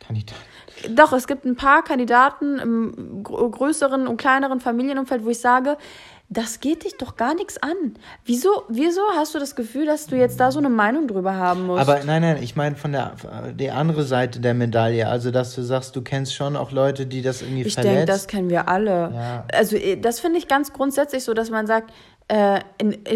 Kandidaten. 0.00 0.40
Doch, 0.90 1.12
es 1.12 1.26
gibt 1.26 1.44
ein 1.44 1.56
paar 1.56 1.82
Kandidaten 1.82 2.58
im 2.58 3.22
größeren 3.22 4.06
und 4.06 4.16
kleineren 4.16 4.60
Familienumfeld, 4.60 5.24
wo 5.24 5.30
ich 5.30 5.40
sage, 5.40 5.76
das 6.30 6.60
geht 6.60 6.84
dich 6.84 6.98
doch 6.98 7.16
gar 7.16 7.34
nichts 7.34 7.56
an. 7.62 7.94
Wieso, 8.24 8.64
wieso 8.68 9.00
hast 9.16 9.34
du 9.34 9.38
das 9.38 9.56
Gefühl, 9.56 9.86
dass 9.86 10.06
du 10.06 10.16
jetzt 10.16 10.38
da 10.38 10.52
so 10.52 10.58
eine 10.58 10.68
Meinung 10.68 11.08
drüber 11.08 11.34
haben 11.34 11.66
musst? 11.66 11.80
Aber 11.80 12.04
nein, 12.04 12.20
nein, 12.20 12.42
ich 12.42 12.54
meine 12.54 12.76
von 12.76 12.92
der 12.92 13.14
die 13.54 13.70
andere 13.70 14.02
Seite 14.02 14.38
der 14.38 14.52
Medaille. 14.52 15.08
Also, 15.08 15.30
dass 15.30 15.54
du 15.54 15.62
sagst, 15.62 15.96
du 15.96 16.02
kennst 16.02 16.34
schon 16.34 16.54
auch 16.54 16.70
Leute, 16.70 17.06
die 17.06 17.22
das 17.22 17.40
irgendwie 17.40 17.62
ich 17.62 17.74
verletzt. 17.74 17.92
Ich 17.92 17.96
denke, 17.96 18.12
das 18.12 18.26
kennen 18.26 18.50
wir 18.50 18.68
alle. 18.68 19.10
Ja. 19.14 19.44
Also, 19.54 19.76
eh, 19.76 19.96
das 19.96 20.20
finde 20.20 20.38
ich 20.38 20.48
ganz 20.48 20.74
grundsätzlich 20.74 21.24
so, 21.24 21.32
dass 21.32 21.48
man 21.48 21.66
sagt, 21.66 21.94
äh, 22.28 22.60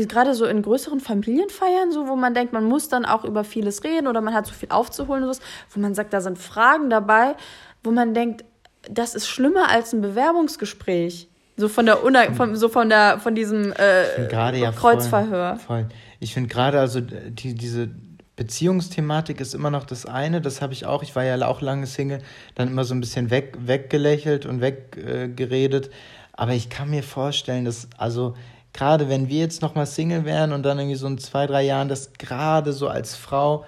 gerade 0.07 0.35
so 0.35 0.47
in 0.47 0.63
größeren 0.63 1.01
Familienfeiern, 1.01 1.93
so 1.93 2.09
wo 2.09 2.17
man 2.17 2.35
denkt, 2.35 2.53
man 2.53 2.65
muss 2.65 2.89
dann 2.89 3.05
auch 3.05 3.25
über 3.25 3.45
vieles 3.45 3.85
reden 3.85 4.07
oder 4.07 4.21
man 4.21 4.35
hat 4.35 4.47
so 4.47 4.55
viel 4.55 4.71
aufzuholen, 4.71 5.25
und 5.25 5.35
so, 5.35 5.41
wo 5.71 5.81
man 5.81 5.95
sagt, 5.95 6.13
da 6.13 6.21
sind 6.21 6.39
Fragen 6.39 6.91
dabei, 6.91 7.37
wo 7.85 7.91
man 7.91 8.15
denkt, 8.15 8.45
das 8.91 9.15
ist 9.15 9.29
schlimmer 9.29 9.69
als 9.69 9.93
ein 9.93 10.01
Bewerbungsgespräch. 10.01 11.29
So 11.57 11.69
von 11.69 11.85
der 11.85 12.03
Una 12.05 12.33
von, 12.33 12.57
so 12.57 12.69
von 12.69 12.89
der 12.89 13.19
von 13.19 13.35
diesem 13.35 13.73
äh, 13.73 14.29
ja 14.31 14.73
Kreuzverhör. 14.73 15.57
Voll, 15.57 15.85
voll. 15.85 15.89
Ich 16.19 16.33
finde 16.33 16.49
gerade 16.49 16.81
also 16.81 17.01
die, 17.01 17.55
diese 17.55 17.91
Beziehungsthematik 18.37 19.41
ist 19.41 19.55
immer 19.55 19.71
noch 19.71 19.85
das 19.85 20.07
eine, 20.07 20.41
das 20.41 20.63
habe 20.63 20.73
ich 20.73 20.87
auch, 20.87 21.03
ich 21.03 21.15
war 21.15 21.23
ja 21.23 21.47
auch 21.47 21.61
lange 21.61 21.87
Single, 21.87 22.23
dann 22.55 22.69
immer 22.69 22.85
so 22.85 22.95
ein 22.95 23.01
bisschen 23.01 23.31
weg, 23.31 23.55
weggelächelt 23.59 24.47
und 24.47 24.63
weggeredet. 24.63 25.89
Äh, 25.89 25.91
Aber 26.33 26.53
ich 26.53 26.71
kann 26.71 26.89
mir 26.89 27.03
vorstellen, 27.03 27.67
dass, 27.67 27.89
also 27.99 28.35
gerade 28.73 29.09
wenn 29.09 29.29
wir 29.29 29.41
jetzt 29.41 29.63
nochmal 29.63 29.87
Single 29.87 30.25
wären 30.25 30.53
und 30.53 30.63
dann 30.63 30.79
irgendwie 30.79 30.97
so 30.97 31.07
in 31.07 31.19
zwei, 31.19 31.47
drei 31.47 31.63
Jahren, 31.63 31.89
dass 31.89 32.13
gerade 32.15 32.73
so 32.73 32.89
als 32.89 33.15
Frau 33.15 33.65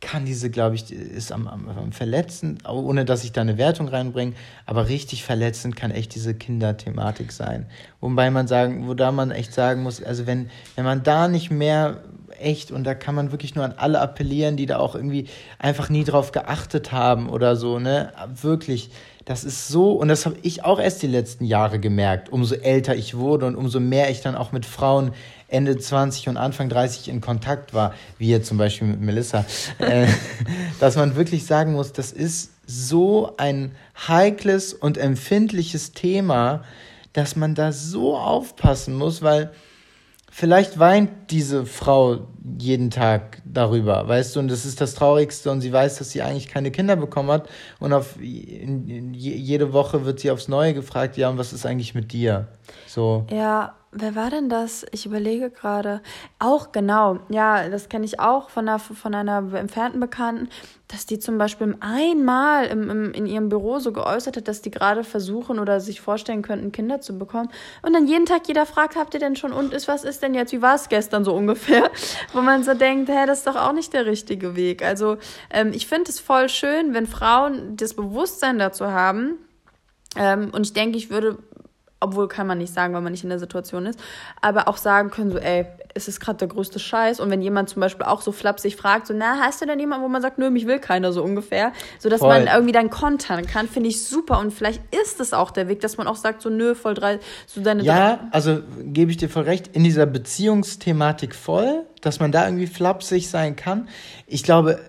kann 0.00 0.26
diese, 0.26 0.50
glaube 0.50 0.74
ich, 0.74 0.92
ist 0.92 1.32
am, 1.32 1.48
am, 1.48 1.68
am 1.68 1.92
verletzend, 1.92 2.68
ohne 2.68 3.04
dass 3.04 3.24
ich 3.24 3.32
da 3.32 3.40
eine 3.40 3.56
Wertung 3.56 3.88
reinbringe, 3.88 4.34
aber 4.66 4.88
richtig 4.88 5.24
verletzend 5.24 5.74
kann 5.74 5.90
echt 5.90 6.14
diese 6.14 6.34
Kinderthematik 6.34 7.32
sein. 7.32 7.66
Wobei 8.00 8.30
man 8.30 8.46
sagen, 8.46 8.86
wo 8.86 8.94
da 8.94 9.10
man 9.10 9.30
echt 9.30 9.54
sagen 9.54 9.82
muss, 9.82 10.02
also 10.02 10.26
wenn, 10.26 10.50
wenn 10.74 10.84
man 10.84 11.02
da 11.02 11.28
nicht 11.28 11.50
mehr 11.50 12.02
echt, 12.38 12.70
und 12.70 12.84
da 12.84 12.94
kann 12.94 13.14
man 13.14 13.32
wirklich 13.32 13.54
nur 13.54 13.64
an 13.64 13.74
alle 13.76 14.00
appellieren, 14.00 14.56
die 14.56 14.66
da 14.66 14.78
auch 14.78 14.94
irgendwie 14.94 15.28
einfach 15.58 15.88
nie 15.88 16.04
drauf 16.04 16.30
geachtet 16.30 16.92
haben 16.92 17.30
oder 17.30 17.56
so, 17.56 17.78
ne, 17.78 18.12
wirklich, 18.42 18.90
das 19.26 19.42
ist 19.42 19.66
so, 19.66 19.90
und 19.90 20.06
das 20.06 20.24
habe 20.24 20.36
ich 20.42 20.64
auch 20.64 20.78
erst 20.78 21.02
die 21.02 21.08
letzten 21.08 21.44
Jahre 21.44 21.80
gemerkt, 21.80 22.28
umso 22.28 22.54
älter 22.54 22.94
ich 22.94 23.16
wurde 23.16 23.46
und 23.46 23.56
umso 23.56 23.80
mehr 23.80 24.08
ich 24.08 24.20
dann 24.20 24.36
auch 24.36 24.52
mit 24.52 24.64
Frauen 24.64 25.10
Ende 25.48 25.76
20 25.76 26.28
und 26.28 26.36
Anfang 26.36 26.68
30 26.68 27.08
in 27.08 27.20
Kontakt 27.20 27.74
war, 27.74 27.92
wie 28.18 28.28
jetzt 28.30 28.46
zum 28.46 28.56
Beispiel 28.56 28.86
mit 28.86 29.00
Melissa, 29.00 29.44
äh, 29.78 30.06
dass 30.80 30.94
man 30.94 31.16
wirklich 31.16 31.44
sagen 31.44 31.72
muss, 31.72 31.92
das 31.92 32.12
ist 32.12 32.52
so 32.66 33.34
ein 33.36 33.72
heikles 34.06 34.72
und 34.72 34.96
empfindliches 34.96 35.90
Thema, 35.90 36.62
dass 37.12 37.34
man 37.34 37.56
da 37.56 37.72
so 37.72 38.16
aufpassen 38.16 38.94
muss, 38.94 39.22
weil 39.22 39.50
vielleicht 40.36 40.78
weint 40.78 41.30
diese 41.30 41.64
Frau 41.64 42.26
jeden 42.58 42.90
Tag 42.90 43.40
darüber, 43.46 44.06
weißt 44.06 44.36
du, 44.36 44.40
und 44.40 44.48
das 44.48 44.66
ist 44.66 44.82
das 44.82 44.92
Traurigste 44.92 45.50
und 45.50 45.62
sie 45.62 45.72
weiß, 45.72 45.96
dass 45.96 46.10
sie 46.10 46.20
eigentlich 46.20 46.48
keine 46.48 46.70
Kinder 46.70 46.94
bekommen 46.94 47.30
hat 47.30 47.48
und 47.80 47.94
auf 47.94 48.16
jede 48.20 49.72
Woche 49.72 50.04
wird 50.04 50.20
sie 50.20 50.30
aufs 50.30 50.48
Neue 50.48 50.74
gefragt, 50.74 51.16
ja, 51.16 51.30
und 51.30 51.38
was 51.38 51.54
ist 51.54 51.64
eigentlich 51.64 51.94
mit 51.94 52.12
dir? 52.12 52.48
So. 52.86 53.24
Ja, 53.30 53.76
wer 53.98 54.14
war 54.14 54.30
denn 54.30 54.48
das? 54.48 54.84
Ich 54.92 55.06
überlege 55.06 55.50
gerade. 55.50 56.00
Auch 56.38 56.72
genau, 56.72 57.18
ja, 57.28 57.68
das 57.68 57.88
kenne 57.88 58.04
ich 58.04 58.20
auch 58.20 58.50
von 58.50 58.68
einer, 58.68 58.78
von 58.78 59.14
einer 59.14 59.54
entfernten 59.54 59.98
Bekannten, 60.00 60.48
dass 60.88 61.06
die 61.06 61.18
zum 61.18 61.38
Beispiel 61.38 61.76
einmal 61.80 62.66
im, 62.66 62.90
im, 62.90 63.12
in 63.12 63.26
ihrem 63.26 63.48
Büro 63.48 63.78
so 63.78 63.92
geäußert 63.92 64.36
hat, 64.36 64.48
dass 64.48 64.62
die 64.62 64.70
gerade 64.70 65.02
versuchen 65.02 65.58
oder 65.58 65.80
sich 65.80 66.00
vorstellen 66.00 66.42
könnten, 66.42 66.72
Kinder 66.72 67.00
zu 67.00 67.18
bekommen. 67.18 67.48
Und 67.82 67.92
dann 67.94 68.06
jeden 68.06 68.26
Tag 68.26 68.46
jeder 68.46 68.66
fragt, 68.66 68.96
habt 68.96 69.14
ihr 69.14 69.20
denn 69.20 69.34
schon 69.34 69.52
und 69.52 69.72
ist, 69.72 69.88
was 69.88 70.04
ist 70.04 70.22
denn 70.22 70.34
jetzt, 70.34 70.52
wie 70.52 70.62
war 70.62 70.74
es 70.74 70.88
gestern 70.88 71.24
so 71.24 71.34
ungefähr? 71.34 71.90
Wo 72.32 72.40
man 72.40 72.62
so 72.62 72.74
denkt, 72.74 73.08
hä, 73.08 73.26
das 73.26 73.38
ist 73.38 73.46
doch 73.46 73.56
auch 73.56 73.72
nicht 73.72 73.92
der 73.92 74.06
richtige 74.06 74.54
Weg. 74.54 74.84
Also 74.84 75.16
ähm, 75.50 75.72
ich 75.72 75.86
finde 75.86 76.10
es 76.10 76.20
voll 76.20 76.48
schön, 76.48 76.94
wenn 76.94 77.06
Frauen 77.06 77.76
das 77.76 77.94
Bewusstsein 77.94 78.58
dazu 78.58 78.86
haben, 78.86 79.38
ähm, 80.16 80.50
und 80.52 80.66
ich 80.66 80.72
denke, 80.72 80.96
ich 80.96 81.10
würde 81.10 81.38
obwohl 82.00 82.28
kann 82.28 82.46
man 82.46 82.58
nicht 82.58 82.72
sagen, 82.72 82.92
weil 82.94 83.00
man 83.00 83.12
nicht 83.12 83.24
in 83.24 83.30
der 83.30 83.38
Situation 83.38 83.86
ist, 83.86 83.98
aber 84.40 84.68
auch 84.68 84.76
sagen 84.76 85.10
können, 85.10 85.30
so, 85.30 85.38
ey, 85.38 85.66
es 85.94 86.08
ist 86.08 86.20
gerade 86.20 86.38
der 86.38 86.48
größte 86.48 86.78
Scheiß. 86.78 87.20
Und 87.20 87.30
wenn 87.30 87.40
jemand 87.40 87.70
zum 87.70 87.80
Beispiel 87.80 88.04
auch 88.04 88.20
so 88.20 88.32
flapsig 88.32 88.76
fragt, 88.76 89.06
so, 89.06 89.14
na, 89.16 89.38
hast 89.40 89.62
du 89.62 89.66
denn 89.66 89.80
jemanden, 89.80 90.04
wo 90.04 90.08
man 90.08 90.20
sagt, 90.20 90.38
nö, 90.38 90.50
mich 90.50 90.66
will 90.66 90.78
keiner, 90.78 91.12
so 91.12 91.22
ungefähr, 91.22 91.72
so 91.98 92.08
dass 92.08 92.20
man 92.20 92.46
irgendwie 92.46 92.72
dann 92.72 92.90
kontern 92.90 93.46
kann, 93.46 93.66
finde 93.66 93.88
ich 93.88 94.04
super. 94.04 94.38
Und 94.38 94.52
vielleicht 94.52 94.82
ist 94.94 95.20
es 95.20 95.32
auch 95.32 95.50
der 95.50 95.68
Weg, 95.68 95.80
dass 95.80 95.96
man 95.96 96.06
auch 96.06 96.16
sagt, 96.16 96.42
so, 96.42 96.50
nö, 96.50 96.74
voll 96.74 96.94
drei, 96.94 97.18
so 97.46 97.62
deine 97.62 97.82
Ja, 97.82 98.16
drei 98.16 98.28
also 98.30 98.60
gebe 98.78 99.10
ich 99.10 99.16
dir 99.16 99.30
voll 99.30 99.44
recht, 99.44 99.68
in 99.68 99.82
dieser 99.82 100.06
Beziehungsthematik 100.06 101.34
voll, 101.34 101.86
dass 102.02 102.20
man 102.20 102.30
da 102.30 102.44
irgendwie 102.44 102.66
flapsig 102.66 103.30
sein 103.30 103.56
kann. 103.56 103.88
Ich 104.26 104.42
glaube, 104.42 104.80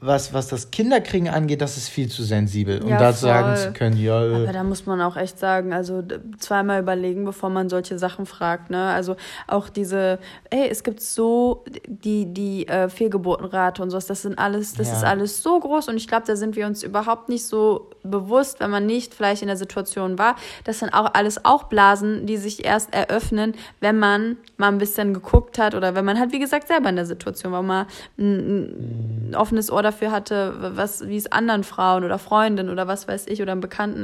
was, 0.00 0.34
was 0.34 0.48
das 0.48 0.70
Kinderkriegen 0.70 1.28
angeht, 1.28 1.62
das 1.62 1.76
ist 1.76 1.88
viel 1.88 2.08
zu 2.08 2.22
sensibel, 2.22 2.82
um 2.82 2.90
ja, 2.90 2.98
da 2.98 3.12
sagen 3.12 3.56
zu 3.56 3.72
können, 3.72 3.96
ja. 3.96 4.22
Äh. 4.22 4.34
Aber 4.42 4.52
da 4.52 4.64
muss 4.64 4.84
man 4.84 5.00
auch 5.00 5.16
echt 5.16 5.38
sagen, 5.38 5.72
also 5.72 6.02
zweimal 6.38 6.80
überlegen, 6.80 7.24
bevor 7.24 7.48
man 7.48 7.68
solche 7.68 7.98
Sachen 7.98 8.26
fragt. 8.26 8.70
Ne? 8.70 8.90
Also 8.90 9.16
auch 9.46 9.70
diese, 9.70 10.18
ey, 10.50 10.68
es 10.68 10.82
gibt 10.82 11.00
so 11.00 11.64
die, 11.86 12.26
die 12.32 12.68
äh, 12.68 12.88
Fehlgeburtenrate 12.88 13.82
und 13.82 13.90
sowas, 13.90 14.06
das 14.06 14.22
sind 14.22 14.38
alles, 14.38 14.74
das 14.74 14.88
ja. 14.88 14.96
ist 14.96 15.04
alles 15.04 15.42
so 15.42 15.58
groß 15.58 15.88
und 15.88 15.96
ich 15.96 16.06
glaube, 16.06 16.24
da 16.26 16.36
sind 16.36 16.54
wir 16.54 16.66
uns 16.66 16.82
überhaupt 16.82 17.30
nicht 17.30 17.46
so 17.46 17.90
bewusst, 18.02 18.60
wenn 18.60 18.70
man 18.70 18.84
nicht 18.84 19.14
vielleicht 19.14 19.42
in 19.42 19.48
der 19.48 19.56
Situation 19.56 20.18
war. 20.18 20.36
Das 20.64 20.80
sind 20.80 20.92
auch 20.92 21.14
alles 21.14 21.44
auch 21.44 21.64
Blasen, 21.64 22.26
die 22.26 22.36
sich 22.36 22.64
erst 22.64 22.92
eröffnen, 22.92 23.54
wenn 23.80 23.98
man 23.98 24.36
mal 24.58 24.68
ein 24.68 24.78
bisschen 24.78 25.14
geguckt 25.14 25.58
hat 25.58 25.74
oder 25.74 25.94
wenn 25.94 26.04
man 26.04 26.18
halt, 26.18 26.32
wie 26.32 26.38
gesagt, 26.38 26.68
selber 26.68 26.90
in 26.90 26.96
der 26.96 27.06
Situation 27.06 27.52
war, 27.52 27.62
mal 27.62 27.86
ein, 28.18 29.30
ein 29.30 29.34
offenes 29.34 29.61
Ohr 29.70 29.82
dafür 29.82 30.10
hatte, 30.10 30.54
was, 30.76 31.06
wie 31.06 31.16
es 31.16 31.30
anderen 31.30 31.64
Frauen 31.64 32.04
oder 32.04 32.18
Freundinnen 32.18 32.70
oder 32.70 32.88
was 32.88 33.08
weiß 33.08 33.26
ich 33.26 33.42
oder 33.42 33.52
einem 33.52 33.60
Bekannten 33.60 34.02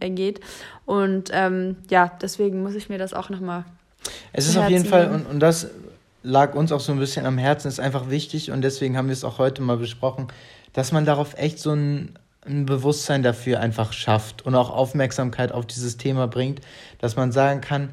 ergeht. 0.00 0.40
Und 0.86 1.30
ähm, 1.32 1.76
ja, 1.90 2.12
deswegen 2.20 2.62
muss 2.62 2.74
ich 2.74 2.88
mir 2.88 2.98
das 2.98 3.14
auch 3.14 3.30
nochmal. 3.30 3.64
Es 4.32 4.48
ist 4.48 4.56
auf 4.56 4.68
jeden 4.68 4.84
Fall, 4.84 5.10
und, 5.10 5.26
und 5.26 5.40
das 5.40 5.68
lag 6.22 6.54
uns 6.54 6.72
auch 6.72 6.80
so 6.80 6.92
ein 6.92 6.98
bisschen 6.98 7.26
am 7.26 7.38
Herzen, 7.38 7.68
ist 7.68 7.80
einfach 7.80 8.10
wichtig 8.10 8.50
und 8.50 8.62
deswegen 8.62 8.96
haben 8.96 9.08
wir 9.08 9.12
es 9.12 9.24
auch 9.24 9.38
heute 9.38 9.62
mal 9.62 9.76
besprochen, 9.76 10.28
dass 10.72 10.92
man 10.92 11.04
darauf 11.04 11.34
echt 11.36 11.58
so 11.58 11.72
ein 11.72 12.16
ein 12.44 12.66
Bewusstsein 12.66 13.22
dafür 13.22 13.60
einfach 13.60 13.92
schafft 13.92 14.42
und 14.42 14.54
auch 14.54 14.70
Aufmerksamkeit 14.70 15.52
auf 15.52 15.66
dieses 15.66 15.96
Thema 15.96 16.26
bringt, 16.26 16.60
dass 16.98 17.16
man 17.16 17.32
sagen 17.32 17.60
kann, 17.60 17.90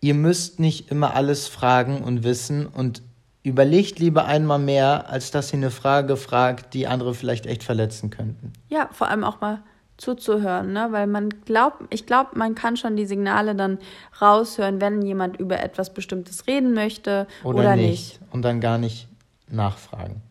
ihr 0.00 0.14
müsst 0.14 0.58
nicht 0.58 0.90
immer 0.90 1.14
alles 1.14 1.46
fragen 1.46 2.02
und 2.02 2.24
wissen 2.24 2.66
und 2.66 3.02
überlegt 3.44 4.00
lieber 4.00 4.24
einmal 4.24 4.58
mehr, 4.58 5.08
als 5.08 5.30
dass 5.30 5.52
ihr 5.52 5.58
eine 5.58 5.70
Frage 5.70 6.16
fragt, 6.16 6.74
die 6.74 6.88
andere 6.88 7.14
vielleicht 7.14 7.46
echt 7.46 7.62
verletzen 7.62 8.10
könnten. 8.10 8.52
Ja, 8.68 8.88
vor 8.90 9.08
allem 9.08 9.22
auch 9.22 9.40
mal 9.40 9.62
zuzuhören, 9.96 10.72
ne? 10.72 10.88
weil 10.90 11.06
man 11.06 11.28
glaubt, 11.44 11.82
ich 11.90 12.06
glaube, 12.06 12.30
man 12.34 12.56
kann 12.56 12.76
schon 12.76 12.96
die 12.96 13.06
Signale 13.06 13.54
dann 13.54 13.78
raushören, 14.20 14.80
wenn 14.80 15.02
jemand 15.02 15.36
über 15.36 15.60
etwas 15.60 15.94
Bestimmtes 15.94 16.48
reden 16.48 16.72
möchte 16.72 17.28
oder, 17.44 17.60
oder 17.60 17.76
nicht. 17.76 18.20
nicht. 18.20 18.20
Und 18.32 18.42
dann 18.42 18.60
gar 18.60 18.78
nicht 18.78 19.06
nachfragen. 19.46 20.22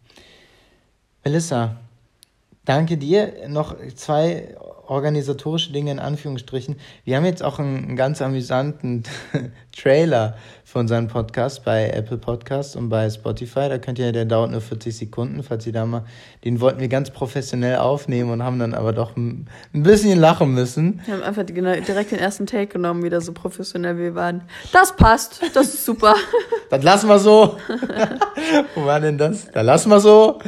Melissa, 1.24 1.78
Danke 2.66 2.98
dir. 2.98 3.50
Noch 3.50 3.76
zwei 3.96 4.56
organisatorische 4.88 5.74
Dinge 5.74 5.92
in 5.92 6.00
Anführungsstrichen. 6.00 6.78
Wir 7.04 7.18
haben 7.18 7.26
jetzt 7.26 7.44
auch 7.44 7.60
einen, 7.60 7.84
einen 7.84 7.96
ganz 7.96 8.22
amüsanten 8.22 9.04
Trailer 9.76 10.36
für 10.74 10.80
unseren 10.80 11.08
Podcast 11.08 11.64
bei 11.64 11.88
Apple 11.90 12.18
Podcasts 12.18 12.76
und 12.76 12.90
bei 12.90 13.08
Spotify. 13.08 13.70
Da 13.70 13.78
könnt 13.78 14.00
ihr, 14.00 14.12
der 14.12 14.26
dauert 14.26 14.50
nur 14.50 14.60
40 14.60 14.98
Sekunden, 14.98 15.44
falls 15.44 15.68
ihr 15.68 15.74
da 15.74 15.86
mal, 15.86 16.04
den 16.46 16.62
wollten 16.62 16.80
wir 16.80 16.88
ganz 16.88 17.12
professionell 17.12 17.76
aufnehmen 17.76 18.32
und 18.32 18.42
haben 18.42 18.58
dann 18.58 18.74
aber 18.74 18.92
doch 18.92 19.16
ein, 19.16 19.48
bisschen 19.72 20.18
lachen 20.20 20.56
müssen. 20.56 21.00
Wir 21.06 21.14
haben 21.14 21.22
einfach 21.22 21.44
direkt 21.44 22.12
den 22.12 22.18
ersten 22.18 22.48
Take 22.48 22.74
genommen, 22.74 23.04
wieder 23.04 23.22
so 23.22 23.34
professionell 23.34 23.98
wie 23.98 24.02
wir 24.02 24.16
waren. 24.16 24.42
Das 24.72 24.96
passt, 24.96 25.42
das 25.54 25.68
ist 25.76 25.86
super. 25.86 26.16
das 26.72 26.84
lassen 26.84 27.08
wir 27.08 27.20
so. 27.20 27.58
wo 28.76 28.86
war 28.86 29.00
denn 29.00 29.20
das? 29.20 29.52
Da 29.52 29.62
lassen 29.62 29.92
wir 29.92 30.00
so. 30.00 30.40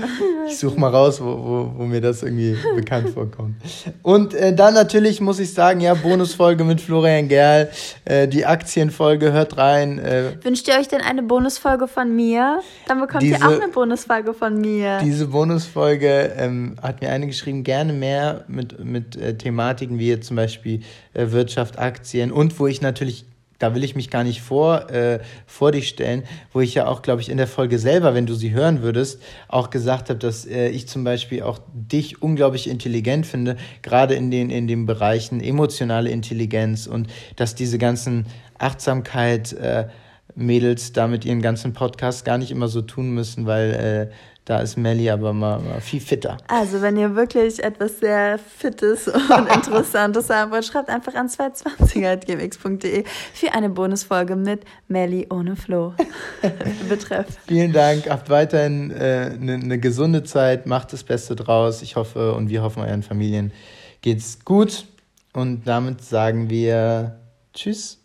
Ich 0.47 0.57
suche 0.57 0.79
mal 0.79 0.89
raus, 0.89 1.21
wo, 1.21 1.25
wo, 1.25 1.71
wo 1.75 1.83
mir 1.83 2.01
das 2.01 2.23
irgendwie 2.23 2.57
bekannt 2.75 3.09
vorkommt. 3.09 3.57
Und 4.01 4.33
äh, 4.33 4.55
dann 4.55 4.73
natürlich 4.73 5.21
muss 5.21 5.37
ich 5.37 5.53
sagen, 5.53 5.81
ja, 5.81 5.93
Bonusfolge 5.93 6.63
mit 6.63 6.81
Florian 6.81 7.27
Gerl, 7.27 7.69
äh, 8.05 8.27
die 8.27 8.45
Aktienfolge, 8.45 9.14
hört 9.19 9.57
rein. 9.57 9.99
Äh, 9.99 10.33
Wünscht 10.43 10.67
ihr 10.67 10.75
euch 10.75 10.87
denn 10.87 11.01
eine 11.01 11.23
Bonusfolge 11.23 11.87
von 11.87 12.15
mir? 12.15 12.61
Dann 12.87 12.99
bekommt 13.01 13.23
diese, 13.23 13.35
ihr 13.35 13.47
auch 13.47 13.61
eine 13.61 13.71
Bonusfolge 13.71 14.33
von 14.33 14.59
mir. 14.59 14.99
Diese 15.03 15.27
Bonusfolge 15.27 16.33
ähm, 16.37 16.75
hat 16.81 17.01
mir 17.01 17.09
eine 17.09 17.27
geschrieben, 17.27 17.63
gerne 17.63 17.93
mehr 17.93 18.45
mit, 18.47 18.83
mit 18.83 19.15
äh, 19.15 19.37
Thematiken 19.37 19.99
wie 19.99 20.09
jetzt 20.09 20.27
zum 20.27 20.35
Beispiel 20.35 20.81
äh, 21.13 21.31
Wirtschaft, 21.31 21.79
Aktien 21.79 22.31
und 22.31 22.59
wo 22.59 22.67
ich 22.67 22.81
natürlich 22.81 23.25
da 23.59 23.73
will 23.73 23.83
ich 23.83 23.95
mich 23.95 24.09
gar 24.09 24.23
nicht 24.23 24.41
vor, 24.41 24.89
äh, 24.91 25.19
vor 25.45 25.71
dich 25.71 25.87
stellen, 25.87 26.23
wo 26.51 26.61
ich 26.61 26.75
ja 26.75 26.87
auch, 26.87 27.01
glaube 27.01 27.21
ich, 27.21 27.29
in 27.29 27.37
der 27.37 27.47
Folge 27.47 27.79
selber, 27.79 28.13
wenn 28.13 28.25
du 28.25 28.33
sie 28.33 28.51
hören 28.51 28.81
würdest, 28.81 29.21
auch 29.47 29.69
gesagt 29.69 30.09
habe, 30.09 30.19
dass 30.19 30.45
äh, 30.45 30.69
ich 30.69 30.87
zum 30.87 31.03
Beispiel 31.03 31.43
auch 31.43 31.59
dich 31.73 32.21
unglaublich 32.21 32.69
intelligent 32.69 33.25
finde, 33.25 33.55
gerade 33.81 34.15
in 34.15 34.29
den, 34.29 34.49
in 34.49 34.67
den 34.67 34.85
Bereichen 34.85 35.39
emotionale 35.39 36.09
Intelligenz 36.09 36.87
und 36.87 37.07
dass 37.37 37.55
diese 37.55 37.77
ganzen 37.77 38.25
Achtsamkeit, 38.57 39.53
äh, 39.53 39.87
Mädels 40.35 40.91
da 40.91 41.07
mit 41.07 41.25
ihren 41.25 41.41
ganzen 41.41 41.73
Podcasts 41.73 42.23
gar 42.23 42.37
nicht 42.37 42.51
immer 42.51 42.67
so 42.67 42.81
tun 42.81 43.11
müssen, 43.11 43.45
weil 43.45 44.09
äh, 44.09 44.13
da 44.45 44.59
ist 44.59 44.77
Melly 44.77 45.09
aber 45.09 45.33
mal, 45.33 45.59
mal, 45.59 45.81
viel 45.81 45.99
fitter. 45.99 46.37
Also, 46.47 46.79
wenn 46.81 46.97
ihr 46.97 47.15
wirklich 47.15 47.63
etwas 47.63 47.99
sehr 47.99 48.37
Fittes 48.37 49.07
und 49.07 49.51
Interessantes 49.51 50.29
haben 50.29 50.51
wollt, 50.51 50.65
schreibt 50.65 50.89
einfach 50.89 51.15
an 51.15 51.27
220.gmx.de 51.27 53.05
für 53.33 53.53
eine 53.53 53.69
Bonusfolge 53.69 54.35
mit 54.35 54.63
Melly 54.87 55.25
ohne 55.31 55.55
Flo. 55.55 55.95
Betreff. 56.89 57.25
Vielen 57.47 57.73
Dank. 57.73 58.07
Habt 58.07 58.29
weiterhin 58.29 58.91
eine 58.91 59.33
äh, 59.33 59.37
ne, 59.37 59.57
ne 59.57 59.79
gesunde 59.79 60.23
Zeit. 60.23 60.67
Macht 60.67 60.93
das 60.93 61.03
Beste 61.03 61.35
draus. 61.35 61.81
Ich 61.81 61.95
hoffe 61.95 62.33
und 62.33 62.49
wir 62.49 62.61
hoffen, 62.61 62.83
euren 62.83 63.01
Familien 63.01 63.51
geht's 64.01 64.45
gut. 64.45 64.85
Und 65.33 65.67
damit 65.67 66.03
sagen 66.03 66.51
wir 66.51 67.19
Tschüss. 67.55 68.04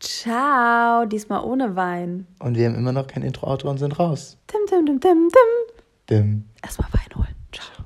Ciao, 0.00 1.04
diesmal 1.06 1.42
ohne 1.42 1.74
Wein. 1.74 2.26
Und 2.38 2.56
wir 2.56 2.66
haben 2.66 2.76
immer 2.76 2.92
noch 2.92 3.06
kein 3.06 3.22
Intro-Outro 3.22 3.68
und 3.70 3.78
sind 3.78 3.98
raus. 3.98 4.38
Dim, 4.52 4.60
dim, 4.70 4.86
dim, 4.86 5.00
dim, 5.00 5.28
dim. 5.28 5.76
Dim. 6.08 6.44
Erstmal 6.62 6.88
Wein 6.92 7.16
holen. 7.16 7.34
Ciao. 7.52 7.84